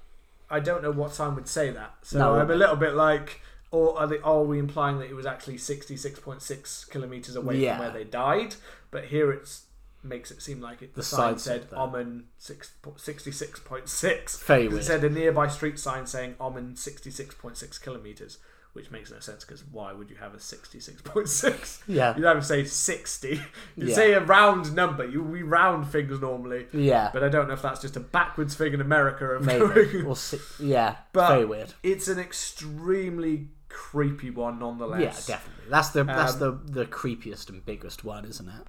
[0.50, 1.96] I don't know what sign would say that.
[2.04, 2.36] So No.
[2.36, 3.42] I'm a little bit like,
[3.72, 7.76] or are, they, are we implying that it was actually 66.6 kilometers away Yeah.
[7.78, 8.56] from where they died?
[8.92, 9.64] But here it's
[10.04, 10.94] makes it seem like it.
[10.94, 11.70] The, The sign sign said.
[11.72, 14.44] Ommen six, 66.6.
[14.46, 18.38] Very It said a nearby street sign saying Ommen 66.6 kilometers,
[18.78, 21.82] which makes no sense because why would you have a 66.6?
[21.88, 22.16] Yeah.
[22.16, 23.42] You'd either say 60.
[23.76, 23.96] You'd Yeah.
[23.96, 25.04] say a round number.
[25.06, 26.68] You we round things normally.
[26.72, 27.10] Yeah.
[27.12, 30.02] But I don't know if that's just a backwards thing in America of Maybe.
[30.04, 30.40] We'll see.
[30.60, 30.96] Yeah.
[31.12, 31.74] But- very weird.
[31.84, 35.02] It's an extremely creepy one, nonetheless.
[35.28, 35.66] Yeah, definitely.
[35.70, 38.68] That's the that's Um, the the creepiest and biggest one, isn't it?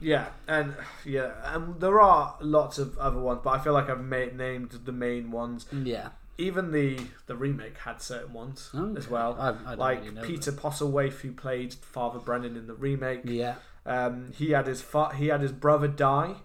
[0.00, 0.74] Yeah, and
[1.04, 4.70] yeah, and there are lots of other ones, but I feel like I've made, named
[4.84, 5.66] the main ones.
[5.72, 6.10] Yeah.
[6.38, 9.36] Even the the remake had certain ones as well.
[9.38, 13.22] I- I like really Peter Postlethwaite, who played Father Brennan in the remake.
[13.24, 13.56] Yeah.
[13.84, 16.36] Um, he had his fa- he had his brother die,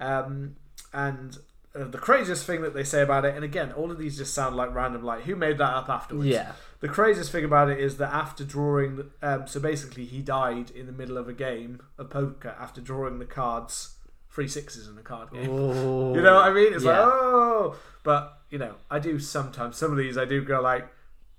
[0.00, 0.56] um,
[0.92, 1.38] and
[1.74, 4.34] uh, the craziest thing that they say about it, and again, all of these just
[4.34, 5.02] sound like random.
[5.02, 6.26] Like who made that up afterwards?
[6.28, 6.52] Yeah.
[6.80, 10.86] The craziest thing about it is that after drawing, um, so basically he died in
[10.86, 13.96] the middle of a game of poker after drawing the cards,
[14.32, 15.48] three sixes in a card game.
[15.50, 16.14] Oh.
[16.16, 16.72] You know what I mean?
[16.74, 16.90] It's Yeah.
[17.00, 20.88] like oh, but you know, I do sometimes some of these I do go like,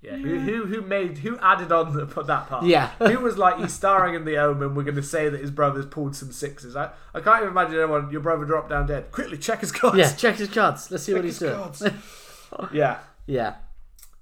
[0.00, 2.64] Yeah, who, who who made who added on the, put that part?
[2.64, 2.88] Yeah.
[2.98, 4.74] who was like he's starring in the Omen.
[4.74, 6.74] We're going to say that his brother's pulled some sixes.
[6.76, 8.10] I, I can't even imagine anyone.
[8.10, 9.10] Your brother dropped down dead.
[9.12, 9.96] Quickly check his cards.
[9.98, 10.90] Yeah, check his cards.
[10.90, 11.60] Let's see Check what he's his doing.
[11.60, 11.82] cards.
[12.72, 13.54] yeah, yeah.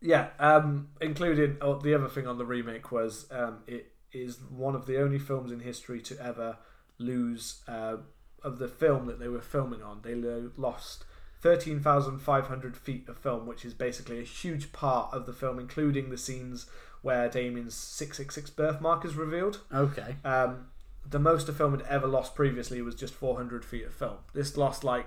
[0.00, 0.28] yeah.
[0.38, 4.86] Um, including oh, the other thing on the remake was um, it is one of
[4.86, 6.58] the only films in history to ever
[6.98, 7.96] lose uh,
[8.44, 10.01] of the film that they were filming on.
[10.02, 10.14] They
[10.56, 11.05] lost.
[11.43, 16.19] 13,500 feet of film, which is basically a huge part of the film, including the
[16.19, 16.66] scenes
[17.02, 19.60] where Damien's 666 birthmark is revealed.
[19.74, 20.16] Okay.
[20.24, 20.69] Um,
[21.09, 24.19] the most a film had ever lost previously was just 400 feet of film.
[24.35, 25.06] This lost like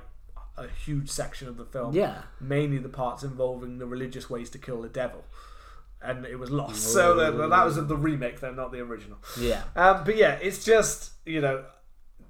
[0.57, 2.23] a huge section of the film, Yeah.
[2.41, 5.23] mainly the parts involving the religious ways to kill the devil.
[6.01, 6.83] And it was lost.
[6.93, 9.17] So that, that was the remake, then, not the original.
[9.39, 9.63] Yeah.
[9.75, 11.63] Um, but yeah, it's just, you know,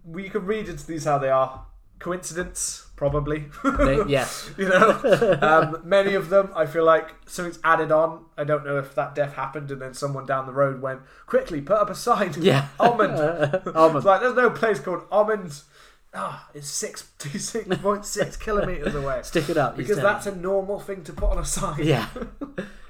[0.05, 1.65] we can read into these how they are.
[1.97, 3.45] Coincidence, probably.
[3.63, 4.49] They- yes.
[4.57, 8.25] you know, um, many of them, I feel like something's added on.
[8.37, 11.61] I don't know if that death happened and then someone down the road went, quickly,
[11.61, 12.33] put up a sign.
[12.41, 12.67] Yeah.
[12.79, 13.13] Almond.
[13.75, 13.95] Almond.
[13.97, 15.61] It's like, there's no place called Almond.
[16.13, 19.19] Ah, it's six six point six kilometers away.
[19.23, 19.75] Stick it up.
[19.75, 21.83] Because that's a normal thing to put on a sign.
[21.83, 22.07] Yeah.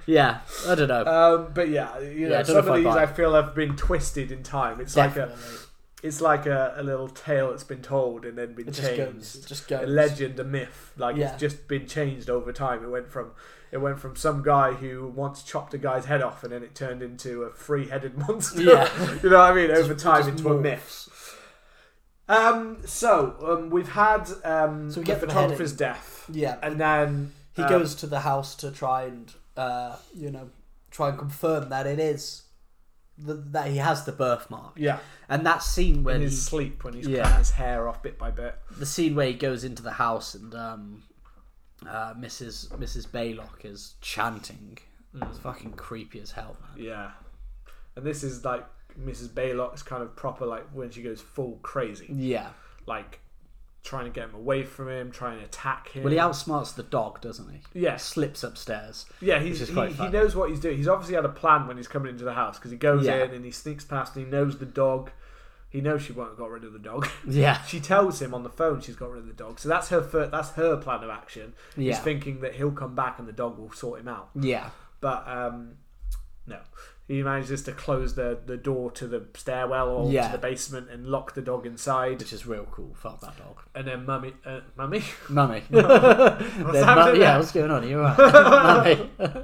[0.05, 0.41] Yeah.
[0.67, 1.05] I don't know.
[1.05, 3.75] Um, but yeah, you know, Yeah, some of I these buy I feel have been
[3.75, 4.79] twisted in time.
[4.79, 5.35] It's like a,
[6.05, 9.13] it's like a, a little tale that's been told and then been It just changed.
[9.15, 9.35] goes.
[9.35, 9.89] It just a goes.
[9.89, 10.93] legend, a myth.
[10.97, 11.31] Like Yeah.
[11.31, 12.83] it's just been changed over time.
[12.83, 13.31] It went from
[13.71, 16.75] it went from some guy who once chopped a guy's head off, and then it
[16.75, 18.61] turned into a three-headed monster.
[18.61, 18.89] Yeah.
[19.23, 19.71] you know what I mean?
[19.71, 21.09] Over time, just into a myth.
[22.27, 22.77] Um.
[22.85, 25.77] So um, we've had um, So we get the photographer's heading.
[25.93, 26.57] death, Yeah.
[26.63, 30.49] and then He um, goes to the house to try and, uh, you know,
[30.89, 32.43] try and confirm that it is
[33.17, 34.73] the, that he has the birthmark.
[34.77, 37.23] Yeah, And that scene in when he, sleep when he's Yeah.
[37.23, 38.55] cutting his hair off bit by bit.
[38.77, 41.03] the scene where he goes into the house and um,
[41.87, 42.67] uh, Mrs.
[42.77, 43.07] Mrs.
[43.07, 44.77] Baylock is chanting.
[45.15, 45.29] Mm.
[45.29, 46.85] It's fucking creepy as hell, man.
[46.85, 47.11] Yeah,
[47.95, 48.65] and this is like
[48.99, 49.29] Mrs.
[49.29, 52.49] Baylock's kind of proper like when she goes full crazy, Yeah.
[52.85, 53.19] like
[53.85, 56.03] trying to get him away from him, trying to attack him.
[56.03, 57.61] Well, he outsmarts the dog, doesn't he?
[57.81, 57.97] Yeah.
[57.97, 59.05] Slips upstairs.
[59.21, 60.75] Yeah, he's, he, he knows what he's doing.
[60.77, 63.23] He's obviously had a plan when he's coming into the house because he goes Yeah.
[63.23, 65.11] in and he sneaks past and he knows the dog.
[65.69, 67.07] He knows she won't have got rid of the dog.
[67.27, 67.61] Yeah.
[67.63, 69.59] she tells him on the phone she's got rid of the dog.
[69.59, 71.53] So that's her fir- that's her plan of action.
[71.75, 74.29] He's thinking that he'll come back and the dog will sort him out.
[74.33, 74.69] Yeah.
[75.01, 75.73] But um,
[76.47, 76.59] no,
[77.07, 80.27] he manages to close the, the door to the stairwell or Yeah.
[80.27, 82.19] to the basement and lock the dog inside.
[82.19, 82.93] Which is real cool.
[82.95, 83.59] Fuck that dog.
[83.75, 85.61] And then mummy, uh, mummy, Mummy.
[85.69, 87.87] what's Then mu- happening yeah, what's going on?
[87.87, 88.97] You're right.
[89.19, 89.43] Mummy.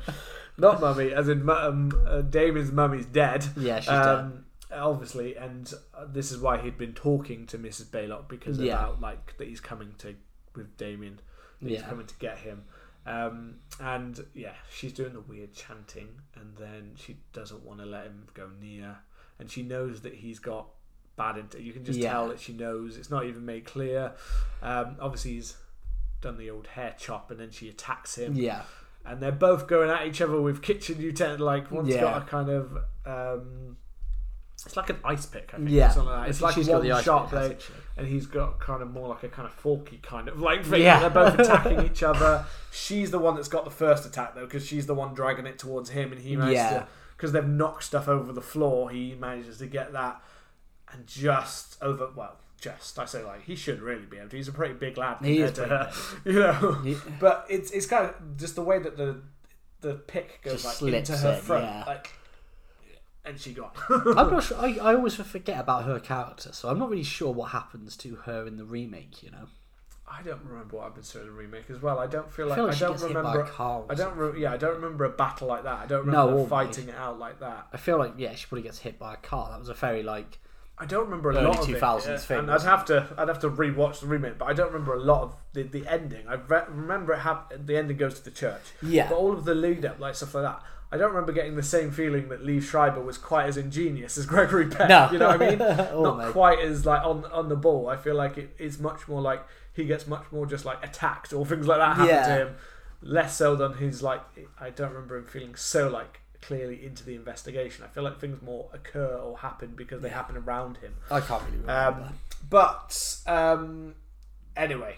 [0.57, 3.45] not mummy, as in um, uh, Damien's mummy's dead.
[3.57, 4.07] Yeah, she's dead.
[4.07, 7.85] um, obviously, and uh, this is why he'd been talking to Mrs.
[7.85, 8.73] Baylock because Yeah.
[8.79, 10.15] about like that he's coming to
[10.55, 11.19] with Damien,
[11.61, 12.63] that he's coming to get him.
[13.05, 18.03] Um, and yeah, she's doing the weird chanting, and then she doesn't want to let
[18.05, 18.97] him go near,
[19.39, 20.67] and she knows that he's got
[21.15, 21.37] bad.
[21.37, 22.11] Int- you can just Yeah.
[22.11, 22.97] tell that she knows.
[22.97, 24.13] It's not even made clear.
[24.61, 25.57] Um, obviously, he's
[26.21, 28.63] done the old hair chop, and then she attacks him Yeah.
[29.03, 31.39] and they're both going at each other with kitchen utensils.
[31.41, 32.01] Like one's Yeah.
[32.01, 33.77] got a kind of, um,
[34.65, 35.51] it's like an ice pick.
[35.53, 35.69] I think.
[35.69, 35.93] Yeah.
[35.93, 36.29] like.
[36.29, 37.57] It's like she's got one the ice shot pick, blade,
[37.97, 40.81] and he's got kind of more like a kind of forky kind of like thing.
[40.83, 40.99] Yeah.
[40.99, 42.45] They're both attacking each other.
[42.71, 45.57] She's the one that's got the first attack though, because she's the one dragging it
[45.59, 46.69] towards him, and he manages Yeah.
[46.79, 48.89] to because they've knocked stuff over the floor.
[48.89, 50.21] He manages to get that
[50.91, 52.09] and just over.
[52.15, 54.35] Well, just I say like he should really be able to.
[54.37, 55.91] He's a pretty big lad He is to her,
[56.25, 56.73] you know.
[56.83, 59.21] He- But it's it's kind of just the way that the
[59.81, 61.83] the pick goes Just like into her in, front, yeah.
[61.87, 62.11] like,
[63.25, 63.75] and she got.
[63.89, 64.57] I'm not sure.
[64.57, 68.15] I, I always forget about her character, so I'm not really sure what happens to
[68.25, 69.21] her in the remake.
[69.23, 69.47] You know,
[70.09, 71.99] I don't remember what happens to her in the remake as well.
[71.99, 73.41] I don't feel I like feel I, like she don't gets hit by remember.
[73.41, 73.79] a car.
[73.81, 74.15] or I don't.
[74.17, 75.79] Re- yeah, I don't remember a battle like that.
[75.79, 77.67] I don't No, remember or fighting it out like that.
[77.71, 79.49] I feel like yeah, she probably gets hit by a car.
[79.51, 80.39] That was a very like
[80.77, 82.19] I don't remember a lot of 2000s it.
[82.21, 84.95] thing, and I'd have to I'd have to rewatch the remake, but I don't remember
[84.95, 86.27] a lot of the, the ending.
[86.27, 89.45] I re- remember it hap- the ending goes to the church, yeah, but all of
[89.45, 90.63] the lead up, like stuff like that.
[90.91, 94.25] I don't remember getting the same feeling that Liev Schreiber was quite as ingenious as
[94.33, 94.89] Gregory Peck.
[94.89, 95.61] no, You know what I mean?
[95.93, 96.31] oh, not mate.
[96.31, 97.87] quite as like on on the ball.
[97.89, 99.41] I feel like it is much more like
[99.73, 102.27] he gets much more just like attacked or things like that happen Yeah.
[102.27, 102.55] to him.
[103.01, 104.21] Less so than his like.
[104.59, 107.85] I don't remember him feeling so like clearly into the investigation.
[107.85, 110.95] I feel like things more occur or happen because they happen around him.
[111.09, 112.01] I can't really remember.
[112.09, 112.13] Um,
[112.49, 113.95] but um,
[114.57, 114.97] anyway,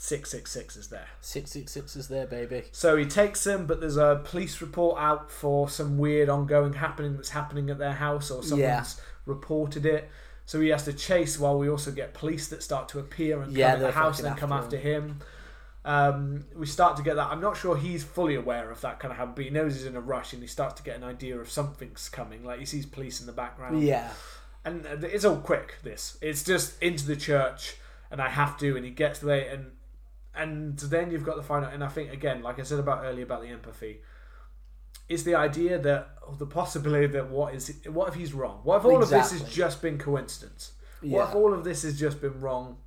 [0.00, 1.06] six six six is there.
[1.20, 2.64] Six six six is there, baby.
[2.72, 7.16] So he takes him, but there's a police report out for some weird ongoing happening
[7.16, 9.04] that's happening at their house, or someone's Yeah.
[9.26, 10.08] reported it.
[10.46, 13.52] So he has to chase while we also get police that start to appear and
[13.52, 15.20] Yeah, come at the house and then come after after him.
[15.84, 17.28] Um, we start to get that.
[17.28, 19.86] I'm not sure he's fully aware of that kind of habit, but he knows he's
[19.86, 22.44] in a rush and he starts to get an idea of something's coming.
[22.44, 23.82] Like he sees police in the background.
[23.82, 24.10] Yeah.
[24.64, 26.18] And uh, it's all quick, this.
[26.20, 27.76] It's just into the church
[28.10, 29.72] and I have to, and he gets there and
[30.34, 33.24] and then you've got the final and I think again, like I said about earlier
[33.24, 34.00] about the empathy,
[35.08, 38.60] is the idea that the possibility that what is what if he's wrong?
[38.62, 40.72] What if all of this has just been coincidence?
[41.02, 42.78] What if all of this has just been wrong?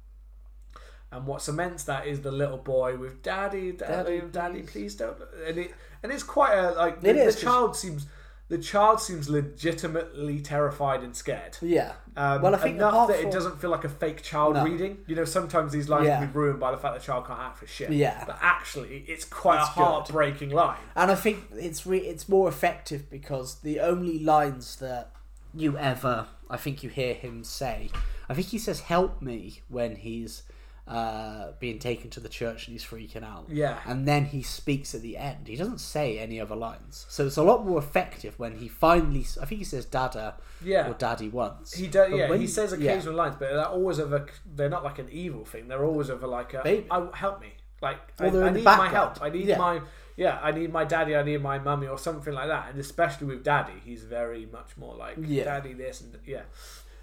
[1.12, 4.96] And what cements that is the little boy with daddy, daddy, Daddy, daddy, please." please
[4.96, 5.18] don't.
[5.46, 8.08] And it and it's quite a like the, It is, the child seems
[8.50, 11.58] the child seems legitimately terrified and scared.
[11.62, 11.94] Yeah.
[12.16, 14.64] Um, Well, I think enough that from- it doesn't feel like a fake child No.
[14.66, 15.00] reading.
[15.08, 16.20] You know, sometimes these lines Yeah.
[16.20, 17.92] can be ruined by the fact that the child can't act for shit.
[17.92, 18.24] Yeah.
[18.26, 19.84] but actually, it's quite a good.
[19.84, 20.78] heartbreaking line.
[20.96, 25.12] And I think it's re- it's more effective because the only lines that
[25.54, 27.90] you ever I think you hear him say,
[28.30, 30.44] I think he says "help me" when he's
[30.88, 33.46] uh, being taken to the church and he's freaking out.
[33.50, 33.80] Yeah.
[33.86, 35.48] And then he speaks at the end.
[35.48, 39.26] He doesn't say any other lines, so it's a lot more effective when he finally.
[39.42, 40.90] I think he says "dada" Yeah.
[40.90, 41.74] or "daddy" once.
[41.74, 42.30] He does, yeah.
[42.30, 42.92] when- He says yeah.
[42.92, 44.26] occasional lines, but they're always of a.
[44.46, 45.68] They're not like an evil thing.
[45.70, 46.62] They're always of a like a.
[46.64, 46.88] Baby.
[47.14, 49.22] Help me, like I, I need my help.
[49.22, 49.58] I need Yeah.
[49.58, 49.82] my
[50.18, 50.40] yeah.
[50.44, 51.16] I need my daddy.
[51.16, 52.70] I need my mummy or something like that.
[52.72, 55.46] And especially with daddy, he's very much more like Yeah.
[55.46, 56.42] daddy this and yeah.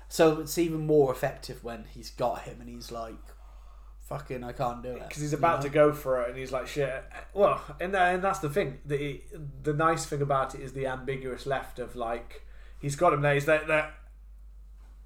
[0.08, 3.14] So it's even more effective when he's got him and he's like,
[4.10, 6.66] "Fucking, I can't do it." because he's about to go for it and he's like
[6.66, 9.22] shit well and, that, and that's the thing the
[9.62, 12.44] the nice thing about it is the ambiguous left of like
[12.80, 13.94] he's got him there he's there, there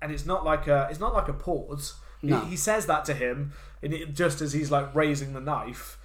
[0.02, 2.40] and it's not like a it's not like a pause No.
[2.40, 3.52] he, he says that to him
[3.82, 5.98] and it, just as he's like raising the knife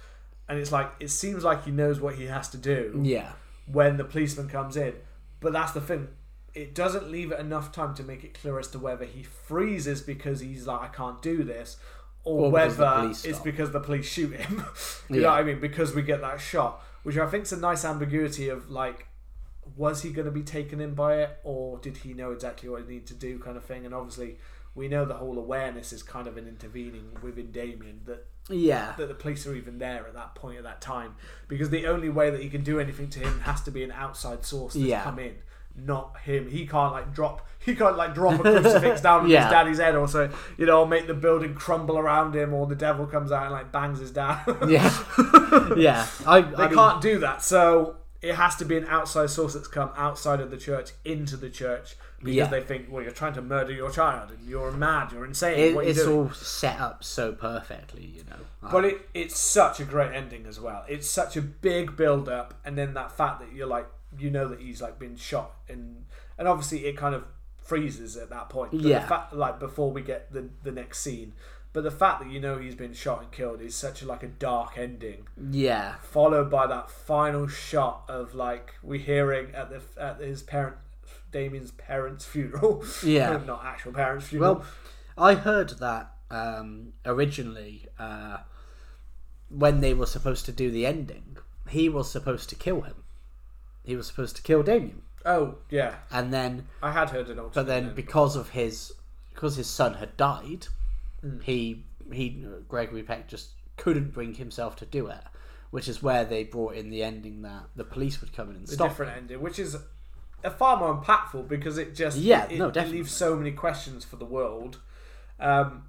[0.48, 3.32] and it's like it seems like he knows what he has to do Yeah.
[3.66, 4.94] when the policeman comes in.
[5.38, 6.08] But that's the thing.
[6.54, 10.00] It doesn't leave it enough time to make it clear as to whether he freezes
[10.02, 11.76] because he's like, I can't do this,
[12.24, 13.44] or, Or whether it's stop.
[13.44, 14.64] because the police shoot him.
[15.08, 15.22] you Yeah.
[15.22, 15.60] know what I mean?
[15.60, 19.06] Because we get that shot, which I think is a nice ambiguity of like,
[19.76, 22.82] was he going to be taken in by it, or did he know exactly what
[22.82, 23.86] he needed to do, kind of thing?
[23.86, 24.38] And obviously,
[24.74, 28.94] we know the whole awareness is kind of an intervening within Damien that Yeah.
[28.98, 31.14] that the police are even there at that point at that time
[31.48, 33.92] because the only way that he can do anything to him has to be an
[33.92, 35.02] outside source that's Yeah.
[35.04, 35.36] come in
[35.84, 39.44] not him he can't like drop he can't like drop a crucifix down on Yeah.
[39.44, 42.74] his daddy's head or so you know make the building crumble around him or the
[42.74, 44.92] devil comes out and like bangs his dad Yeah.
[45.76, 46.06] yeah.
[46.26, 49.54] I, they I mean, can't do that so it has to be an outside source
[49.54, 52.46] that's come outside of the church into the church because Yeah.
[52.48, 55.72] they think well you're trying to murder your child and you're mad you're insane It,
[55.72, 56.16] you it's doing?
[56.18, 58.36] all set up so perfectly, you know.
[58.70, 60.84] But it, it's such a great ending as well.
[60.86, 63.86] It's such a big build up, and then that fact that you're like,
[64.18, 66.04] you know that he's like been shot, and
[66.38, 67.24] and obviously it kind of
[67.62, 68.72] freezes at that point.
[68.72, 69.06] But Yeah.
[69.06, 71.34] Fact, like before we get the the next scene,
[71.72, 74.22] but the fact that you know he's been shot and killed is such a like
[74.22, 75.96] a dark ending, yeah.
[76.02, 80.76] followed by that final shot of like we hearing at the at his parent.
[81.32, 82.84] Damien's parents' funeral.
[83.04, 83.40] Yeah.
[83.46, 84.56] not actual parents' funeral.
[84.56, 84.66] Well,
[85.16, 88.38] I heard that um, originally uh,
[89.48, 91.36] when they were supposed to do the ending,
[91.68, 93.04] he was supposed to kill him.
[93.84, 97.54] He was supposed to kill Damien, oh yeah, and then I had heard an alternate.
[97.54, 98.92] but then because of his
[99.34, 100.66] because his son had died,
[101.22, 101.40] Hmm.
[101.40, 105.22] he he Gregory Peck just couldn't bring himself to do it,
[105.70, 108.68] which is where they brought in the ending that the police would come in and
[108.68, 108.88] a stop.
[108.88, 109.76] different ending, which is
[110.44, 112.98] a far more impactful because it just Yeah, it, no, it definitely.
[112.98, 114.78] leaves so many questions for the world.
[115.38, 115.84] Um,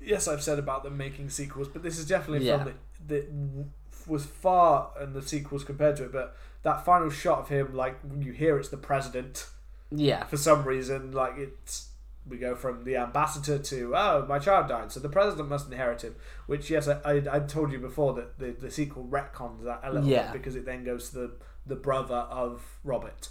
[0.00, 2.64] yes, I've said about them making sequels, but this is definitely a Yeah.
[2.64, 2.74] film
[3.08, 3.66] that, that
[4.06, 6.12] was far and the sequels compared to it.
[6.12, 9.46] But that final shot of him, like when you hear it's the president,
[9.90, 11.88] Yeah, for some reason, like it's
[12.28, 16.02] we go from the ambassador to oh my child died, so the president must inherit
[16.02, 16.14] him.
[16.46, 19.92] Which yes, I, I, I told you before that the, the sequel retcons that a
[19.92, 20.30] little Yeah.
[20.32, 21.30] bit because it then goes to the
[21.66, 23.28] the brother of Robert,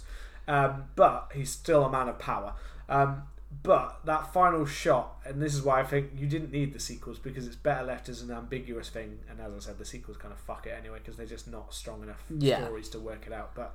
[0.48, 2.54] um, but he's still a man of power.
[2.88, 3.22] Um,
[3.62, 7.18] but that final shot, and this is why I think you didn't need the sequels
[7.18, 9.18] because it's better left as an ambiguous thing.
[9.28, 11.74] And as I said, the sequels kind of fuck it anyway because they're just not
[11.74, 12.64] strong enough Yeah.
[12.64, 13.54] stories to work it out.
[13.54, 13.74] But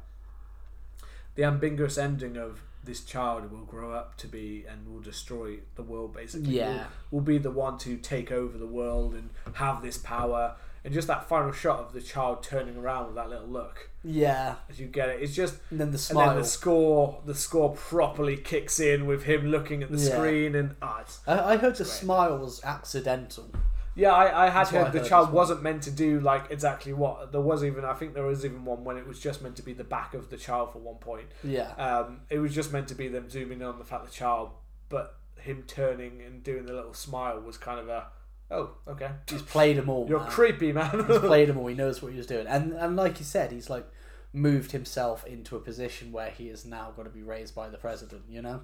[1.36, 5.84] the ambiguous ending of this child will grow up to be and will destroy the
[5.84, 6.86] world basically Yeah.
[7.12, 10.56] will, will be the one to take over the world and have this power
[10.86, 14.56] and just that final shot of the child turning around with that little look yeah,
[14.70, 16.30] as you get it it's just and then the smile.
[16.30, 20.16] and then the score the score properly kicks in with him looking at the Yeah.
[20.16, 23.50] screen and it's, I, I heard the smile was accidental.
[23.96, 25.38] yeah I, I had That's heard the heard child well.
[25.38, 28.64] wasn't meant to do like exactly what there was even I think there was even
[28.64, 30.98] one when it was just meant to be the back of the child for one
[30.98, 34.06] point Yeah, Um, it was just meant to be them zooming in on the fact
[34.06, 34.52] the child,
[34.90, 38.08] but him turning and doing the little smile was kind of a
[38.52, 39.10] Oh, okay.
[39.30, 40.08] He's played them all.
[40.08, 40.30] You're man.
[40.30, 41.06] creepy, man.
[41.08, 41.68] He's played them all.
[41.68, 43.88] He knows what he was doing, and and like you said, he's like
[44.34, 47.78] moved himself into a position where he is now going to be raised by the
[47.78, 48.24] president.
[48.30, 48.62] You know.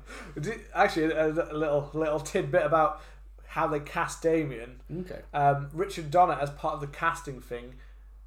[0.73, 3.01] Actually, a, little little tidbit about
[3.47, 4.81] how they cast Damien.
[4.99, 5.21] Okay.
[5.33, 7.73] Um, Richard Donner, as part of the casting thing,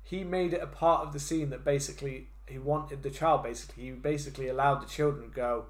[0.03, 3.43] he made it a part of the scene that basically he wanted the child.
[3.45, 5.67] Basically, he basically allowed the children to go.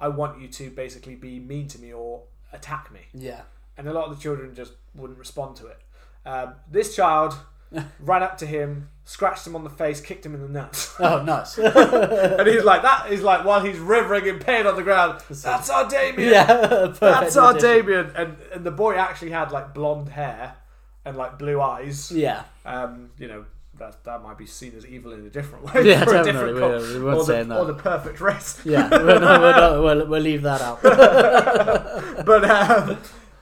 [0.00, 3.00] I want you to basically be mean to me or attack me.
[3.14, 3.42] Yeah.
[3.76, 5.78] and a lot of the children just wouldn't respond to it.
[6.26, 7.34] Um, this child
[8.00, 11.22] ran up to him, scratched him on the face, kicked him in the nuts, Oh,
[11.22, 11.56] nice.
[11.58, 15.22] and he's like, "That is like while he's rivering in pain on the ground.
[15.30, 16.30] That's our Damien.
[16.32, 16.92] yeah.
[17.00, 17.86] That's our addition.
[17.86, 20.56] Damien." And and the boy actually had like blonde hair
[21.04, 22.10] and like blue eyes.
[22.12, 22.42] Yeah.
[22.66, 23.44] Um, you know.
[23.78, 25.86] That, that might be seen as evil in a different way.
[25.86, 26.32] Yeah, definitely.
[26.32, 27.58] different We- we weren't or, the, saying that.
[27.60, 28.60] or the perfect race.
[28.64, 28.88] Yeah.
[28.90, 30.82] We're not, we're not, we'll, we'll leave that out.
[30.82, 32.98] but um,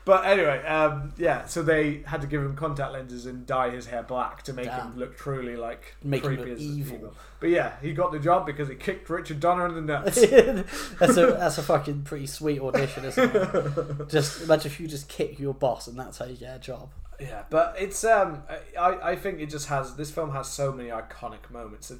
[0.07, 1.45] but anyway, um, yeah.
[1.45, 4.65] So they had to give him contact lenses and dye his hair black to make
[4.65, 4.93] Damn.
[4.93, 7.13] him look truly like Make him creepy as evil.
[7.39, 10.15] But yeah, he got the job because he kicked Richard Donner in the nuts.
[10.99, 14.07] that's a that's a fucking pretty sweet audition, isn't it?
[14.09, 16.89] Just imagine if you just kick your boss and that's how you get a job.
[17.19, 18.43] yeah, but it's um,
[18.79, 21.91] I I think it just has this film has so many iconic moments.
[21.91, 21.99] And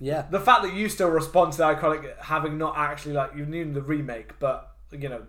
[0.00, 0.22] Yeah.
[0.30, 3.70] the fact that you still respond to the iconic, having not actually like you knew
[3.72, 5.22] the remake, but you know.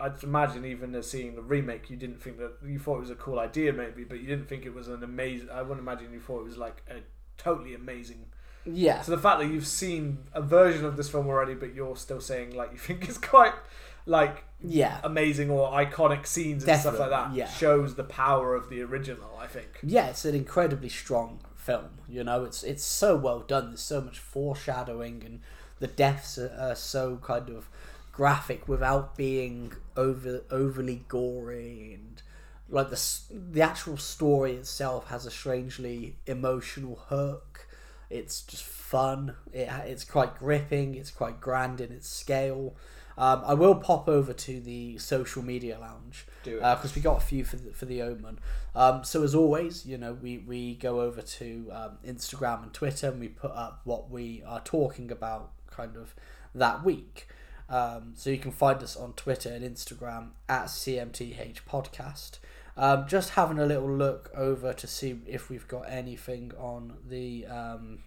[0.00, 3.10] I'd imagine even as seeing the remake, you didn't think that you thought it was
[3.10, 5.50] a cool idea, maybe, but you didn't think it was an amazing.
[5.50, 6.96] I wouldn't imagine you thought it was like a
[7.36, 8.26] totally amazing
[8.64, 9.00] Yeah.
[9.02, 12.20] So the fact that you've seen a version of this film already, but you're still
[12.20, 13.54] saying like you think it's quite
[14.06, 14.98] like Yeah.
[15.04, 17.48] amazing or iconic scenes and stuff like that yeah.
[17.48, 19.38] shows the power of the original.
[19.40, 19.68] I think.
[19.82, 21.90] yeah, it's an incredibly strong film.
[22.08, 23.68] You know, it's it's so well done.
[23.68, 25.40] There's so much foreshadowing, and
[25.78, 27.68] the deaths are, are so kind of
[28.18, 32.20] graphic without being over overly gory and
[32.68, 37.68] like the the actual story itself has a strangely emotional hook.
[38.10, 39.36] It's just fun.
[39.52, 40.96] It, it's quite gripping.
[40.96, 42.74] It's quite grand in its scale.
[43.16, 46.26] Um, I will pop over to the social media lounge
[46.74, 48.40] because we got a few for the, for the Omen.
[48.74, 53.08] Um, so as always, you know, we, we go over to um, Instagram and Twitter
[53.08, 56.14] and we put up what we are talking about kind of
[56.54, 57.28] that week.
[57.68, 62.38] Um, so you can find us on Twitter and Instagram at CMTH Podcast.
[62.76, 67.44] Um, just having a little look over to see if we've got anything on the
[67.46, 68.04] um,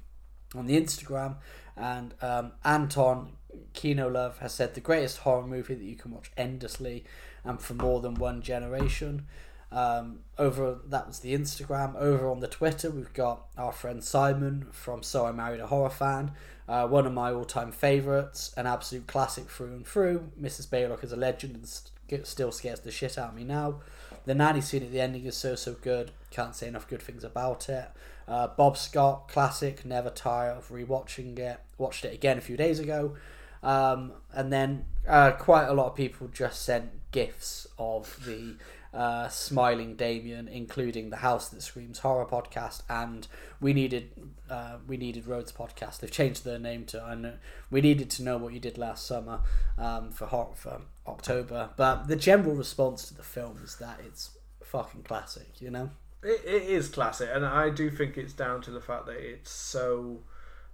[0.55, 1.35] on the Instagram,
[1.75, 3.33] and um, Anton
[3.73, 7.03] Kino Love has said the greatest horror movie that you can watch endlessly
[7.43, 9.27] and for more than one generation.
[9.71, 11.95] Um, over that was the Instagram.
[11.95, 15.89] Over on the Twitter, we've got our friend Simon from So I Married a Horror
[15.89, 16.31] Fan,
[16.71, 20.31] uh, one of my all-time favourites, an absolute classic through and through.
[20.41, 20.69] Mrs.
[20.69, 23.81] Baylock is a legend and st- still scares the shit out of me now.
[24.23, 26.11] The nanny scene at the ending is so so good.
[26.29, 27.89] Can't say enough good things about it.
[28.25, 29.83] Uh, Bob Scott, classic.
[29.83, 31.59] Never tire of rewatching it.
[31.77, 33.17] Watched it again a few days ago.
[33.61, 38.55] Um, and then uh, quite a lot of people just sent gifs of the
[38.93, 43.27] uh, smiling Damien, including the House That Screams horror podcast, and
[43.59, 44.09] we needed
[44.49, 45.99] uh, we needed Roads podcast.
[45.99, 47.33] They've changed their name to I know
[47.69, 49.41] we needed to know what you did last summer
[49.77, 51.69] um, for for October.
[51.77, 54.31] But the general response to the film is that it's
[54.63, 55.91] fucking classic, you know.
[56.23, 59.51] It, it is classic, and I do think it's down to the fact that it's
[59.51, 60.19] so.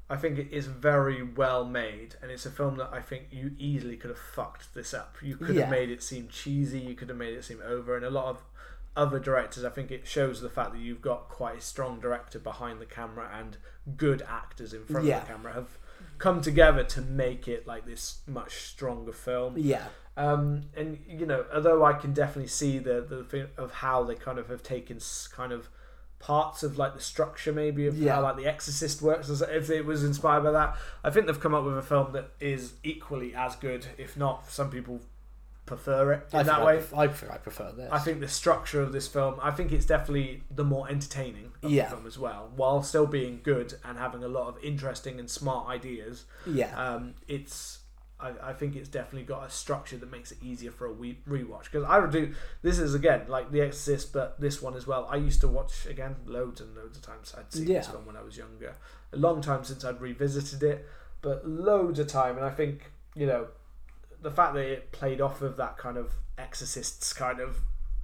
[0.09, 3.51] I think it is very well made, and it's a film that I think you
[3.57, 5.17] easily could have fucked this up.
[5.21, 5.61] You could Yeah.
[5.63, 6.79] have made it seem cheesy.
[6.79, 8.45] You could have made it seem over, and a lot of
[8.95, 9.63] other directors.
[9.65, 12.85] I think it shows the fact that you've got quite a strong director behind the
[12.85, 13.57] camera and
[13.97, 15.17] good actors in front Yeah.
[15.21, 15.77] of the camera have
[16.17, 19.55] come together to make it like this much stronger film.
[19.57, 24.03] Yeah, Um, and you know, although I can definitely see the the thing of how
[24.03, 24.99] they kind of have taken
[25.31, 25.69] kind of
[26.19, 28.15] parts of like the structure maybe of Yeah.
[28.15, 30.75] how like the Exorcist works, if it was inspired by that.
[31.03, 34.49] I think they've come up with a film that is equally as good, if not
[34.49, 35.01] some people
[35.67, 36.73] prefer it in I that way.
[36.73, 37.91] I, pref- I prefer, I prefer this.
[37.91, 41.69] I think the structure of this film, I think it's definitely the more entertaining of
[41.71, 41.83] Yeah.
[41.89, 45.29] the film as well, while still being good and having a lot of interesting and
[45.29, 47.79] smart ideas yeah, um, it's
[48.19, 51.19] I, I think it's definitely got a structure that makes it easier for a we-
[51.29, 51.65] rewatch.
[51.65, 52.33] Because I would do
[52.63, 55.07] this is again like The Exorcist but this one as well.
[55.09, 57.33] I used to watch again loads and loads of times.
[57.37, 57.91] I'd seen this Yeah.
[57.91, 58.73] film when I was younger.
[59.13, 60.85] A long time since I'd revisited it
[61.21, 62.37] but loads of time.
[62.37, 63.47] And I think you know
[64.21, 67.57] the fact that it played off of that kind of Exorcists kind of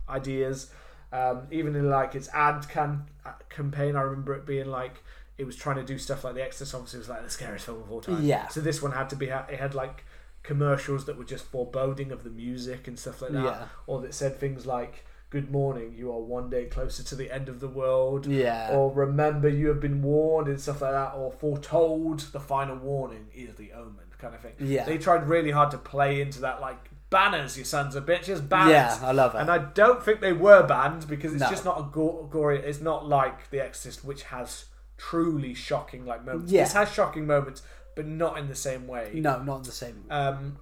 [0.09, 0.69] ideas
[1.11, 5.03] um, even in like its ad can uh, campaign I remember it being like
[5.37, 7.81] it was trying to do stuff like The Exorcist obviously was like the scariest film
[7.81, 8.47] of all time Yeah.
[8.49, 10.03] so this one had to be it had like
[10.43, 13.65] commercials that were just foreboding of the music and stuff like that Yeah.
[13.87, 17.49] or that said things like good morning, you are one day closer to the end
[17.49, 18.27] of the world.
[18.27, 18.69] Yeah.
[18.71, 21.13] Or remember, you have been warned and stuff like that.
[21.15, 24.53] Or foretold, the final warning is the omen, kind of thing.
[24.59, 24.83] Yeah.
[24.85, 26.77] They tried really hard to play into that, like,
[27.09, 28.73] banners, you sons of bitches, banners.
[28.73, 29.39] Yeah, I love it.
[29.39, 31.49] And I don't think they were banned because it's No.
[31.49, 32.59] just not a go- gory.
[32.59, 34.65] It's not like The Exorcist, which has
[35.09, 36.51] truly shocking like moments.
[36.51, 36.63] Yeah.
[36.63, 37.61] This has shocking moments,
[37.95, 39.11] but not in the same way.
[39.13, 40.05] no, not in the same.
[40.09, 40.57] Um,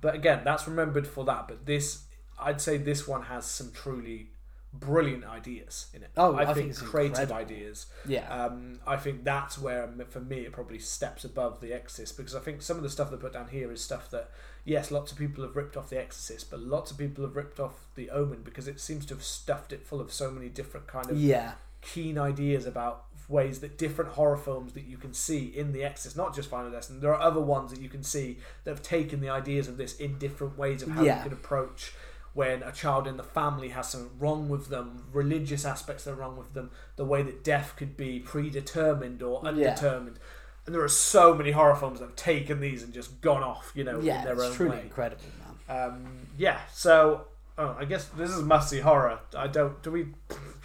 [0.00, 1.48] but again, that's remembered for that.
[1.48, 2.04] But this,
[2.38, 4.28] I'd say, this one has some truly
[4.74, 6.10] brilliant ideas in it.
[6.16, 7.54] Oh, I, I think, think creative incredible.
[7.54, 7.86] ideas.
[8.06, 8.28] Yeah.
[8.28, 12.40] Um, I think that's where, for me, it probably steps above The Exorcist because I
[12.40, 14.30] think some of the stuff they put down here is stuff that,
[14.64, 17.60] yes, lots of people have ripped off The Exorcist, but lots of people have ripped
[17.60, 20.86] off The Omen because it seems to have stuffed it full of so many different
[20.86, 21.52] kind of yeah.
[21.80, 26.16] keen ideas about ways that different horror films that you can see in The Exorcist,
[26.16, 29.20] not just Final Destination, there are other ones that you can see that have taken
[29.20, 31.16] the ideas of this in different ways of how Yeah.
[31.18, 31.92] you can approach
[32.34, 36.14] when a child in the family has something wrong with them, religious aspects that are
[36.14, 40.18] wrong with them, the way that death could be predetermined or undetermined.
[40.64, 43.72] And there are so many horror films that have taken these and just gone off,
[43.74, 44.82] you know, in their it's own truly way.
[44.82, 45.24] incredible,
[45.68, 45.82] man.
[45.90, 46.06] Um,
[46.38, 47.26] yeah, so
[47.58, 49.18] oh, I guess this is must see horror.
[49.36, 49.82] I don't.
[49.82, 50.06] Do we?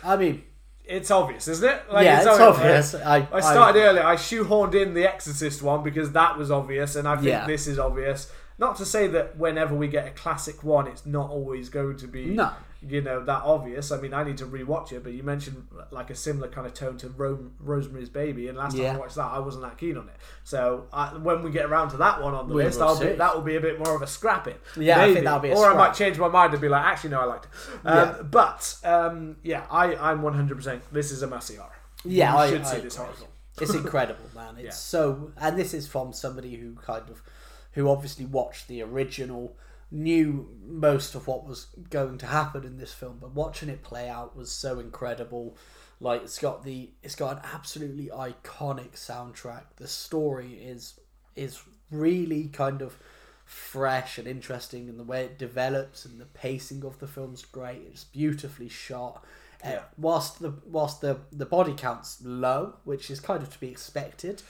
[0.03, 0.43] I mean,
[0.87, 1.81] It's obvious, isn't it?
[1.91, 2.95] Like, yeah, it's, obvious.
[2.95, 4.03] I, I started earlier.
[4.03, 7.45] I shoehorned in the Exorcist one because that was obvious, and I think Yeah.
[7.45, 8.31] this is obvious.
[8.57, 12.07] Not to say that whenever we get a classic one, it's not always going to
[12.07, 12.51] be, No.
[12.81, 13.91] You know, that obvious.
[13.91, 16.73] I mean, I need to rewatch it, but you mentioned like a similar kind of
[16.75, 19.97] tone to Ro- Rosemary's Baby, and last time I watched that, I wasn't that keen
[19.97, 20.15] on it.
[20.43, 22.99] So I, when we get around to that one on the We list, will I'll
[22.99, 24.55] be, that will be a bit more of a scrapping.
[24.77, 25.13] Yeah, I Maybe.
[25.15, 27.21] think that'll be a or I might change my mind and be like, actually, no,
[27.21, 27.51] I liked it.
[27.87, 28.21] Um, Yeah.
[28.29, 30.81] But um, yeah, I, I'm 100%.
[30.91, 31.71] This is a must see horror.
[32.05, 33.05] Yeah, you I- should I see this agree.
[33.07, 33.17] horror
[33.59, 34.53] it's incredible, man.
[34.57, 34.71] It's Yeah.
[34.71, 37.23] so, and this is from somebody who kind of,
[37.71, 39.57] who obviously watched the original,
[39.91, 44.09] knew most of what was going to happen in this film, but watching it play
[44.09, 45.55] out was so incredible.
[45.99, 49.63] Like it's got the, it's got an absolutely iconic soundtrack.
[49.77, 50.99] The story is
[51.35, 51.61] is
[51.91, 52.97] really kind of
[53.45, 57.81] fresh and interesting, and the way it develops and the pacing of the film's great.
[57.89, 59.23] It's beautifully shot.
[59.63, 63.69] Uh, whilst the whilst the the body count's low, which is kind of to be
[63.69, 64.43] expected,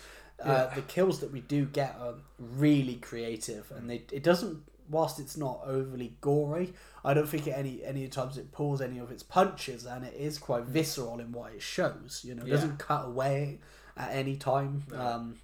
[0.43, 0.76] uh, Yeah.
[0.76, 4.64] the kills that we do get are really creative, and they it doesn't.
[4.89, 6.73] Whilst it's not overly gory,
[7.03, 10.14] I don't think at any any times it pulls any of its punches, and it
[10.14, 12.22] is quite visceral in what it shows.
[12.23, 12.55] You know, it Yeah.
[12.55, 13.59] doesn't cut away
[13.95, 14.84] at any time.
[14.93, 15.38] Um,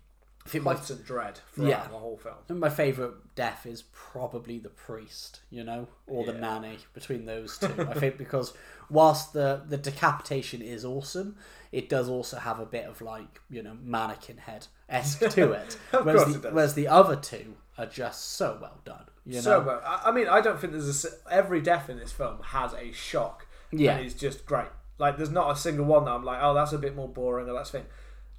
[0.45, 1.87] I think my constant dread throughout Yeah.
[1.87, 2.35] the whole film.
[2.47, 7.57] Think my favourite death is probably the priest, you know, or the nanny between those
[7.57, 7.73] two.
[7.89, 8.53] I think because
[8.89, 11.37] whilst the the decapitation is awesome,
[11.71, 15.77] it does also have a bit of like you know mannequin head esque to it.
[15.91, 19.05] Whereas the it whereas the other two are just so well done.
[19.25, 22.11] You know, So, but I mean, I don't think there's a every death in this
[22.11, 23.47] film has a shock.
[23.71, 23.95] Yeah.
[23.97, 24.67] and it's just great.
[24.99, 27.49] Like, there's not a single one that I'm like, oh, that's a bit more boring
[27.49, 27.85] or that's thing.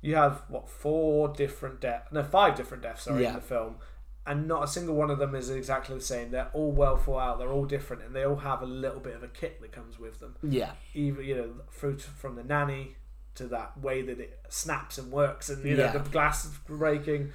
[0.00, 2.12] You have what four different deaths?
[2.12, 3.04] No, five different deaths.
[3.04, 3.30] Sorry, Yeah.
[3.30, 3.76] in the film,
[4.26, 6.30] and not a single one of them is exactly the same.
[6.30, 7.38] They're all well thought out.
[7.38, 9.98] They're all different, and they all have a little bit of a kick that comes
[9.98, 10.36] with them.
[10.42, 12.96] yeah, Even you know, through to, from the nanny
[13.34, 17.32] to that way that it snaps and works, and you know the glass breaking.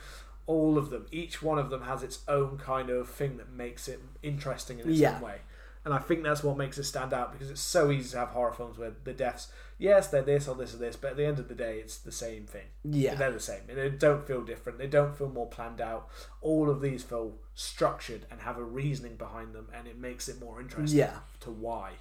[0.56, 3.88] All of them, each one of them has its own kind of thing that makes
[3.88, 5.16] it interesting in its Yeah.
[5.18, 5.38] own way.
[5.86, 8.30] And I think that's what makes it stand out because it's so easy to have
[8.30, 9.48] horror films where the deaths,
[9.78, 11.98] yes, they're this or this or this, but at the end of the day, it's
[11.98, 12.66] the same thing.
[12.84, 13.16] Yeah.
[13.16, 13.62] They're the same.
[13.70, 14.78] And they don't feel different.
[14.80, 16.10] They don't feel more planned out.
[16.42, 20.40] All of these feel structured and have a reasoning behind them, and it makes it
[20.42, 21.20] more interesting Yeah.
[21.42, 21.94] to why.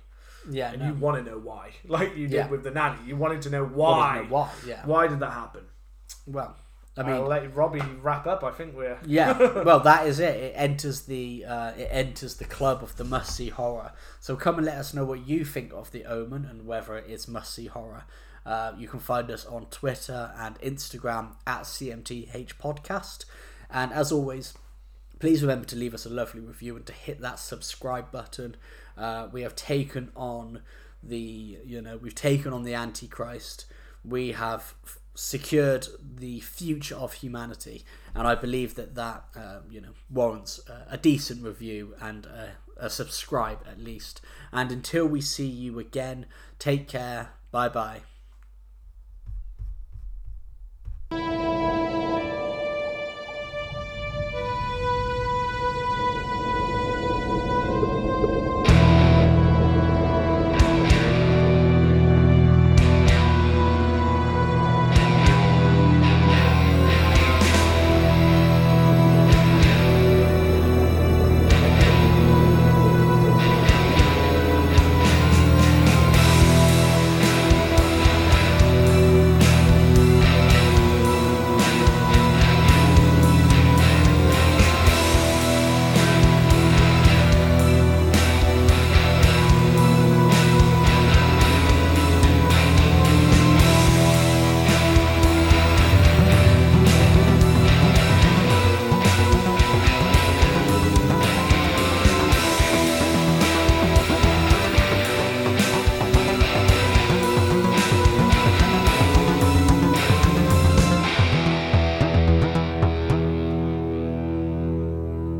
[0.50, 0.70] yeah.
[0.72, 0.88] And no.
[0.88, 1.72] you want to know why.
[1.86, 2.48] Like you did Yeah.
[2.48, 2.98] with the nanny.
[3.06, 4.22] You wanted to know why.
[4.22, 4.50] know why?
[4.66, 4.84] Yeah.
[4.86, 5.64] Why did that happen?
[6.26, 6.56] Well,
[6.98, 8.42] I mean, will let Robbie wrap up.
[8.42, 8.98] I think we're.
[9.06, 13.04] yeah well that is it it enters the uh, it enters the club of the
[13.04, 16.44] must see horror so come and let us know what you think of the omen
[16.44, 18.04] and whether it is must see horror
[18.44, 23.24] uh, you can find us on twitter and instagram at cmth podcast
[23.70, 24.54] and as always
[25.18, 28.56] please remember to leave us a lovely review and to hit that subscribe button
[28.96, 30.62] uh, we have taken on
[31.02, 33.66] the you know we've taken on the antichrist
[34.04, 34.74] we have
[35.18, 37.84] secured the future of humanity.
[38.14, 42.52] And i believe that that uh, you know warrants a, a decent review and a,
[42.76, 44.20] a subscribe at least.
[44.52, 46.26] And until we see you again
[46.58, 47.30] take care.
[47.50, 48.07] Bye bye